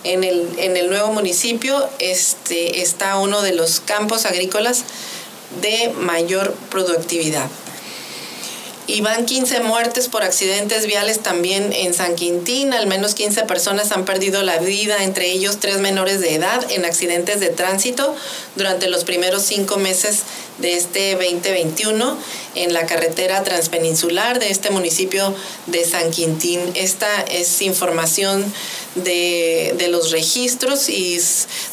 En 0.02 0.24
el, 0.24 0.48
en 0.58 0.76
el 0.76 0.88
nuevo 0.88 1.12
municipio 1.12 1.88
este, 1.98 2.80
está 2.80 3.18
uno 3.18 3.42
de 3.42 3.52
los 3.52 3.80
campos 3.80 4.24
agrícolas 4.24 4.84
de 5.60 5.92
mayor 5.98 6.54
productividad. 6.70 7.48
Y 8.92 9.02
van 9.02 9.24
15 9.24 9.60
muertes 9.60 10.08
por 10.08 10.24
accidentes 10.24 10.84
viales 10.84 11.20
también 11.20 11.72
en 11.72 11.94
San 11.94 12.16
Quintín. 12.16 12.72
Al 12.72 12.88
menos 12.88 13.14
15 13.14 13.44
personas 13.44 13.92
han 13.92 14.04
perdido 14.04 14.42
la 14.42 14.58
vida, 14.58 15.04
entre 15.04 15.30
ellos 15.30 15.58
tres 15.60 15.78
menores 15.78 16.20
de 16.20 16.34
edad, 16.34 16.68
en 16.72 16.84
accidentes 16.84 17.38
de 17.38 17.50
tránsito 17.50 18.16
durante 18.56 18.88
los 18.88 19.04
primeros 19.04 19.42
cinco 19.42 19.76
meses 19.76 20.22
de 20.58 20.74
este 20.74 21.12
2021 21.12 22.18
en 22.56 22.72
la 22.72 22.84
carretera 22.86 23.44
transpeninsular 23.44 24.40
de 24.40 24.50
este 24.50 24.70
municipio 24.70 25.36
de 25.68 25.84
San 25.84 26.10
Quintín. 26.10 26.60
Esta 26.74 27.22
es 27.22 27.62
información 27.62 28.44
de, 28.96 29.72
de 29.78 29.86
los 29.86 30.10
registros 30.10 30.88
y 30.88 31.16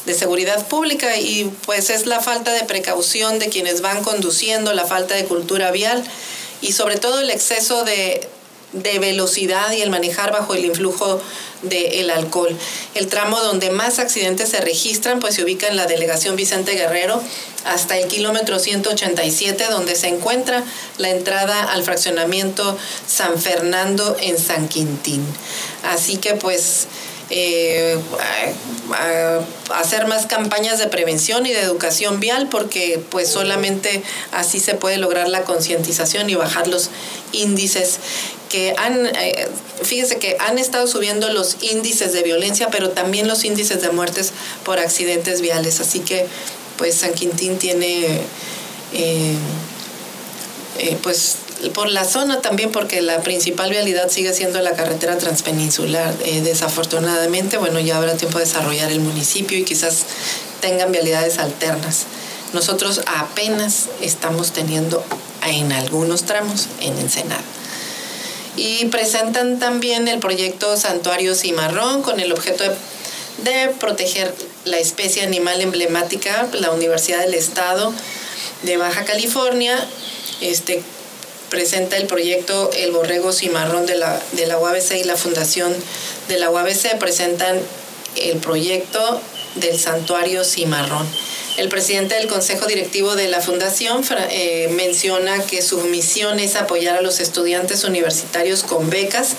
de 0.06 0.14
seguridad 0.14 0.68
pública 0.68 1.16
y 1.18 1.50
pues 1.66 1.90
es 1.90 2.06
la 2.06 2.20
falta 2.20 2.52
de 2.52 2.62
precaución 2.62 3.40
de 3.40 3.48
quienes 3.48 3.80
van 3.80 4.04
conduciendo, 4.04 4.72
la 4.72 4.86
falta 4.86 5.16
de 5.16 5.24
cultura 5.24 5.72
vial 5.72 6.04
y 6.60 6.72
sobre 6.72 6.96
todo 6.96 7.20
el 7.20 7.30
exceso 7.30 7.84
de, 7.84 8.28
velocidad 8.72 9.72
y 9.72 9.80
el 9.80 9.88
manejar 9.88 10.30
bajo 10.30 10.54
el 10.54 10.64
influjo 10.64 11.20
del 11.62 12.10
alcohol. 12.10 12.54
El 12.94 13.06
tramo 13.06 13.40
donde 13.40 13.70
más 13.70 13.98
accidentes 13.98 14.50
se 14.50 14.60
registran 14.60 15.20
pues 15.20 15.34
se 15.34 15.42
ubica 15.42 15.68
en 15.68 15.76
la 15.76 15.86
delegación 15.86 16.36
Vicente 16.36 16.72
Guerrero 16.72 17.22
hasta 17.64 17.96
el 17.96 18.08
kilómetro 18.08 18.58
187 18.58 19.64
donde 19.70 19.96
se 19.96 20.08
encuentra 20.08 20.62
la 20.98 21.08
entrada 21.08 21.72
al 21.72 21.82
fraccionamiento 21.82 22.76
San 23.06 23.40
Fernando 23.40 24.16
en 24.20 24.38
San 24.38 24.68
Quintín. 24.68 25.24
Así 25.82 26.18
que 26.18 26.34
pues 26.34 26.86
eh, 27.30 27.98
hacer 29.74 30.06
más 30.06 30.26
campañas 30.26 30.78
de 30.78 30.86
prevención 30.86 31.44
y 31.44 31.50
de 31.50 31.60
educación 31.60 32.20
vial 32.20 32.48
porque 32.50 33.02
pues 33.10 33.28
solamente 33.28 34.02
así 34.32 34.60
se 34.60 34.74
puede 34.74 34.96
lograr 34.96 35.28
la 35.28 35.44
concientización 35.44 36.30
y 36.30 36.36
bajar 36.36 36.68
los 36.68 36.88
índices 37.32 37.98
que 38.48 38.74
han, 38.78 39.04
eh, 39.14 39.46
fíjese 39.82 40.18
que 40.18 40.38
han 40.40 40.58
estado 40.58 40.86
subiendo 40.86 41.28
los 41.28 41.58
índices 41.60 42.14
de 42.14 42.22
violencia, 42.22 42.68
pero 42.70 42.90
también 42.90 43.28
los 43.28 43.44
índices 43.44 43.82
de 43.82 43.90
muertes 43.90 44.32
por 44.64 44.78
accidentes 44.78 45.42
viales. 45.42 45.80
Así 45.80 46.00
que 46.00 46.26
pues 46.78 46.94
San 46.94 47.12
Quintín 47.12 47.58
tiene 47.58 48.22
eh, 48.94 49.36
pues 51.02 51.36
por 51.74 51.88
la 51.88 52.04
zona 52.04 52.40
también, 52.40 52.70
porque 52.70 53.02
la 53.02 53.20
principal 53.22 53.70
vialidad 53.70 54.08
sigue 54.10 54.32
siendo 54.32 54.60
la 54.60 54.72
carretera 54.72 55.18
transpeninsular. 55.18 56.14
Eh, 56.24 56.40
desafortunadamente, 56.42 57.58
bueno, 57.58 57.80
ya 57.80 57.96
habrá 57.96 58.16
tiempo 58.16 58.38
de 58.38 58.44
desarrollar 58.44 58.90
el 58.92 59.00
municipio 59.00 59.58
y 59.58 59.64
quizás 59.64 60.04
tengan 60.60 60.92
vialidades 60.92 61.38
alternas. 61.38 62.04
Nosotros 62.52 63.02
apenas 63.06 63.86
estamos 64.00 64.52
teniendo 64.52 65.04
en 65.46 65.72
algunos 65.72 66.24
tramos 66.24 66.66
en 66.80 66.98
Ensenada. 66.98 67.42
Y 68.56 68.86
presentan 68.86 69.58
también 69.58 70.08
el 70.08 70.18
proyecto 70.18 70.76
Santuario 70.76 71.34
Cimarrón 71.34 72.02
con 72.02 72.18
el 72.18 72.32
objeto 72.32 72.64
de, 72.64 72.70
de 73.50 73.68
proteger 73.74 74.34
la 74.64 74.78
especie 74.78 75.22
animal 75.22 75.60
emblemática, 75.60 76.48
la 76.52 76.70
Universidad 76.70 77.20
del 77.20 77.34
Estado 77.34 77.92
de 78.62 78.76
Baja 78.76 79.04
California, 79.04 79.76
este, 80.40 80.82
presenta 81.50 81.96
el 81.96 82.06
proyecto 82.06 82.70
El 82.76 82.92
Borrego 82.92 83.32
Cimarrón 83.32 83.86
de 83.86 83.96
la, 83.96 84.20
de 84.32 84.46
la 84.46 84.58
UABC 84.58 84.92
y 85.00 85.04
la 85.04 85.16
Fundación 85.16 85.74
de 86.28 86.38
la 86.38 86.50
UABC 86.50 86.98
presentan 86.98 87.58
el 88.16 88.38
proyecto 88.38 89.20
del 89.56 89.78
Santuario 89.78 90.44
Cimarrón. 90.44 91.06
El 91.56 91.68
presidente 91.68 92.14
del 92.14 92.28
Consejo 92.28 92.66
Directivo 92.66 93.16
de 93.16 93.28
la 93.28 93.40
Fundación 93.40 94.04
eh, 94.30 94.68
menciona 94.70 95.42
que 95.44 95.60
su 95.60 95.80
misión 95.80 96.38
es 96.38 96.54
apoyar 96.54 96.98
a 96.98 97.00
los 97.00 97.18
estudiantes 97.18 97.82
universitarios 97.82 98.62
con 98.62 98.90
becas 98.90 99.34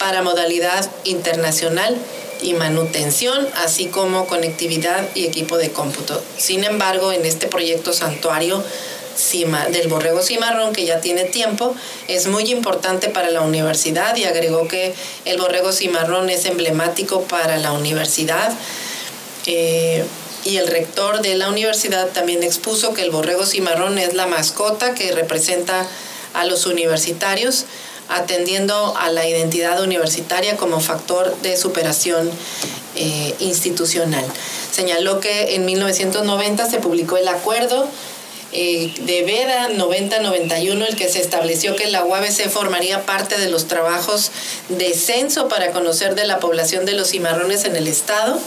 para 0.00 0.22
modalidad 0.22 0.90
internacional 1.04 1.96
y 2.42 2.54
manutención, 2.54 3.48
así 3.56 3.86
como 3.86 4.26
conectividad 4.26 5.08
y 5.14 5.26
equipo 5.26 5.56
de 5.56 5.70
cómputo. 5.70 6.20
Sin 6.36 6.64
embargo, 6.64 7.12
en 7.12 7.24
este 7.24 7.46
proyecto 7.46 7.92
santuario 7.92 8.62
del 9.70 9.88
borrego 9.88 10.22
cimarrón, 10.22 10.72
que 10.72 10.84
ya 10.84 11.00
tiene 11.00 11.24
tiempo, 11.24 11.74
es 12.08 12.26
muy 12.26 12.50
importante 12.50 13.08
para 13.08 13.30
la 13.30 13.42
universidad 13.42 14.16
y 14.16 14.24
agregó 14.24 14.68
que 14.68 14.94
el 15.24 15.38
borrego 15.38 15.72
cimarrón 15.72 16.30
es 16.30 16.44
emblemático 16.46 17.22
para 17.22 17.58
la 17.58 17.72
universidad. 17.72 18.52
Eh, 19.46 20.04
y 20.44 20.58
el 20.58 20.66
rector 20.66 21.22
de 21.22 21.36
la 21.36 21.48
universidad 21.48 22.08
también 22.08 22.42
expuso 22.42 22.92
que 22.92 23.02
el 23.02 23.10
borrego 23.10 23.46
cimarrón 23.46 23.98
es 23.98 24.14
la 24.14 24.26
mascota 24.26 24.94
que 24.94 25.12
representa 25.12 25.86
a 26.34 26.44
los 26.44 26.66
universitarios, 26.66 27.64
atendiendo 28.08 28.94
a 28.96 29.10
la 29.10 29.26
identidad 29.26 29.82
universitaria 29.82 30.56
como 30.56 30.80
factor 30.80 31.34
de 31.40 31.56
superación 31.56 32.30
eh, 32.96 33.34
institucional. 33.38 34.24
Señaló 34.70 35.20
que 35.20 35.54
en 35.54 35.64
1990 35.64 36.68
se 36.68 36.78
publicó 36.78 37.16
el 37.16 37.28
acuerdo 37.28 37.88
eh, 38.54 38.92
de 39.00 39.22
Veda 39.24 39.68
90-91, 39.68 40.86
el 40.88 40.96
que 40.96 41.08
se 41.08 41.20
estableció 41.20 41.74
que 41.74 41.88
la 41.88 42.04
UABC 42.04 42.48
formaría 42.48 43.04
parte 43.04 43.36
de 43.36 43.50
los 43.50 43.66
trabajos 43.66 44.30
de 44.68 44.94
censo 44.94 45.48
para 45.48 45.72
conocer 45.72 46.14
de 46.14 46.24
la 46.24 46.38
población 46.38 46.86
de 46.86 46.92
los 46.92 47.10
cimarrones 47.10 47.64
en 47.64 47.74
el 47.74 47.88
estado 47.88 48.38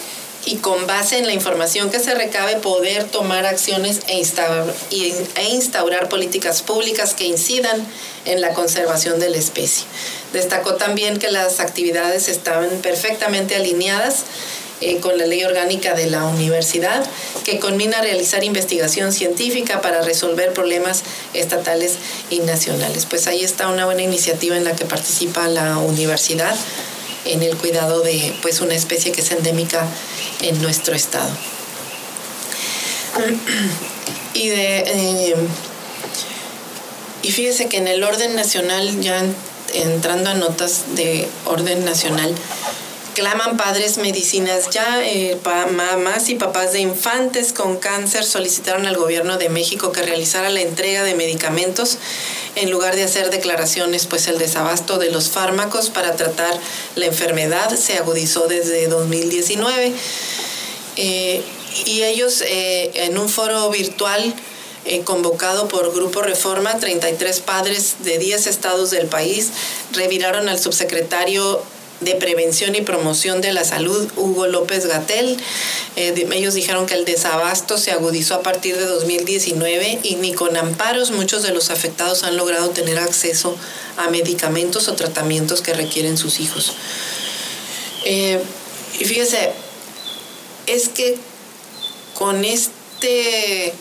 y 0.45 0.55
con 0.57 0.87
base 0.87 1.17
en 1.17 1.27
la 1.27 1.33
información 1.33 1.89
que 1.89 1.99
se 1.99 2.15
recabe 2.15 2.55
poder 2.55 3.03
tomar 3.03 3.45
acciones 3.45 3.99
e 4.07 4.17
instaurar, 4.17 4.73
e 4.91 5.43
instaurar 5.49 6.07
políticas 6.07 6.61
públicas 6.61 7.13
que 7.13 7.25
incidan 7.25 7.85
en 8.23 8.39
la 8.39 8.53
conservación 8.53 9.19
de 9.19 9.29
la 9.29 9.37
especie. 9.37 9.85
Destacó 10.31 10.75
también 10.75 11.19
que 11.19 11.29
las 11.29 11.59
actividades 11.59 12.29
estaban 12.29 12.69
perfectamente 12.81 13.55
alineadas 13.55 14.23
eh, 14.81 14.99
con 14.99 15.17
la 15.17 15.25
ley 15.25 15.43
orgánica 15.43 15.93
de 15.93 16.07
la 16.07 16.25
universidad, 16.25 17.05
que 17.43 17.59
conmina 17.59 17.99
a 17.99 18.01
realizar 18.01 18.43
investigación 18.43 19.11
científica 19.11 19.81
para 19.81 20.01
resolver 20.01 20.53
problemas 20.53 21.03
estatales 21.33 21.95
y 22.29 22.39
nacionales. 22.39 23.05
Pues 23.05 23.27
ahí 23.27 23.43
está 23.43 23.67
una 23.67 23.85
buena 23.85 24.03
iniciativa 24.03 24.55
en 24.55 24.63
la 24.63 24.75
que 24.75 24.85
participa 24.85 25.47
la 25.47 25.77
universidad 25.77 26.55
en 27.25 27.43
el 27.43 27.57
cuidado 27.57 28.01
de 28.01 28.33
pues 28.41 28.61
una 28.61 28.75
especie 28.75 29.11
que 29.11 29.21
es 29.21 29.31
endémica 29.31 29.85
en 30.41 30.61
nuestro 30.61 30.95
estado. 30.95 31.29
Y 34.33 34.49
de 34.49 34.77
eh, 34.85 35.35
y 37.27 37.31
fíjese 37.31 37.67
que 37.67 37.77
en 37.77 37.87
el 37.87 38.03
orden 38.03 38.35
nacional, 38.35 39.01
ya 39.01 39.21
entrando 39.73 40.29
a 40.29 40.33
notas 40.33 40.95
de 40.95 41.27
orden 41.45 41.83
nacional, 41.83 42.33
claman 43.17 43.57
padres 43.57 43.97
medicinas. 43.97 44.69
Ya 44.69 45.03
eh, 45.03 45.39
mamás 45.71 46.29
y 46.29 46.35
papás 46.35 46.73
de 46.73 46.81
infantes 46.81 47.51
con 47.51 47.77
cáncer 47.77 48.23
solicitaron 48.23 48.85
al 48.85 48.95
gobierno 48.95 49.39
de 49.39 49.49
México 49.49 49.91
que 49.91 50.03
realizara 50.03 50.51
la 50.51 50.61
entrega 50.61 51.03
de 51.03 51.15
medicamentos 51.15 51.97
en 52.53 52.69
lugar 52.69 52.95
de 52.95 53.03
hacer 53.03 53.31
declaraciones, 53.31 54.05
pues 54.05 54.27
el 54.27 54.37
desabasto 54.37 54.99
de 54.99 55.09
los 55.09 55.31
fármacos 55.31 55.89
para 55.89 56.15
tratar 56.15 56.59
la 56.95 57.07
enfermedad 57.07 57.75
se 57.75 57.97
agudizó 57.97 58.45
desde 58.45 58.87
2019. 58.87 59.93
Eh, 60.97 61.41
y 61.85 62.03
ellos 62.03 62.41
eh, 62.41 62.91
en 63.05 63.17
un 63.17 63.29
foro 63.29 63.67
virtual 63.71 64.31
convocado 65.03 65.67
por 65.67 65.91
Grupo 65.93 66.21
Reforma, 66.21 66.77
33 66.79 67.41
padres 67.41 67.95
de 68.05 68.19
10 68.19 68.47
estados 68.47 68.89
del 68.89 69.07
país 69.07 69.49
reviraron 69.91 70.47
al 70.47 70.59
subsecretario 70.59 71.61
de 71.99 72.15
Prevención 72.15 72.75
y 72.75 72.81
Promoción 72.81 73.41
de 73.41 73.53
la 73.53 73.63
Salud, 73.63 74.09
Hugo 74.15 74.47
López 74.47 74.85
Gatel. 74.85 75.37
Eh, 75.95 76.27
ellos 76.31 76.53
dijeron 76.53 76.85
que 76.85 76.93
el 76.93 77.05
desabasto 77.05 77.77
se 77.77 77.91
agudizó 77.91 78.35
a 78.35 78.43
partir 78.43 78.77
de 78.77 78.85
2019 78.85 79.99
y 80.03 80.15
ni 80.15 80.33
con 80.33 80.55
amparos 80.57 81.11
muchos 81.11 81.43
de 81.43 81.51
los 81.53 81.69
afectados 81.69 82.23
han 82.23 82.37
logrado 82.37 82.69
tener 82.69 82.99
acceso 82.99 83.55
a 83.97 84.09
medicamentos 84.09 84.87
o 84.87 84.93
tratamientos 84.93 85.61
que 85.61 85.73
requieren 85.73 86.17
sus 86.17 86.39
hijos. 86.39 86.73
Eh, 88.05 88.39
y 88.99 89.05
fíjese, 89.05 89.51
es 90.67 90.89
que 90.89 91.17
con 92.13 92.45
este, 92.45 93.73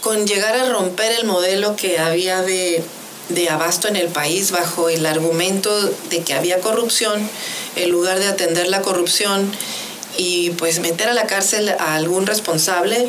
con 0.00 0.26
llegar 0.26 0.56
a 0.56 0.68
romper 0.70 1.12
el 1.12 1.26
modelo 1.26 1.76
que 1.76 1.98
había 1.98 2.42
de 2.42 2.82
de 3.28 3.48
abasto 3.48 3.88
en 3.88 3.96
el 3.96 4.08
país 4.08 4.50
bajo 4.50 4.88
el 4.88 5.04
argumento 5.04 5.74
de 6.10 6.22
que 6.22 6.34
había 6.34 6.60
corrupción, 6.60 7.28
en 7.74 7.90
lugar 7.90 8.18
de 8.18 8.28
atender 8.28 8.68
la 8.68 8.82
corrupción 8.82 9.50
y 10.16 10.50
pues 10.50 10.78
meter 10.80 11.08
a 11.08 11.14
la 11.14 11.26
cárcel 11.26 11.68
a 11.68 11.94
algún 11.94 12.26
responsable, 12.26 13.08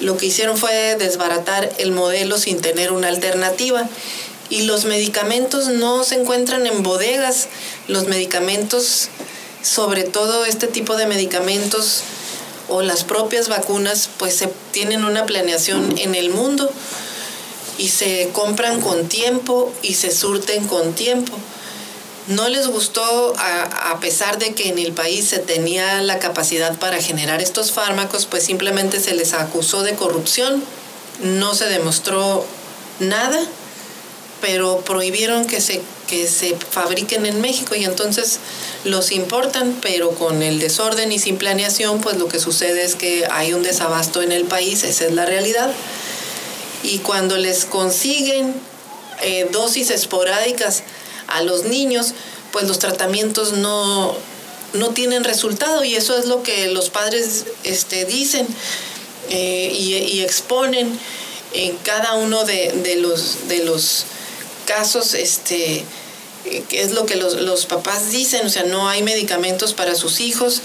lo 0.00 0.16
que 0.16 0.26
hicieron 0.26 0.56
fue 0.58 0.96
desbaratar 0.98 1.72
el 1.78 1.92
modelo 1.92 2.38
sin 2.38 2.60
tener 2.60 2.92
una 2.92 3.08
alternativa. 3.08 3.88
Y 4.50 4.62
los 4.62 4.84
medicamentos 4.84 5.68
no 5.68 6.04
se 6.04 6.16
encuentran 6.16 6.66
en 6.66 6.82
bodegas, 6.82 7.48
los 7.88 8.06
medicamentos, 8.08 9.08
sobre 9.62 10.04
todo 10.04 10.44
este 10.44 10.66
tipo 10.66 10.96
de 10.96 11.06
medicamentos 11.06 12.02
o 12.68 12.82
las 12.82 13.04
propias 13.04 13.48
vacunas, 13.48 14.10
pues 14.18 14.36
se 14.36 14.48
tienen 14.72 15.04
una 15.04 15.24
planeación 15.26 15.96
en 15.98 16.14
el 16.14 16.30
mundo 16.30 16.70
y 17.78 17.88
se 17.88 18.30
compran 18.32 18.80
con 18.80 19.08
tiempo 19.08 19.72
y 19.82 19.94
se 19.94 20.10
surten 20.10 20.66
con 20.66 20.94
tiempo. 20.94 21.32
No 22.26 22.48
les 22.48 22.66
gustó, 22.68 23.34
a, 23.36 23.98
pesar 24.00 24.38
de 24.38 24.54
que 24.54 24.68
en 24.68 24.78
el 24.78 24.92
país 24.92 25.28
se 25.28 25.38
tenía 25.38 26.00
la 26.00 26.18
capacidad 26.18 26.78
para 26.78 27.02
generar 27.02 27.42
estos 27.42 27.70
fármacos, 27.72 28.24
pues 28.26 28.44
simplemente 28.44 28.98
se 28.98 29.14
les 29.14 29.34
acusó 29.34 29.82
de 29.82 29.94
corrupción, 29.94 30.64
no 31.22 31.54
se 31.54 31.66
demostró 31.66 32.46
nada, 32.98 33.38
pero 34.40 34.80
prohibieron 34.80 35.44
que 35.44 35.60
se, 35.60 35.82
que 36.06 36.26
se 36.26 36.56
fabriquen 36.56 37.26
en 37.26 37.42
México 37.42 37.74
y 37.74 37.84
entonces 37.84 38.38
los 38.84 39.12
importan, 39.12 39.76
pero 39.82 40.10
con 40.12 40.42
el 40.42 40.58
desorden 40.60 41.12
y 41.12 41.18
sin 41.18 41.36
planeación, 41.36 42.00
pues 42.00 42.16
lo 42.16 42.28
que 42.28 42.38
sucede 42.38 42.84
es 42.84 42.94
que 42.94 43.26
hay 43.30 43.52
un 43.52 43.62
desabasto 43.62 44.22
en 44.22 44.32
el 44.32 44.44
país, 44.44 44.82
esa 44.82 45.04
es 45.04 45.12
la 45.12 45.26
realidad 45.26 45.70
y 46.84 46.98
cuando 46.98 47.36
les 47.36 47.64
consiguen 47.64 48.54
eh, 49.22 49.48
dosis 49.50 49.90
esporádicas 49.90 50.82
a 51.28 51.42
los 51.42 51.64
niños, 51.64 52.12
pues 52.52 52.68
los 52.68 52.78
tratamientos 52.78 53.54
no, 53.54 54.14
no 54.74 54.90
tienen 54.90 55.24
resultado 55.24 55.82
y 55.82 55.94
eso 55.94 56.16
es 56.16 56.26
lo 56.26 56.42
que 56.42 56.68
los 56.68 56.90
padres 56.90 57.46
este, 57.64 58.04
dicen 58.04 58.46
eh, 59.30 59.72
y, 59.74 60.20
exponen 60.20 60.98
en 61.54 61.76
cada 61.78 62.14
uno 62.14 62.44
de, 62.44 62.96
los, 63.00 63.48
de 63.48 63.64
los 63.64 64.04
casos, 64.66 65.14
este, 65.14 65.84
que 66.68 66.82
es 66.82 66.92
lo 66.92 67.06
que 67.06 67.16
los, 67.16 67.40
los 67.40 67.64
papás 67.66 68.10
dicen, 68.10 68.44
o 68.46 68.50
sea, 68.50 68.64
no 68.64 68.88
hay 68.88 69.02
medicamentos 69.02 69.72
para 69.72 69.94
sus 69.94 70.20
hijos 70.20 70.60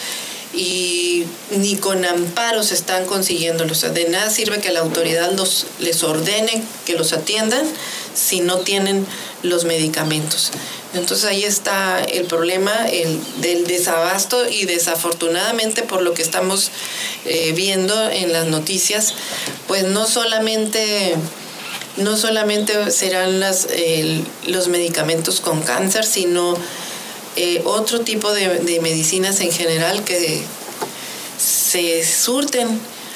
y 0.54 1.26
ni 1.52 1.76
con 1.76 2.06
amparos 2.06 2.72
están 2.72 3.06
consiguiéndolos. 3.06 3.82
de 3.94 4.10
nada 4.10 4.30
sirve 4.30 4.60
que 4.60 4.72
la 4.72 4.80
autoridad 4.80 5.32
los, 5.34 5.68
les 5.80 6.04
ordene 6.04 6.64
que 6.86 6.94
los 6.94 7.14
atiendan 7.14 7.64
si 8.16 8.42
no 8.42 8.58
tienen 8.60 9.06
los 9.44 9.66
medicamentos. 9.66 10.52
Entonces 10.94 11.26
ahí 11.26 11.44
está 11.44 12.04
el 12.04 12.26
problema 12.26 12.74
el, 12.90 13.20
del 13.42 13.68
desabasto 13.68 14.50
y 14.50 14.66
desafortunadamente 14.66 15.84
por 15.84 16.02
lo 16.02 16.16
que 16.16 16.24
estamos 16.24 16.72
eh, 17.26 17.54
viendo 17.56 18.10
en 18.10 18.34
las 18.34 18.48
noticias, 18.48 19.14
pues 19.68 19.84
no 19.84 20.08
solamente 20.08 21.16
no 21.98 22.16
solamente 22.16 22.92
serán 22.92 23.40
las, 23.40 23.68
los 24.48 24.70
medicamentos 24.70 25.42
con 25.42 25.62
cáncer, 25.62 26.06
sino 26.06 26.56
eh, 27.36 27.62
otro 27.66 28.02
tipo 28.02 28.32
de, 28.32 28.80
medicinas 28.82 29.40
en 29.42 29.52
general 29.52 30.04
que 30.04 30.42
se 31.38 32.04
surten 32.06 32.68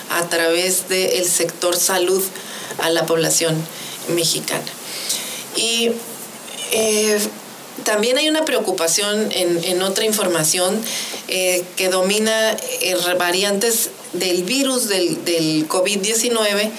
a 0.09 0.29
través 0.29 0.87
del 0.87 1.25
sector 1.25 1.75
salud 1.75 2.23
a 2.77 2.89
la 2.89 3.05
población 3.05 3.55
mexicana. 4.09 4.63
Y 5.55 5.91
eh, 6.71 7.19
también 7.83 8.17
hay 8.17 8.29
una 8.29 8.45
preocupación 8.45 9.29
en, 9.31 9.81
otra 9.81 10.05
información 10.05 10.79
eh, 11.27 11.63
que 11.75 11.89
domina 11.89 12.55
variantes 13.17 13.89
del 14.13 14.43
virus 14.43 14.87
del, 14.87 15.25
del 15.25 15.67
COVID-19. 15.67 16.69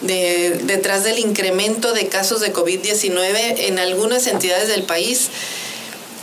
detrás 0.00 1.02
del 1.02 1.18
incremento 1.18 1.92
de 1.92 2.06
casos 2.06 2.40
de 2.40 2.52
COVID-19 2.52 3.66
en 3.66 3.80
algunas 3.80 4.28
entidades 4.28 4.68
del 4.68 4.84
país 4.84 5.30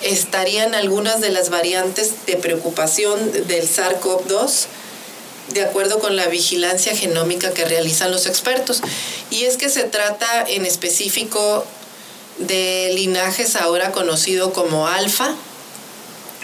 estarían 0.05 0.75
algunas 0.75 1.19
de 1.19 1.29
las 1.31 1.49
variantes 1.49 2.25
de 2.25 2.37
preocupación 2.37 3.31
del 3.47 3.67
SARS-CoV-2 3.67 4.67
de 5.49 5.61
acuerdo 5.61 5.99
con 5.99 6.15
la 6.15 6.27
vigilancia 6.27 6.95
genómica 6.95 7.51
que 7.51 7.65
realizan 7.65 8.11
los 8.11 8.25
expertos. 8.25 8.81
Y 9.29 9.43
es 9.43 9.57
que 9.57 9.69
se 9.69 9.83
trata 9.83 10.43
en 10.47 10.65
específico 10.65 11.65
de 12.39 12.91
linajes 12.93 13.55
ahora 13.55 13.91
conocido 13.91 14.53
como 14.53 14.87
alfa, 14.87 15.35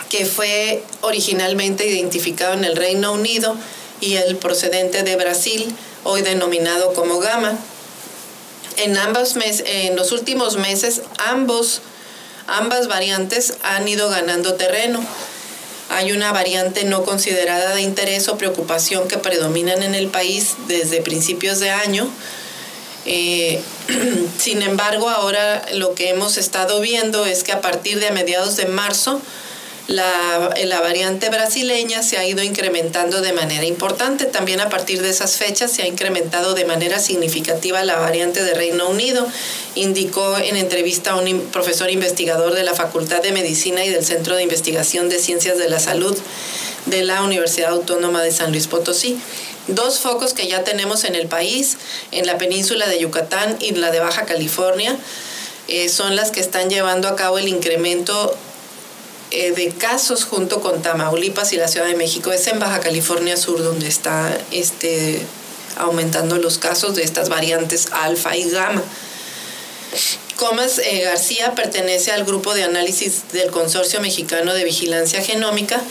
que 0.09 0.25
fue 0.25 0.83
originalmente 1.01 1.87
identificado 1.87 2.53
en 2.53 2.63
el 2.63 2.75
Reino 2.75 3.13
Unido, 3.13 3.55
y 4.01 4.15
el 4.15 4.35
procedente 4.35 5.03
de 5.03 5.15
Brasil, 5.15 5.73
hoy 6.03 6.23
denominado 6.23 6.93
como 6.93 7.19
gamma. 7.19 7.57
En, 8.77 8.97
ambos 8.97 9.35
mes, 9.35 9.63
en 9.65 9.95
los 9.95 10.11
últimos 10.11 10.57
meses, 10.57 11.03
ambos 11.29 11.81
Ambas 12.51 12.89
variantes 12.89 13.53
han 13.63 13.87
ido 13.87 14.09
ganando 14.09 14.55
terreno. 14.55 15.01
Hay 15.89 16.11
una 16.11 16.33
variante 16.33 16.83
no 16.83 17.03
considerada 17.03 17.73
de 17.73 17.81
interés 17.81 18.27
o 18.27 18.37
preocupación 18.37 19.07
que 19.07 19.17
predominan 19.17 19.83
en 19.83 19.95
el 19.95 20.07
país 20.07 20.55
desde 20.67 21.01
principios 21.01 21.61
de 21.61 21.69
año. 21.69 22.09
Eh, 23.05 23.61
sin 24.37 24.61
embargo, 24.63 25.09
ahora 25.09 25.65
lo 25.75 25.95
que 25.95 26.09
hemos 26.09 26.37
estado 26.37 26.81
viendo 26.81 27.25
es 27.25 27.45
que 27.45 27.53
a 27.53 27.61
partir 27.61 28.01
de 28.01 28.11
mediados 28.11 28.57
de 28.57 28.65
marzo, 28.65 29.21
La, 29.91 30.53
la, 30.63 30.79
variante 30.79 31.29
brasileña 31.29 32.01
se 32.01 32.17
ha 32.17 32.25
ido 32.25 32.41
incrementando 32.43 33.19
de 33.19 33.33
manera 33.33 33.65
importante. 33.65 34.25
También 34.25 34.61
a 34.61 34.69
partir 34.69 35.01
de 35.01 35.09
esas 35.09 35.35
fechas 35.35 35.71
se 35.71 35.83
ha 35.83 35.87
incrementado 35.87 36.53
de 36.53 36.63
manera 36.63 36.97
significativa 36.97 37.83
la 37.83 37.97
variante 37.97 38.41
de 38.41 38.53
Reino 38.53 38.89
Unido, 38.89 39.27
indicó 39.75 40.37
en 40.37 40.55
entrevista 40.55 41.15
un 41.15 41.41
profesor 41.51 41.91
investigador 41.91 42.53
de 42.53 42.63
la 42.63 42.73
Facultad 42.73 43.21
de 43.21 43.33
Medicina 43.33 43.83
y 43.83 43.89
del 43.89 44.05
Centro 44.05 44.35
de 44.35 44.43
Investigación 44.43 45.09
de 45.09 45.19
Ciencias 45.19 45.57
de 45.57 45.69
la 45.69 45.79
Salud 45.79 46.17
de 46.85 47.03
la 47.03 47.21
Universidad 47.23 47.71
Autónoma 47.71 48.23
de 48.23 48.31
San 48.31 48.51
Luis 48.51 48.67
Potosí. 48.67 49.19
Dos 49.67 49.99
focos 49.99 50.33
que 50.33 50.47
ya 50.47 50.63
tenemos 50.63 51.03
en 51.03 51.15
el 51.15 51.27
país, 51.27 51.77
en 52.11 52.25
la 52.25 52.37
península 52.37 52.87
de 52.87 52.99
Yucatán 52.99 53.57
y 53.59 53.71
la 53.71 53.91
de 53.91 53.99
Baja 53.99 54.25
California, 54.25 54.97
eh, 55.67 55.89
son 55.89 56.15
las 56.15 56.31
que 56.31 56.39
están 56.39 56.69
llevando 56.69 57.07
a 57.07 57.15
cabo 57.15 57.37
el 57.37 57.47
incremento 57.47 58.35
eh, 59.31 59.51
de 59.51 59.69
casos 59.69 60.25
junto 60.25 60.59
con 60.59 60.81
Tamaulipas 60.81 61.53
y 61.53 61.55
la 61.55 61.69
Ciudad 61.69 61.87
de 61.87 61.95
México. 61.95 62.33
Es 62.33 62.47
en 62.47 62.59
Baja 62.59 62.81
California 62.81 63.37
Sur 63.37 63.63
donde 63.63 63.87
está 63.87 64.37
este, 64.51 65.21
aumentando 65.77 66.37
los 66.37 66.57
casos 66.57 66.95
de 66.95 67.03
estas 67.03 67.29
variantes 67.29 67.87
alfa 67.93 68.35
y 68.35 68.49
gamma. 68.49 68.83
Comas 70.35 70.79
eh, 70.79 71.03
García 71.03 71.55
pertenece 71.55 72.11
al 72.11 72.25
grupo 72.25 72.53
de 72.53 72.63
análisis 72.63 73.31
del 73.31 73.51
Consorcio 73.51 74.01
Mexicano 74.01 74.53
de 74.53 74.65
Vigilancia 74.65 75.21
Genómica, 75.21 75.81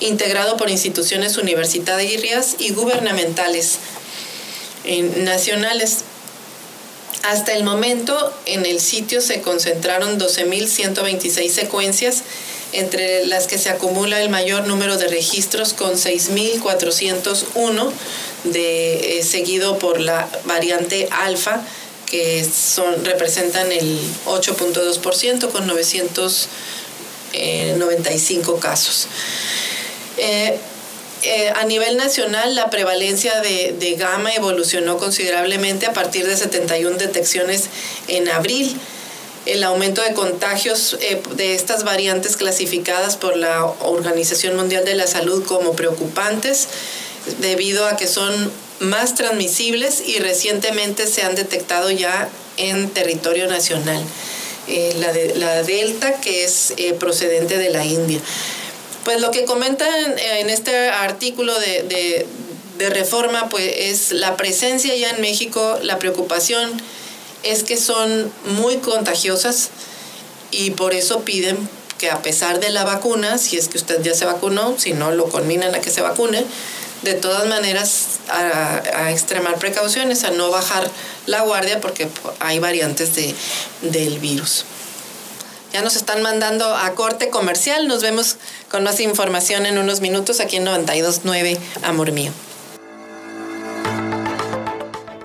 integrado 0.00 0.58
por 0.58 0.68
instituciones 0.68 1.38
universitarias 1.38 2.56
y 2.58 2.72
gubernamentales 2.72 3.78
nacionales. 5.18 6.04
Hasta 7.22 7.52
el 7.52 7.62
momento, 7.62 8.34
en 8.46 8.66
el 8.66 8.80
sitio 8.80 9.20
se 9.20 9.40
concentraron 9.40 10.18
12.126 10.18 11.48
secuencias 11.48 12.24
entre 12.72 13.26
las 13.26 13.46
que 13.46 13.58
se 13.58 13.68
acumula 13.68 14.18
el 14.20 14.30
mayor 14.30 14.66
número 14.66 14.96
de 14.96 15.06
registros 15.08 15.74
con 15.74 15.92
6.401, 15.92 17.92
de, 18.44 19.18
eh, 19.18 19.22
seguido 19.22 19.78
por 19.78 20.00
la 20.00 20.26
variante 20.44 21.06
alfa, 21.10 21.62
que 22.10 22.42
son, 22.44 23.04
representan 23.04 23.70
el 23.72 24.00
8.2% 24.26 25.50
con 25.50 25.66
995 25.66 28.58
casos. 28.58 29.08
Eh, 30.18 30.58
eh, 31.22 31.52
a 31.54 31.64
nivel 31.64 31.96
nacional, 31.96 32.54
la 32.56 32.68
prevalencia 32.68 33.40
de, 33.40 33.74
de, 33.78 33.94
gamma 33.94 34.34
evolucionó 34.34 34.98
considerablemente 34.98 35.86
a 35.86 35.92
partir 35.92 36.26
de 36.26 36.36
71 36.36 36.98
detecciones 36.98 37.68
en 38.08 38.28
abril 38.28 38.76
el 39.46 39.64
aumento 39.64 40.02
de 40.02 40.14
contagios 40.14 40.96
eh, 41.00 41.20
de 41.36 41.54
estas 41.54 41.84
variantes 41.84 42.36
clasificadas 42.36 43.16
por 43.16 43.36
la 43.36 43.64
Organización 43.64 44.56
Mundial 44.56 44.84
de 44.84 44.94
la 44.94 45.06
Salud 45.06 45.44
como 45.44 45.72
preocupantes 45.72 46.68
debido 47.40 47.86
a 47.86 47.96
que 47.96 48.06
son 48.06 48.52
más 48.80 49.14
transmisibles 49.14 50.02
y 50.06 50.18
recientemente 50.18 51.06
se 51.06 51.22
han 51.22 51.34
detectado 51.34 51.90
ya 51.90 52.28
en 52.56 52.90
territorio 52.90 53.46
nacional. 53.48 54.02
Eh, 54.68 54.94
la, 55.00 55.12
de, 55.12 55.34
la 55.34 55.62
Delta, 55.64 56.20
que 56.20 56.44
es 56.44 56.74
eh, 56.76 56.94
procedente 56.94 57.58
de 57.58 57.70
la 57.70 57.84
India. 57.84 58.20
Pues 59.04 59.20
lo 59.20 59.32
que 59.32 59.44
comentan 59.44 60.16
en 60.16 60.50
este 60.50 60.88
artículo 60.88 61.58
de, 61.58 61.82
de, 61.82 62.26
de 62.78 62.90
reforma, 62.90 63.48
pues 63.48 63.72
es 63.76 64.12
la 64.12 64.36
presencia 64.36 64.94
ya 64.94 65.10
en 65.10 65.20
México, 65.20 65.80
la 65.82 65.98
preocupación 65.98 66.80
es 67.42 67.64
que 67.64 67.76
son 67.76 68.32
muy 68.56 68.78
contagiosas 68.78 69.70
y 70.50 70.70
por 70.72 70.94
eso 70.94 71.20
piden 71.20 71.68
que 71.98 72.10
a 72.10 72.20
pesar 72.20 72.60
de 72.60 72.70
la 72.70 72.84
vacuna, 72.84 73.38
si 73.38 73.56
es 73.56 73.68
que 73.68 73.78
usted 73.78 74.02
ya 74.02 74.14
se 74.14 74.24
vacunó, 74.24 74.76
si 74.78 74.92
no 74.92 75.12
lo 75.12 75.28
conminan 75.28 75.74
a 75.74 75.80
que 75.80 75.90
se 75.90 76.00
vacune, 76.02 76.44
de 77.02 77.14
todas 77.14 77.46
maneras 77.46 78.20
a, 78.28 79.10
extremar 79.10 79.56
precauciones, 79.58 80.24
a 80.24 80.30
no 80.30 80.50
bajar 80.50 80.90
la 81.26 81.42
guardia 81.42 81.80
porque 81.80 82.08
hay 82.40 82.58
variantes 82.58 83.14
de, 83.14 83.34
del 83.82 84.18
virus. 84.18 84.64
Ya 85.72 85.82
nos 85.82 85.96
están 85.96 86.22
mandando 86.22 86.76
a 86.76 86.94
corte 86.94 87.30
comercial, 87.30 87.88
nos 87.88 88.02
vemos 88.02 88.36
con 88.70 88.84
más 88.84 89.00
información 89.00 89.64
en 89.64 89.78
unos 89.78 90.00
minutos 90.00 90.40
aquí 90.40 90.56
en 90.56 90.64
929, 90.64 91.58
Amor 91.82 92.12
Mío. 92.12 92.32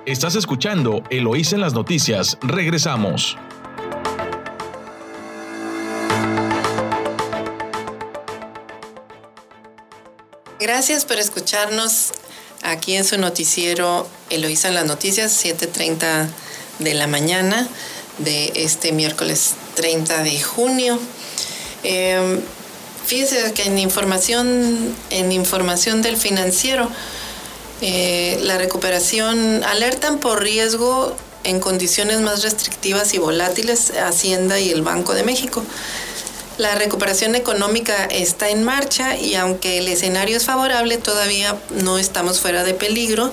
Estás 0.07 0.35
escuchando 0.35 1.03
Eloís 1.09 1.51
en 1.51 1.59
las 1.59 1.73
noticias. 1.73 2.37
Regresamos. 2.39 3.35
Gracias 10.61 11.03
por 11.03 11.17
escucharnos 11.17 12.13
aquí 12.63 12.95
en 12.95 13.03
su 13.03 13.17
noticiero 13.17 14.07
Eloísa 14.29 14.69
en 14.69 14.75
las 14.75 14.85
noticias, 14.85 15.43
7.30 15.43 16.29
de 16.79 16.93
la 16.93 17.07
mañana 17.07 17.67
de 18.19 18.53
este 18.55 18.93
miércoles 18.93 19.55
30 19.75 20.23
de 20.23 20.39
junio. 20.39 20.97
Eh, 21.83 22.39
fíjese 23.05 23.51
que 23.51 23.63
en 23.63 23.77
información, 23.77 24.95
en 25.09 25.33
información 25.33 26.01
del 26.01 26.15
financiero, 26.15 26.89
eh, 27.81 28.39
la 28.43 28.57
recuperación 28.57 29.63
alertan 29.63 30.19
por 30.19 30.41
riesgo 30.41 31.15
en 31.43 31.59
condiciones 31.59 32.21
más 32.21 32.43
restrictivas 32.43 33.13
y 33.13 33.19
volátiles 33.19 33.91
Hacienda 33.91 34.59
y 34.59 34.71
el 34.71 34.81
Banco 34.81 35.13
de 35.13 35.23
México. 35.23 35.63
La 36.57 36.73
recuperación 36.73 37.35
económica 37.35 38.05
está 38.05 38.49
en 38.49 38.63
marcha 38.63 39.15
y 39.15 39.35
aunque 39.35 39.77
el 39.77 39.87
escenario 39.87 40.37
es 40.37 40.45
favorable, 40.45 40.97
todavía 40.97 41.55
no 41.83 41.99
estamos 41.99 42.39
fuera 42.39 42.63
de 42.63 42.73
peligro, 42.73 43.31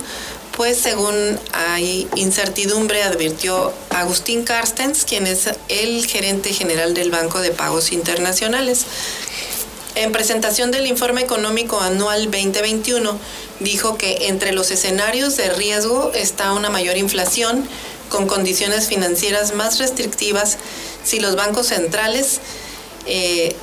pues 0.56 0.76
según 0.76 1.14
hay 1.52 2.06
incertidumbre, 2.14 3.02
advirtió 3.02 3.72
Agustín 3.90 4.44
Carstens, 4.44 5.04
quien 5.04 5.26
es 5.26 5.48
el 5.68 6.06
gerente 6.06 6.52
general 6.52 6.92
del 6.92 7.10
Banco 7.10 7.40
de 7.40 7.50
Pagos 7.50 7.92
Internacionales. 7.92 8.84
En 9.96 10.10
presentación 10.10 10.72
del 10.72 10.88
informe 10.88 11.20
económico 11.20 11.80
anual 11.80 12.24
2021, 12.24 13.16
dijo 13.60 13.96
que 13.96 14.26
entre 14.26 14.52
los 14.52 14.72
escenarios 14.72 15.36
de 15.36 15.50
riesgo 15.50 16.10
está 16.14 16.52
una 16.52 16.68
mayor 16.68 16.96
inflación 16.96 17.68
con 18.08 18.26
condiciones 18.26 18.88
financieras 18.88 19.54
más 19.54 19.78
restrictivas 19.78 20.58
si 21.04 21.20
los 21.20 21.36
bancos 21.36 21.68
centrales 21.68 22.40
eh, 23.06 23.54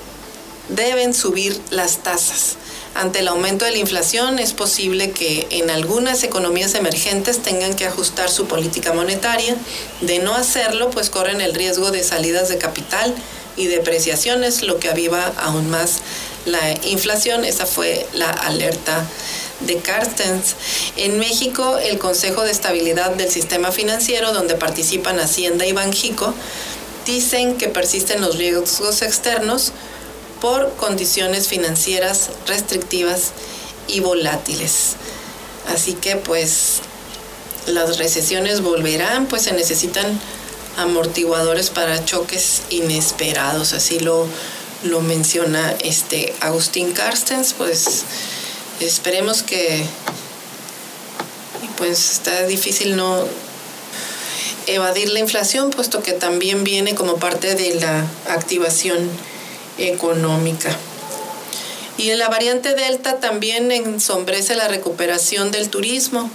deben 0.70 1.14
subir 1.14 1.60
las 1.70 1.98
tasas. 1.98 2.56
Ante 2.94 3.20
el 3.20 3.28
aumento 3.28 3.66
de 3.66 3.72
la 3.72 3.78
inflación 3.78 4.40
es 4.40 4.54
posible 4.54 5.12
que 5.12 5.48
en 5.52 5.70
algunas 5.70 6.24
economías 6.24 6.76
emergentes 6.76 7.42
tengan 7.42 7.74
que 7.74 7.86
ajustar 7.86 8.30
su 8.30 8.48
política 8.48 8.94
monetaria. 8.94 9.56
De 10.02 10.20
no 10.20 10.36
hacerlo, 10.36 10.90
pues 10.92 11.10
corren 11.10 11.42
el 11.42 11.54
riesgo 11.54 11.92
de 11.92 12.04
salidas 12.04 12.50
de 12.50 12.58
capital 12.58 13.16
y 13.58 13.68
depreciaciones, 13.68 14.64
lo 14.64 14.80
que 14.80 14.90
aviva 14.90 15.34
aún 15.38 15.70
más 15.70 15.98
la 16.46 16.72
inflación. 16.86 17.46
Esa 17.46 17.66
fue 17.66 18.06
la 18.14 18.30
alerta 18.30 19.06
de 19.62 19.78
Carstens. 19.78 20.56
En 20.98 21.20
México, 21.20 21.78
el 21.78 22.00
Consejo 22.00 22.44
de 22.44 22.52
Estabilidad 22.52 23.12
del 23.12 23.30
Sistema 23.30 23.72
Financiero, 23.72 24.34
donde 24.34 24.56
participan 24.56 25.20
Hacienda 25.20 25.66
y 25.66 25.74
Banjico, 25.74 26.34
dicen 27.06 27.58
que 27.58 27.68
persisten 27.68 28.22
los 28.22 28.38
riesgos 28.38 29.02
externos 29.02 29.72
por 30.40 30.74
condiciones 30.76 31.48
financieras 31.48 32.30
restrictivas 32.48 33.32
y 33.88 34.00
volátiles. 34.00 34.96
Así 35.68 35.94
que 35.94 36.16
pues 36.16 36.80
las 37.68 37.98
recesiones 37.98 38.62
volverán, 38.62 39.28
pues 39.28 39.44
se 39.44 39.54
necesitan 39.54 40.20
amortiguadores 40.78 41.70
para 41.70 42.04
choques 42.06 42.64
inesperados, 42.70 43.74
así 43.74 44.00
lo, 44.00 44.28
lo 44.84 45.02
menciona 45.02 45.76
este 45.84 46.34
Agustín 46.40 46.94
Carstens, 46.94 47.54
pues 47.54 48.04
esperemos 48.80 49.44
que 49.44 49.84
pues 51.78 52.12
está 52.12 52.46
difícil 52.46 52.96
no 52.96 53.26
evadir 54.68 55.10
la 55.10 55.20
inflación, 55.20 55.72
puesto 55.72 56.04
que 56.04 56.14
también 56.14 56.64
viene 56.64 56.96
como 56.96 57.18
parte 57.18 57.56
de 57.56 57.76
la 57.76 58.06
activación 58.28 59.10
económica. 59.78 60.76
Y 61.98 62.10
en 62.10 62.20
la 62.20 62.30
variante 62.30 62.74
Delta 62.74 63.20
también 63.20 63.72
ensombrece 63.72 64.56
la 64.56 64.68
recuperación 64.68 65.52
del 65.52 65.70
turismo. 65.70 66.32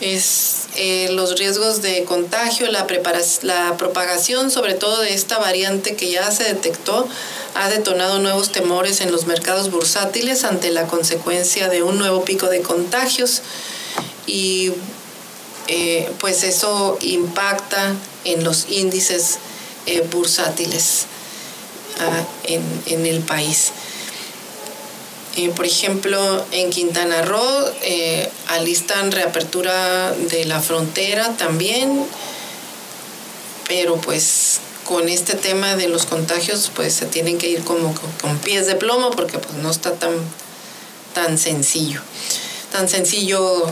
Es 0.00 0.65
eh, 0.76 1.08
los 1.12 1.38
riesgos 1.38 1.82
de 1.82 2.04
contagio, 2.04 2.70
la, 2.70 2.86
la 3.42 3.76
propagación 3.76 4.50
sobre 4.50 4.74
todo 4.74 5.00
de 5.00 5.14
esta 5.14 5.38
variante 5.38 5.96
que 5.96 6.10
ya 6.10 6.30
se 6.30 6.44
detectó, 6.44 7.08
ha 7.54 7.68
detonado 7.68 8.18
nuevos 8.18 8.52
temores 8.52 9.00
en 9.00 9.10
los 9.10 9.26
mercados 9.26 9.70
bursátiles 9.70 10.44
ante 10.44 10.70
la 10.70 10.86
consecuencia 10.86 11.68
de 11.68 11.82
un 11.82 11.98
nuevo 11.98 12.24
pico 12.24 12.48
de 12.48 12.60
contagios 12.60 13.42
y 14.26 14.72
eh, 15.68 16.10
pues 16.20 16.42
eso 16.44 16.98
impacta 17.00 17.94
en 18.24 18.44
los 18.44 18.66
índices 18.70 19.38
eh, 19.86 20.06
bursátiles 20.12 21.06
ah, 22.00 22.24
en, 22.44 22.62
en, 22.86 23.06
el 23.06 23.20
país. 23.20 23.72
Eh, 25.36 25.50
por 25.50 25.66
ejemplo, 25.66 26.44
en 26.50 26.70
Quintana 26.70 27.20
Roo 27.20 27.70
eh, 27.82 28.30
alistan 28.48 29.12
reapertura 29.12 30.12
de 30.12 30.46
la 30.46 30.60
frontera 30.60 31.36
también, 31.36 32.06
pero 33.68 33.96
pues 33.96 34.60
con 34.84 35.10
este 35.10 35.34
tema 35.34 35.76
de 35.76 35.88
los 35.88 36.06
contagios 36.06 36.70
pues 36.74 36.94
se 36.94 37.04
tienen 37.04 37.36
que 37.36 37.48
ir 37.48 37.62
como 37.64 37.94
con, 38.22 38.38
pies 38.38 38.66
de 38.66 38.76
plomo 38.76 39.10
porque 39.10 39.38
pues 39.38 39.54
no 39.56 39.70
está 39.70 39.92
tan, 39.92 40.14
tan 41.12 41.36
sencillo, 41.36 42.00
tan 42.72 42.88
sencillo 42.88 43.64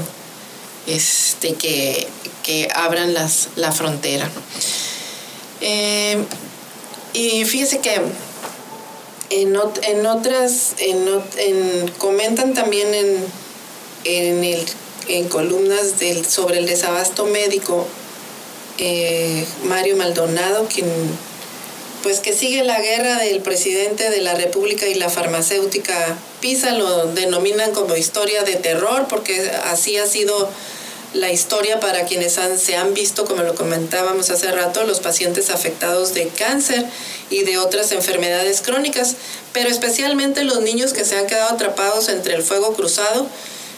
este, 0.86 1.54
que, 1.54 2.08
que 2.42 2.68
abran 2.74 3.14
las, 3.14 3.48
la 3.56 3.72
frontera. 3.72 4.30
Eh, 5.62 6.22
y 7.14 7.46
fíjese 7.46 7.78
que 7.78 8.02
en, 9.42 9.56
en 9.82 10.06
otras, 10.06 10.74
en, 10.78 11.88
comentan 11.98 12.54
también 12.54 12.94
en, 12.94 13.16
en, 14.04 14.44
el, 14.44 14.64
en 15.08 15.28
columnas 15.28 15.98
del, 15.98 16.24
sobre 16.24 16.58
el 16.58 16.66
desabasto 16.66 17.26
médico, 17.26 17.86
eh, 18.78 19.44
Mario 19.64 19.96
Maldonado, 19.96 20.66
quien 20.72 20.88
pues 22.02 22.20
que 22.20 22.34
sigue 22.34 22.62
la 22.64 22.82
guerra 22.82 23.16
del 23.16 23.40
presidente 23.40 24.10
de 24.10 24.20
la 24.20 24.34
República 24.34 24.86
y 24.86 24.94
la 24.94 25.08
farmacéutica 25.08 26.18
PISA, 26.40 26.72
lo 26.72 27.06
denominan 27.06 27.72
como 27.72 27.96
historia 27.96 28.42
de 28.42 28.56
terror, 28.56 29.06
porque 29.08 29.50
así 29.64 29.96
ha 29.96 30.06
sido 30.06 30.50
la 31.14 31.30
historia 31.30 31.80
para 31.80 32.04
quienes 32.04 32.38
se 32.58 32.76
han 32.76 32.92
visto, 32.92 33.24
como 33.24 33.42
lo 33.42 33.54
comentábamos 33.54 34.30
hace 34.30 34.50
rato, 34.50 34.84
los 34.84 35.00
pacientes 35.00 35.48
afectados 35.48 36.12
de 36.12 36.28
cáncer 36.28 36.84
y 37.30 37.44
de 37.44 37.56
otras 37.58 37.92
enfermedades 37.92 38.60
crónicas, 38.60 39.14
pero 39.52 39.70
especialmente 39.70 40.42
los 40.42 40.60
niños 40.60 40.92
que 40.92 41.04
se 41.04 41.16
han 41.16 41.26
quedado 41.26 41.54
atrapados 41.54 42.08
entre 42.08 42.34
el 42.34 42.42
fuego 42.42 42.74
cruzado 42.74 43.26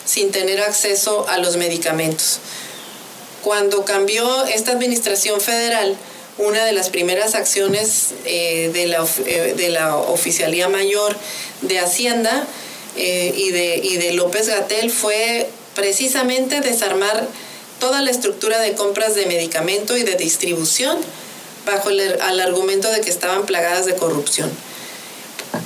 sin 0.07 0.33
tener 0.33 0.61
acceso 0.63 1.29
a 1.29 1.39
los 1.39 1.57
medicamentos. 1.57 2.39
Cuando 3.43 3.85
cambió 3.85 4.45
esta 4.47 4.73
administración 4.73 5.41
federal, 5.41 5.97
una 6.39 6.65
de 6.65 6.73
las 6.73 6.91
primeras 6.91 7.35
acciones 7.35 8.15
eh, 8.25 8.71
de, 8.73 8.87
la, 8.87 9.07
eh, 9.27 9.55
de, 9.57 9.69
la, 9.69 9.97
Oficialía 9.97 10.69
Mayor 10.69 11.17
de 11.63 11.79
Hacienda 11.79 12.47
eh, 12.97 13.33
y, 13.37 13.51
de, 13.51 13.77
y 13.83 13.97
de 13.97 14.13
López 14.13 14.49
Gatel 14.49 14.91
fue 14.91 15.49
precisamente 15.77 16.61
desarmar 16.61 17.29
toda 17.79 18.03
la 18.03 18.11
estructura 18.11 18.59
de 18.59 18.73
compras 18.73 19.15
de 19.15 19.27
medicamento 19.27 19.97
y 19.97 20.03
de 20.03 20.17
distribución 20.17 20.99
bajo 21.67 21.91
el 21.91 22.21
al 22.21 22.41
argumento 22.41 22.91
de 22.91 23.01
que 23.01 23.11
estaban 23.11 23.47
plagadas 23.47 23.87
de 23.87 23.95
corrupción. 23.95 24.51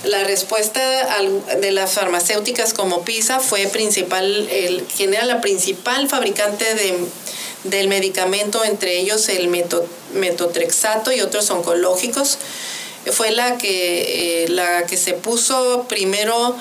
La 0.05 0.25
respuesta 0.25 0.81
de 1.61 1.73
las 1.73 1.93
farmacéuticas 1.93 2.75
como 2.75 3.05
PISA 3.05 3.41
fue 3.41 3.67
principal, 3.67 4.49
el, 4.51 4.83
quien 4.85 5.15
era 5.15 5.25
la 5.25 5.41
principal 5.41 6.09
fabricante 6.09 6.75
de, 6.75 6.95
del 7.65 7.89
medicamento, 7.89 8.65
entre 8.65 8.99
ellos 8.99 9.29
el 9.29 9.49
metotrexato 10.15 11.13
y 11.13 11.21
otros 11.21 11.51
oncológicos, 11.51 12.39
fue 13.13 13.31
la 13.31 13.59
que, 13.59 14.45
eh, 14.45 14.49
la 14.49 14.87
que 14.87 14.97
se 14.97 15.15
puso 15.15 15.87
primero 15.89 16.57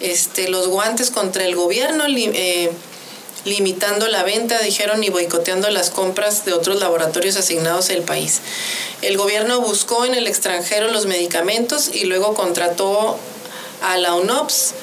este, 0.00 0.48
los 0.48 0.68
guantes 0.68 1.10
contra 1.10 1.44
el 1.44 1.54
gobierno, 1.54 2.04
eh, 2.06 2.70
limitando 3.44 4.08
la 4.08 4.22
venta, 4.22 4.58
dijeron, 4.60 5.04
y 5.04 5.10
boicoteando 5.10 5.68
las 5.70 5.90
compras 5.90 6.44
de 6.44 6.52
otros 6.52 6.80
laboratorios 6.80 7.36
asignados 7.36 7.90
al 7.90 8.02
país. 8.02 8.40
El 9.02 9.16
gobierno 9.16 9.60
buscó 9.60 10.04
en 10.04 10.14
el 10.14 10.26
extranjero 10.26 10.90
los 10.90 11.06
medicamentos 11.06 11.90
y 11.94 12.04
luego 12.04 12.34
contrató 12.34 13.18
a 13.82 13.96
la 13.98 14.14
UNOPS 14.14 14.74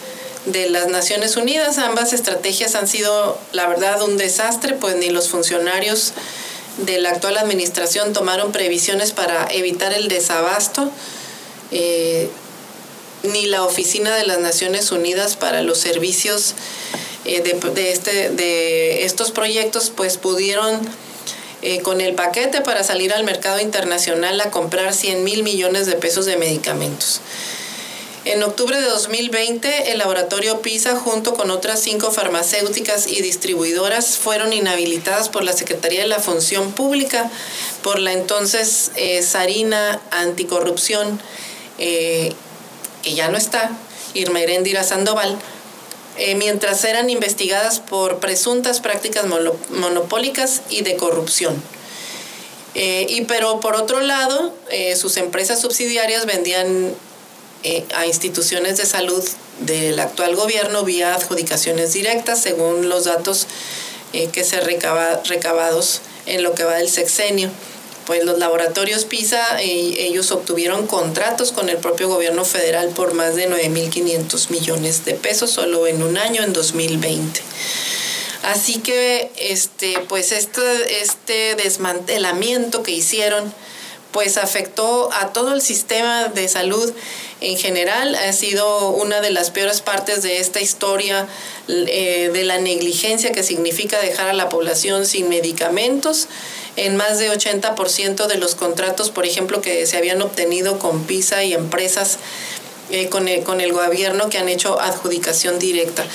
de 0.45 0.70
las 0.70 0.88
Naciones 0.88 1.38
Unidas. 1.38 1.78
Ambas 1.78 2.14
estrategias 2.14 2.76
han 2.76 2.88
sido, 2.88 3.38
la 3.51 3.68
verdad, 3.68 4.01
un 4.01 4.18
desastre, 4.18 4.74
pues 4.74 4.95
ni 4.95 5.09
los 5.09 5.30
funcionarios 5.30 6.14
de 6.78 6.99
la 6.99 7.09
actual 7.09 7.38
administración 7.38 8.14
tomaron 8.14 8.51
previsiones 8.51 9.12
para 9.12 9.47
evitar 9.51 9.93
el 9.93 10.07
desabasto. 10.07 10.89
Eh, 11.72 12.30
ni 13.24 13.45
la 13.45 13.63
Oficina 13.63 14.15
de 14.15 14.26
las 14.26 14.39
Naciones 14.39 14.91
Unidas 14.91 15.36
para 15.36 15.61
los 15.61 15.78
Servicios 15.78 16.55
eh, 17.26 17.41
de, 17.41 17.91
este, 17.91 18.30
de 18.30 19.05
estos 19.05 19.32
proyectos, 19.32 19.91
pues 19.95 20.17
pudieron 20.17 20.80
eh, 21.61 21.82
con 21.82 22.01
el 22.01 22.15
paquete 22.15 22.61
para 22.61 22.84
salir 22.84 23.13
al 23.13 23.24
mercado 23.24 23.59
internacional 23.59 24.41
a 24.41 24.49
comprar 24.49 24.93
100 24.93 25.24
mil 25.24 25.43
millones 25.43 25.86
de 25.86 25.93
pesos 25.93 26.26
de 26.26 26.38
medicamentos. 26.38 27.22
En 28.24 28.41
octubre 28.43 28.80
de 28.80 28.88
2020, 28.88 29.91
el 29.91 29.97
laboratorio 29.97 30.61
PISA, 30.61 30.95
junto 30.95 31.34
con 31.34 31.49
otras 31.49 31.80
cinco 31.80 32.11
farmacéuticas 32.11 33.07
y 33.07 33.22
distribuidoras, 33.22 34.17
fueron 34.17 34.53
inhabilitadas 34.53 35.30
por 35.30 35.43
la 35.43 35.53
Secretaría 35.53 36.01
de 36.01 36.07
la 36.07 36.19
Función 36.19 36.72
Pública, 36.72 37.32
por 37.82 37.99
la 37.99 38.13
entonces 38.13 38.91
eh, 38.95 39.22
Sarina 39.24 39.99
Anticorrupción 40.11 41.19
que 43.02 43.14
ya 43.14 43.30
no 43.30 43.38
está, 43.38 43.72
Irma 44.14 44.41
Irendira 44.41 44.84
Sandoval, 44.84 45.38
eh, 46.18 46.36
mientras 46.36 46.84
eran 46.84 47.10
investigadas 47.10 47.80
por 47.80 48.20
presuntas 48.20 48.82
prácticas 48.82 49.26
monopólicas 49.70 50.62
y 50.70 50.82
de 50.82 50.97
corrupción. 50.97 51.62
Eh, 52.76 53.06
y 53.10 53.22
pero 53.22 53.60
por 53.60 53.76
otro 53.76 54.02
lado, 54.02 54.54
eh, 54.70 54.95
sus 54.95 55.18
empresas 55.18 55.60
subsidiarias 55.60 56.26
vendían 56.26 56.93
a 57.95 58.08
instituciones 58.08 58.78
de 58.78 58.88
salud 58.88 59.24
del 59.60 59.99
actual 59.99 60.36
gobierno 60.36 60.84
vía 60.84 61.14
adjudicaciones 61.14 61.93
directas, 61.93 62.41
según 62.41 62.89
los 62.89 63.06
datos 63.06 63.45
que 64.12 64.43
se 64.43 64.60
recaba, 64.62 65.22
recabados 65.26 66.02
en 66.26 66.41
lo 66.41 66.56
que 66.56 66.64
va 66.64 66.74
del 66.78 66.89
sexenio 66.89 67.52
pues 68.12 68.26
los 68.26 68.39
laboratorios 68.39 69.05
PISA, 69.05 69.62
eh, 69.62 69.95
ellos 69.99 70.34
obtuvieron 70.34 70.86
contratos 70.86 71.53
con 71.53 71.70
el 71.70 71.78
propio 71.78 72.09
gobierno 72.09 72.43
federal 72.43 72.89
por 72.89 73.14
más 73.14 73.38
de 73.38 73.49
9.500 73.49 74.49
millones 74.49 75.05
de 75.05 75.14
pesos 75.14 75.49
solo 75.49 75.88
en 75.88 76.03
un 76.03 76.18
año, 76.18 76.43
en 76.43 76.51
2020. 76.51 77.39
Así 78.43 78.80
que 78.80 79.32
este, 79.38 79.97
pues 80.09 80.34
este, 80.34 81.01
este 81.01 81.55
desmantelamiento 81.55 82.84
que 82.84 82.91
hicieron 82.91 83.53
pues 84.12 84.38
afectó 84.38 85.12
a 85.14 85.34
todo 85.34 85.53
el 85.53 85.62
sistema 85.62 86.28
de 86.28 86.47
salud 86.47 86.93
en 87.39 87.57
general. 87.57 88.16
Ha 88.16 88.34
sido 88.34 88.89
una 88.89 89.22
de 89.22 89.32
las 89.32 89.51
peores 89.51 89.82
partes 89.82 90.22
de 90.22 90.39
esta 90.39 90.62
historia 90.62 91.28
eh, 91.68 92.30
de 92.34 92.43
la 92.43 92.59
negligencia 92.59 93.32
que 93.32 93.43
significa 93.43 93.99
dejar 93.99 94.30
a 94.30 94.34
la 94.34 94.49
población 94.49 95.05
sin 95.05 95.30
medicamentos 95.30 96.28
en 96.76 96.95
más 96.95 97.20
de 97.20 97.30
80% 97.32 98.28
de 98.28 98.38
los 98.38 98.55
contratos, 98.55 99.09
por 99.09 99.26
ejemplo, 99.26 99.62
que 99.62 99.86
se 99.86 99.97
habían 99.97 100.22
obtenido 100.22 100.80
con 100.80 101.03
PISA 101.03 101.43
y 101.43 101.53
empresas 101.53 102.18
eh, 102.91 103.09
con, 103.09 103.28
el, 103.28 103.43
con 103.43 103.62
el 103.62 103.74
gobierno 103.74 104.30
que 104.30 104.38
han 104.38 104.49
hecho 104.49 104.80
adjudicación 104.80 105.59
directa. 105.59 106.05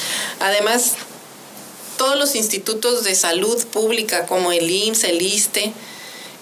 Además, 0.40 0.94
todos 1.96 2.16
los 2.16 2.34
institutos 2.36 3.04
de 3.04 3.14
salud 3.14 3.64
pública 3.66 4.26
como 4.26 4.52
el 4.52 4.70
IMSS, 4.70 5.04
el 5.04 5.22
ISTE, 5.22 5.72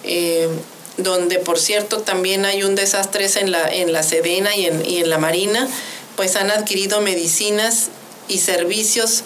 eh, 0.04 0.48
donde 0.96 1.38
por 1.38 1.58
cierto 1.58 1.98
también 1.98 2.44
hay 2.44 2.62
un 2.62 2.74
desastre 2.74 3.28
en 3.36 3.50
la, 3.50 3.68
en 3.68 3.92
la 3.92 4.02
Sedena 4.02 4.54
y 4.54 4.66
en, 4.66 4.84
y 4.88 4.98
en 4.98 5.10
la 5.10 5.18
Marina, 5.18 5.68
pues 6.16 6.36
han 6.36 6.50
adquirido 6.50 7.00
medicinas 7.00 7.88
y 8.28 8.38
servicios 8.38 9.24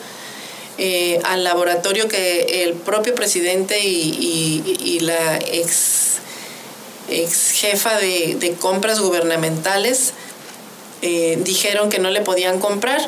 eh, 0.80 1.18
al 1.24 1.42
laboratorio 1.42 2.06
que 2.06 2.62
el 2.62 2.74
propio 2.74 3.12
presidente 3.16 3.80
y, 3.80 5.00
la 5.00 5.38
ex, 5.38 6.18
ex 7.08 7.50
jefa 7.50 7.98
de, 7.98 8.54
compras 8.60 9.00
gubernamentales 9.00 10.12
eh, 11.02 11.36
dijeron 11.42 11.90
que 11.90 11.98
no 11.98 12.10
le 12.10 12.20
podían 12.20 12.60
comprar. 12.60 13.00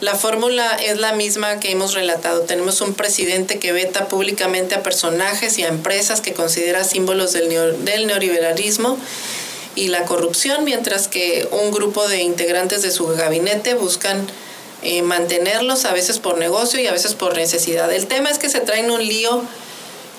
La 0.00 0.16
fórmula 0.16 0.76
es 0.76 0.98
la 0.98 1.12
misma 1.12 1.60
que 1.60 1.70
hemos 1.70 1.94
relatado. 1.94 2.40
Tenemos 2.40 2.80
un 2.80 2.94
presidente 2.94 3.58
que 3.58 3.72
veta 3.72 4.08
públicamente 4.08 4.74
a 4.74 4.82
personajes 4.82 5.58
y 5.58 5.62
a 5.62 5.68
empresas 5.68 6.20
que 6.20 6.34
considera 6.34 6.84
símbolos 6.84 7.32
del, 7.32 7.48
del 7.84 8.06
neoliberalismo 8.06 8.98
y 9.76 9.88
la 9.88 10.04
corrupción, 10.04 10.64
mientras 10.64 11.08
que 11.08 11.48
un 11.50 11.70
grupo 11.70 12.06
de 12.08 12.22
integrantes 12.22 12.82
de 12.82 12.90
su 12.90 13.06
gabinete 13.06 13.74
buscan 13.74 14.26
eh, 14.82 15.02
mantenerlos, 15.02 15.84
a 15.84 15.92
veces 15.92 16.18
por 16.18 16.38
negocio 16.38 16.80
y 16.80 16.86
a 16.86 16.92
veces 16.92 17.14
por 17.14 17.36
necesidad. 17.36 17.90
El 17.92 18.06
tema 18.06 18.30
es 18.30 18.38
que 18.38 18.48
se 18.48 18.60
traen 18.60 18.90
un 18.90 19.04
lío 19.04 19.42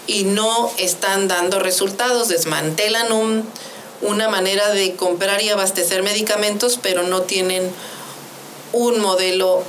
y 0.08 0.24
no 0.24 0.72
están 0.78 1.28
dando 1.28 1.60
resultados, 1.60 2.30
desmantelan 2.30 3.12
un, 3.12 3.48
una 4.02 4.30
manera 4.30 4.72
de 4.72 4.96
comprar 4.96 5.42
y 5.42 5.50
abastecer 5.50 6.02
medicamentos, 6.04 6.80
pero 6.82 7.04
no 7.04 7.22
tienen 7.22 7.70
un 8.74 9.00
modelo 9.00 9.64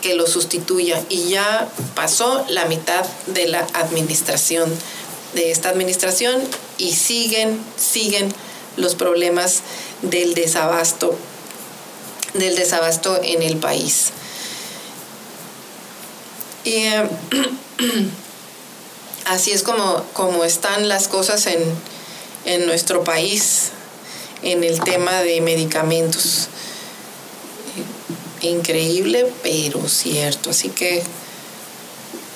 que 0.00 0.14
lo 0.14 0.26
sustituya. 0.26 1.02
Y 1.08 1.28
ya 1.28 1.68
pasó 1.94 2.44
la 2.48 2.66
mitad 2.66 3.04
de 3.26 3.48
la 3.48 3.66
administración, 3.74 4.72
de 5.34 5.50
esta 5.50 5.68
administración, 5.68 6.40
y 6.78 6.92
siguen, 6.92 7.60
siguen 7.76 8.32
los 8.76 8.94
problemas 8.94 9.60
del 10.02 10.34
desabasto 10.34 11.16
del 12.34 12.56
desabasto 12.56 13.20
en 13.22 13.42
el 13.42 13.56
país. 13.56 14.10
Y 16.64 16.76
eh, 16.76 17.08
así 19.26 19.50
es 19.50 19.62
como, 19.62 20.04
como 20.12 20.44
están 20.44 20.88
las 20.88 21.08
cosas 21.08 21.46
en, 21.46 21.60
en 22.44 22.66
nuestro 22.66 23.04
país 23.04 23.70
en 24.42 24.64
el 24.64 24.80
tema 24.80 25.22
de 25.22 25.40
medicamentos. 25.40 26.48
Increíble, 28.42 29.26
pero 29.42 29.88
cierto. 29.88 30.50
Así 30.50 30.68
que 30.68 31.02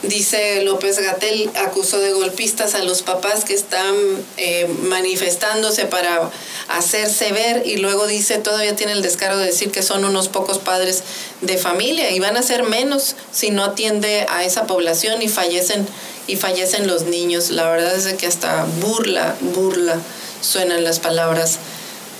Dice 0.03 0.63
López 0.63 1.01
Gatel, 1.01 1.51
acusó 1.57 1.99
de 1.99 2.13
golpistas 2.13 2.75
a 2.75 2.85
los 2.85 3.03
papás 3.03 3.45
que 3.45 3.55
están 3.55 3.95
eh, 4.37 4.69
manifestándose 4.83 5.87
para 5.87 6.31
hacerse 6.69 7.33
ver 7.33 7.67
y 7.67 7.79
luego 7.79 8.07
dice, 8.07 8.39
todavía 8.39 8.77
tiene 8.77 8.93
el 8.93 9.03
descaro 9.03 9.39
de 9.39 9.47
decir 9.47 9.73
que 9.73 9.83
son 9.83 10.05
unos 10.05 10.29
pocos 10.29 10.59
padres 10.59 11.03
de 11.41 11.57
familia 11.57 12.11
y 12.11 12.21
van 12.21 12.37
a 12.37 12.43
ser 12.43 12.63
menos 12.63 13.17
si 13.33 13.51
no 13.51 13.65
atiende 13.65 14.27
a 14.29 14.45
esa 14.45 14.67
población 14.67 15.23
y 15.23 15.29
fallecen, 15.29 15.89
y 16.27 16.37
fallecen 16.37 16.87
los 16.87 17.05
niños. 17.05 17.51
La 17.51 17.69
verdad 17.69 17.97
es 17.97 18.13
que 18.15 18.27
hasta 18.27 18.65
burla, 18.81 19.35
burla 19.41 19.99
suenan 20.41 20.85
las 20.85 21.01
palabras 21.01 21.59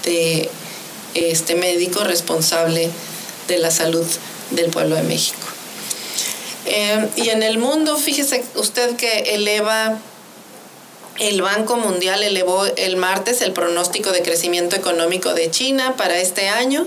de 0.03 0.51
este 1.15 1.55
médico 1.55 2.05
responsable 2.05 2.91
de 3.49 3.59
la 3.59 3.71
salud 3.71 4.07
del 4.51 4.71
pueblo 4.71 4.97
de 4.97 5.03
México. 5.03 5.47
Eh, 6.67 7.09
y 7.17 7.29
en 7.29 7.43
el 7.43 7.59
mundo, 7.59 7.97
fíjese 7.97 8.45
usted 8.57 8.97
que 8.97 9.35
eleva, 9.35 9.99
el 11.19 11.41
Banco 11.41 11.77
Mundial 11.77 12.23
elevó 12.23 12.67
el 12.67 12.97
martes 12.97 13.41
el 13.41 13.53
pronóstico 13.53 14.11
de 14.11 14.23
crecimiento 14.23 14.77
económico 14.77 15.33
de 15.33 15.51
China 15.51 15.95
para 15.97 16.19
este 16.19 16.49
año 16.49 16.87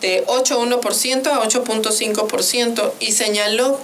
de 0.00 0.24
8,1% 0.26 1.26
a 1.26 1.42
8,5% 1.42 2.92
y 3.00 3.12
señaló 3.12 3.78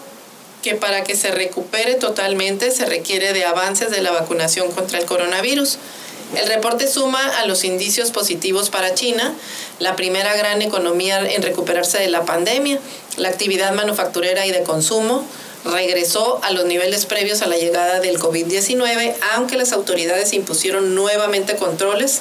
que 0.63 0.75
para 0.75 1.05
que 1.05 1.15
se 1.15 1.31
recupere 1.31 1.95
totalmente 1.95 2.71
se 2.71 2.87
requiere 2.87 3.33
de 3.33 3.45
avances 3.45 3.91
de 3.91 4.01
la 4.01 4.11
vacunación 4.11 4.73
contra 4.73 4.99
el 4.99 5.05
coronavirus. 5.05 5.79
El 6.35 6.49
reporte 6.49 6.89
suma 6.89 7.25
a 7.39 7.47
los 7.47 7.63
indicios 7.63 8.11
positivos 8.11 8.69
para 8.69 8.95
China, 8.95 9.33
la 9.79 9.95
primera 9.95 10.35
gran 10.35 10.61
economía 10.61 11.21
en 11.21 11.43
recuperarse 11.43 11.99
de 11.99 12.09
la 12.09 12.25
pandemia. 12.25 12.81
La 13.17 13.29
actividad 13.29 13.73
manufacturera 13.73 14.45
y 14.45 14.51
de 14.51 14.65
consumo 14.65 15.25
regresó 15.65 16.41
a 16.43 16.51
los 16.51 16.65
niveles 16.65 17.07
previos 17.07 17.43
a 17.43 17.47
la 17.47 17.57
llegada 17.57 18.01
del 18.01 18.19
COVID-19, 18.19 19.15
aunque 19.35 19.57
las 19.57 19.73
autoridades 19.73 20.33
impusieron 20.33 20.95
nuevamente 20.95 21.57
controles 21.57 22.21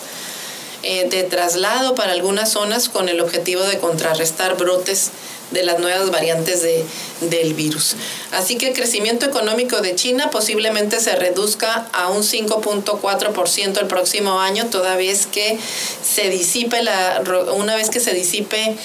eh, 0.83 1.07
de 1.09 1.23
traslado 1.23 1.95
para 1.95 2.11
algunas 2.11 2.51
zonas 2.51 2.89
con 2.89 3.09
el 3.09 3.19
objetivo 3.19 3.63
de 3.63 3.79
contrarrestar 3.79 4.55
brotes 4.55 5.09
de 5.55 5.63
las 5.63 5.79
nuevas 5.79 6.11
variantes 6.11 6.61
de, 6.61 6.85
del 7.21 7.55
virus. 7.55 7.95
Así 8.31 8.57
que 8.57 8.67
el 8.67 8.73
crecimiento 8.73 9.25
económico 9.25 9.81
de 9.81 9.95
China 9.95 10.29
posiblemente 10.29 10.99
se 10.99 11.15
reduzca 11.15 11.87
a 11.93 12.09
un 12.09 12.21
5.4% 12.21 13.79
el 13.79 13.87
próximo 13.87 14.39
año, 14.39 14.65
toda 14.67 14.95
vez 14.95 15.25
que 15.25 15.57
se 16.03 16.29
disipe 16.29 16.83
la, 16.83 17.23
una 17.55 17.75
vez 17.75 17.89
que 17.89 17.99
se 17.99 18.13
disipe 18.13 18.75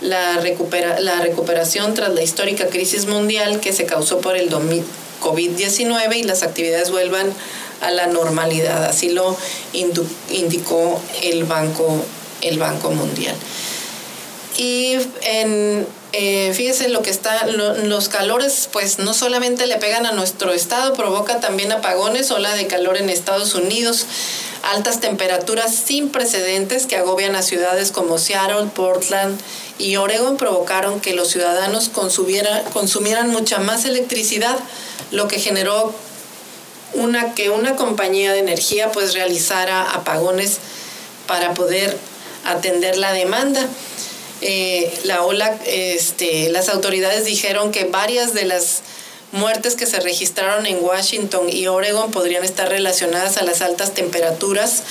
la, 0.00 0.38
recupera, 0.38 1.00
la 1.00 1.20
recuperación 1.20 1.94
tras 1.94 2.14
la 2.14 2.22
histórica 2.22 2.66
crisis 2.68 3.06
mundial 3.06 3.60
que 3.60 3.72
se 3.72 3.84
causó 3.84 4.20
por 4.20 4.36
el 4.36 4.48
COVID-19 4.50 6.16
y 6.16 6.22
las 6.22 6.42
actividades 6.42 6.90
vuelvan 6.90 7.32
a 7.80 7.90
la 7.90 8.06
normalidad. 8.06 8.84
Así 8.84 9.10
lo 9.10 9.36
indicó 10.30 11.00
el 11.22 11.44
Banco, 11.44 12.02
el 12.40 12.58
Banco 12.58 12.90
Mundial. 12.90 13.34
Y 14.56 14.98
en, 15.22 15.86
eh, 16.12 16.52
fíjese 16.54 16.88
lo 16.88 17.02
que 17.02 17.10
está, 17.10 17.46
los 17.46 18.08
calores 18.08 18.68
pues 18.72 18.98
no 18.98 19.14
solamente 19.14 19.66
le 19.66 19.76
pegan 19.76 20.06
a 20.06 20.12
nuestro 20.12 20.52
estado, 20.52 20.92
provoca 20.94 21.38
también 21.38 21.70
apagones, 21.70 22.30
ola 22.30 22.54
de 22.54 22.66
calor 22.66 22.96
en 22.96 23.10
Estados 23.10 23.54
Unidos, 23.54 24.06
altas 24.62 25.00
temperaturas 25.00 25.74
sin 25.74 26.10
precedentes 26.10 26.86
que 26.86 26.96
agobian 26.96 27.36
a 27.36 27.42
ciudades 27.42 27.92
como 27.92 28.18
Seattle, 28.18 28.70
Portland 28.74 29.40
y 29.78 29.96
Oregon 29.96 30.36
provocaron 30.36 31.00
que 31.00 31.14
los 31.14 31.28
ciudadanos 31.28 31.88
consumieran 31.88 33.30
mucha 33.30 33.58
más 33.60 33.84
electricidad, 33.84 34.56
lo 35.12 35.28
que 35.28 35.38
generó 35.38 35.94
una, 36.92 37.34
que 37.34 37.50
una 37.50 37.76
compañía 37.76 38.32
de 38.32 38.40
energía 38.40 38.90
pues 38.90 39.14
realizara 39.14 39.82
apagones 39.82 40.58
para 41.26 41.54
poder 41.54 41.96
atender 42.44 42.96
la 42.96 43.12
demanda. 43.12 43.66
Eh, 44.42 44.92
la 45.04 45.22
ola, 45.22 45.58
este, 45.66 46.48
las 46.50 46.68
autoridades 46.68 47.24
dijeron 47.24 47.72
que 47.72 47.84
varias 47.84 48.32
de 48.32 48.44
las 48.44 48.82
muertes 49.32 49.76
que 49.76 49.86
se 49.86 50.00
registraron 50.00 50.66
en 50.66 50.82
Washington 50.82 51.48
y 51.50 51.66
Oregon 51.66 52.10
podrían 52.10 52.44
estar 52.44 52.68
relacionadas 52.68 53.36
a 53.36 53.42
las 53.42 53.60
altas 53.60 53.94
temperaturas 53.94 54.82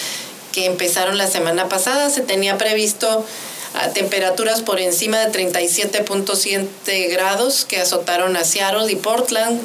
que 0.52 0.66
empezaron 0.66 1.18
la 1.18 1.28
semana 1.28 1.68
pasada. 1.68 2.10
Se 2.10 2.22
tenía 2.22 2.58
previsto 2.58 3.26
a 3.74 3.90
temperaturas 3.90 4.62
por 4.62 4.80
encima 4.80 5.20
de 5.20 5.32
37.7 5.32 7.12
grados 7.12 7.66
que 7.66 7.80
azotaron 7.80 8.36
a 8.36 8.44
Seattle 8.44 8.92
y 8.92 8.96
Portland. 8.96 9.62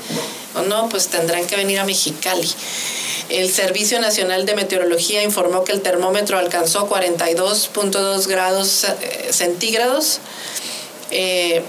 O 0.56 0.62
no, 0.62 0.88
pues 0.88 1.08
tendrán 1.08 1.46
que 1.46 1.56
venir 1.56 1.78
a 1.80 1.84
Mexicali. 1.84 2.48
El 3.28 3.50
Servicio 3.50 4.00
Nacional 4.00 4.46
de 4.46 4.54
Meteorología 4.54 5.22
informó 5.22 5.64
que 5.64 5.72
el 5.72 5.80
termómetro 5.80 6.38
alcanzó 6.38 6.88
42.2 6.88 8.26
grados 8.26 8.84
eh, 8.84 9.28
centígrados. 9.30 10.20
Eh, 11.10 11.62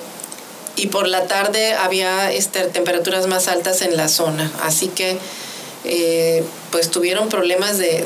y 0.76 0.88
por 0.88 1.08
la 1.08 1.26
tarde 1.28 1.74
había 1.74 2.32
este, 2.34 2.66
temperaturas 2.66 3.28
más 3.28 3.48
altas 3.48 3.82
en 3.82 3.96
la 3.96 4.10
zona. 4.10 4.52
Así 4.62 4.90
que 4.90 5.18
eh, 5.86 6.44
pues 6.72 6.92
tuvieron 6.92 7.30
problemas 7.30 7.78
de, 7.78 8.04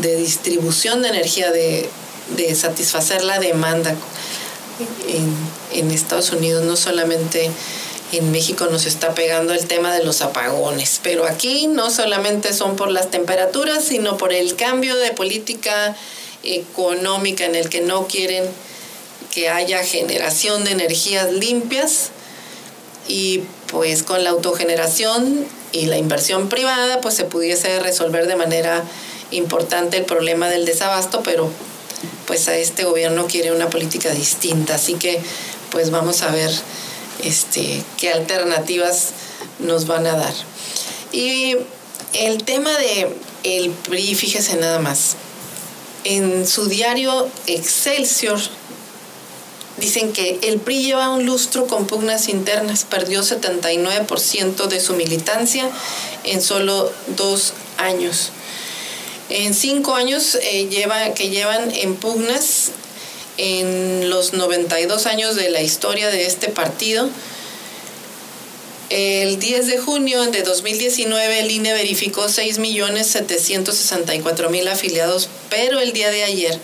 de 0.00 0.16
distribución 0.16 1.02
de 1.02 1.08
energía, 1.08 1.50
de, 1.50 1.90
de 2.36 2.54
satisfacer 2.54 3.22
la 3.22 3.38
demanda 3.38 3.94
en, 5.08 5.90
Estados 5.90 6.30
Unidos, 6.32 6.64
no 6.64 6.76
solamente 6.76 7.50
en 8.12 8.30
México 8.30 8.66
nos 8.70 8.86
está 8.86 9.14
pegando 9.14 9.52
el 9.52 9.66
tema 9.66 9.94
de 9.94 10.04
los 10.04 10.20
apagones, 10.20 11.00
pero 11.02 11.26
aquí 11.26 11.66
no 11.66 11.90
solamente 11.90 12.52
son 12.52 12.76
por 12.76 12.90
las 12.90 13.10
temperaturas, 13.10 13.84
sino 13.84 14.16
por 14.16 14.32
el 14.32 14.56
cambio 14.56 14.96
de 14.96 15.12
política 15.12 15.96
económica 16.42 17.44
en 17.44 17.54
el 17.54 17.68
que 17.68 17.80
no 17.80 18.06
quieren 18.06 18.44
que 19.32 19.48
haya 19.48 19.84
generación 19.84 20.64
de 20.64 20.72
energías 20.72 21.32
limpias 21.32 22.10
y 23.08 23.42
pues 23.66 24.02
con 24.02 24.24
la 24.24 24.30
autogeneración 24.30 25.46
y 25.72 25.86
la 25.86 25.98
inversión 25.98 26.48
privada 26.48 27.00
pues 27.00 27.14
se 27.14 27.24
pudiese 27.24 27.80
resolver 27.80 28.26
de 28.26 28.36
manera 28.36 28.84
importante 29.30 29.96
el 29.98 30.04
problema 30.04 30.48
del 30.48 30.64
desabasto, 30.64 31.22
pero 31.22 31.50
pues 32.26 32.48
a 32.48 32.56
este 32.56 32.84
gobierno 32.84 33.26
quiere 33.26 33.52
una 33.52 33.70
política 33.70 34.10
distinta. 34.10 34.74
Así 34.74 34.94
que 34.94 35.20
pues 35.70 35.90
vamos 35.90 36.22
a 36.22 36.30
ver 36.30 36.50
este, 37.22 37.82
qué 37.98 38.12
alternativas 38.12 39.10
nos 39.58 39.86
van 39.86 40.06
a 40.06 40.16
dar. 40.16 40.34
Y 41.12 41.56
el 42.14 42.44
tema 42.44 42.70
de 42.78 43.08
el 43.44 43.70
PRI, 43.70 44.14
fíjese 44.14 44.56
nada 44.56 44.78
más. 44.78 45.16
En 46.04 46.46
su 46.46 46.66
diario 46.66 47.28
Excelsior 47.46 48.38
dicen 49.76 50.12
que 50.12 50.38
el 50.42 50.58
PRI 50.58 50.82
lleva 50.82 51.10
un 51.10 51.26
lustro 51.26 51.66
con 51.66 51.86
pugnas 51.86 52.28
internas, 52.28 52.84
perdió 52.84 53.22
79% 53.22 54.66
de 54.66 54.80
su 54.80 54.94
militancia 54.94 55.70
en 56.24 56.42
solo 56.42 56.92
dos 57.16 57.52
años. 57.78 58.30
En 59.28 59.54
cinco 59.54 59.94
años 59.94 60.36
eh, 60.40 60.68
lleva, 60.68 61.14
que 61.14 61.30
llevan 61.30 61.72
en 61.72 61.96
pugnas, 61.96 62.70
en 63.38 64.08
los 64.08 64.32
92 64.32 65.04
años 65.06 65.36
de 65.36 65.50
la 65.50 65.60
historia 65.62 66.08
de 66.08 66.24
este 66.26 66.48
partido, 66.48 67.10
el 68.88 69.40
10 69.40 69.66
de 69.66 69.78
junio 69.78 70.30
de 70.30 70.42
2019 70.42 71.40
el 71.40 71.50
INE 71.50 71.72
verificó 71.72 72.26
6.764.000 72.26 74.68
afiliados, 74.68 75.28
pero 75.50 75.80
el 75.80 75.92
día 75.92 76.10
de 76.10 76.22
ayer 76.22 76.56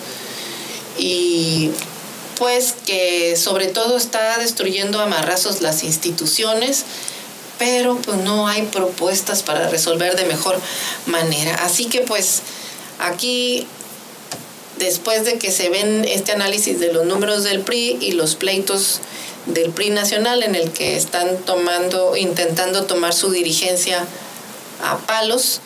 Y 0.98 1.70
pues 2.40 2.74
que 2.86 3.36
sobre 3.36 3.66
todo 3.66 3.98
está 3.98 4.38
destruyendo 4.38 4.98
a 5.00 5.06
marrazos 5.06 5.60
las 5.60 5.82
instituciones, 5.84 6.84
pero 7.58 7.96
pues 7.96 8.16
no 8.16 8.48
hay 8.48 8.62
propuestas 8.62 9.42
para 9.42 9.68
resolver 9.68 10.16
de 10.16 10.24
mejor 10.24 10.58
manera. 11.04 11.54
Así 11.56 11.84
que 11.84 12.00
pues 12.00 12.40
aquí 12.98 13.66
después 14.80 15.24
de 15.24 15.38
que 15.38 15.52
se 15.52 15.68
ven 15.68 16.04
este 16.08 16.32
análisis 16.32 16.80
de 16.80 16.92
los 16.92 17.06
números 17.06 17.44
del 17.44 17.60
PRI 17.60 17.98
y 18.00 18.12
los 18.12 18.34
pleitos 18.34 19.00
del 19.46 19.70
PRI 19.70 19.90
nacional 19.90 20.42
en 20.42 20.56
el 20.56 20.72
que 20.72 20.96
están 20.96 21.36
tomando, 21.44 22.16
intentando 22.16 22.84
tomar 22.84 23.12
su 23.14 23.30
dirigencia 23.30 24.04
a 24.82 24.98
palos, 24.98 25.60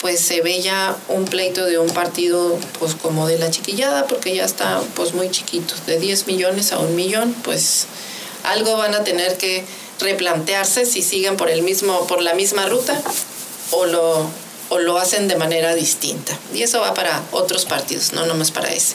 pues 0.00 0.20
se 0.20 0.42
ve 0.42 0.60
ya 0.60 0.96
un 1.08 1.24
pleito 1.24 1.64
de 1.64 1.78
un 1.78 1.88
partido 1.90 2.58
pues 2.78 2.94
como 2.94 3.26
de 3.26 3.38
la 3.38 3.50
chiquillada, 3.50 4.06
porque 4.06 4.34
ya 4.34 4.44
está 4.44 4.80
pues 4.94 5.14
muy 5.14 5.30
chiquito, 5.30 5.74
de 5.86 5.98
10 5.98 6.26
millones 6.26 6.72
a 6.72 6.78
un 6.78 6.94
millón, 6.94 7.34
pues 7.42 7.86
algo 8.44 8.76
van 8.76 8.94
a 8.94 9.04
tener 9.04 9.36
que 9.38 9.64
replantearse 9.98 10.84
si 10.84 11.02
siguen 11.02 11.36
por 11.36 11.48
el 11.48 11.62
mismo, 11.62 12.06
por 12.06 12.20
la 12.20 12.34
misma 12.34 12.66
ruta 12.66 13.00
o 13.70 13.86
lo 13.86 14.26
o 14.72 14.78
lo 14.78 14.96
hacen 14.96 15.28
de 15.28 15.36
manera 15.36 15.74
distinta. 15.74 16.32
Y 16.54 16.62
eso 16.62 16.80
va 16.80 16.94
para 16.94 17.22
otros 17.30 17.66
partidos, 17.66 18.14
no 18.14 18.24
nomás 18.24 18.50
para 18.50 18.72
ese. 18.72 18.94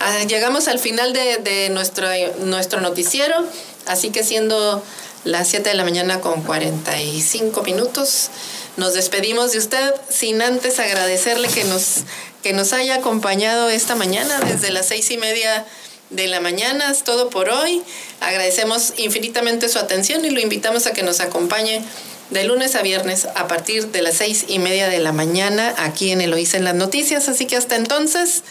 Ah, 0.00 0.24
llegamos 0.24 0.66
al 0.66 0.78
final 0.78 1.12
de, 1.12 1.68
nuestro, 1.70 2.08
nuestro 2.38 2.80
noticiero, 2.80 3.36
así 3.84 4.08
que 4.08 4.24
siendo 4.24 4.82
las 5.24 5.48
7 5.48 5.68
de 5.68 5.74
la 5.74 5.84
mañana 5.84 6.22
con 6.22 6.42
45 6.42 7.62
minutos, 7.64 8.30
nos 8.78 8.94
despedimos 8.94 9.52
de 9.52 9.58
usted 9.58 9.94
sin 10.08 10.40
antes 10.40 10.78
agradecerle 10.78 11.48
que 11.48 11.64
nos, 11.64 12.04
que 12.42 12.54
nos 12.54 12.72
haya 12.72 12.94
acompañado 12.94 13.68
esta 13.68 13.96
mañana 13.96 14.40
desde 14.40 14.70
las 14.70 14.86
seis 14.86 15.10
y 15.10 15.18
media 15.18 15.66
de 16.08 16.28
la 16.28 16.40
mañana. 16.40 16.90
Es 16.90 17.04
todo 17.04 17.28
por 17.28 17.50
hoy. 17.50 17.82
Agradecemos 18.20 18.94
infinitamente 18.96 19.68
su 19.68 19.78
atención 19.78 20.24
y 20.24 20.30
lo 20.30 20.40
invitamos 20.40 20.86
a 20.86 20.92
que 20.94 21.02
nos 21.02 21.20
acompañe 21.20 21.84
de 22.30 22.44
lunes 22.44 22.74
a 22.74 22.82
viernes 22.82 23.26
a 23.34 23.46
partir 23.46 23.88
de 23.88 24.02
las 24.02 24.14
seis 24.14 24.46
y 24.48 24.58
media 24.58 24.88
de 24.88 24.98
la 24.98 25.12
mañana 25.12 25.74
aquí 25.78 26.10
en 26.10 26.20
Eloísa 26.20 26.56
en 26.56 26.64
las 26.64 26.74
noticias. 26.74 27.28
Así 27.28 27.46
que 27.46 27.56
hasta 27.56 27.76
entonces 27.76 28.42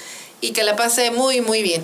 y 0.42 0.52
que 0.52 0.64
la 0.64 0.76
pase 0.76 1.12
muy, 1.12 1.42
muy 1.42 1.64
bien. 1.64 1.84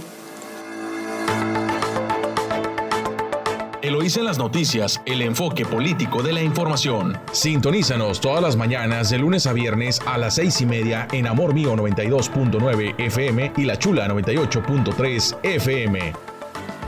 Eloísa 3.82 4.20
en 4.20 4.26
las 4.26 4.38
noticias, 4.38 5.02
el 5.06 5.22
enfoque 5.22 5.66
político 5.66 6.22
de 6.22 6.34
la 6.34 6.42
información. 6.42 7.18
Sintonízanos 7.32 8.20
todas 8.20 8.42
las 8.42 8.56
mañanas 8.58 9.10
de 9.10 9.18
lunes 9.18 9.48
a 9.48 9.54
viernes 9.54 10.02
a 10.06 10.18
las 10.18 10.36
seis 10.36 10.60
y 10.62 10.66
media 10.66 11.08
en 11.14 11.26
Amor 11.28 11.54
Mío 11.54 11.76
92.9 11.76 12.96
FM 12.98 13.54
y 13.56 13.64
La 13.64 13.80
Chula 13.80 14.08
98.3 14.10 15.38
FM. 15.44 16.14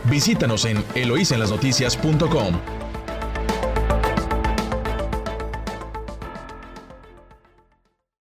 Visítanos 0.03 0.65
en 0.65 0.83
eloísenlasnoticias.com. 0.93 2.80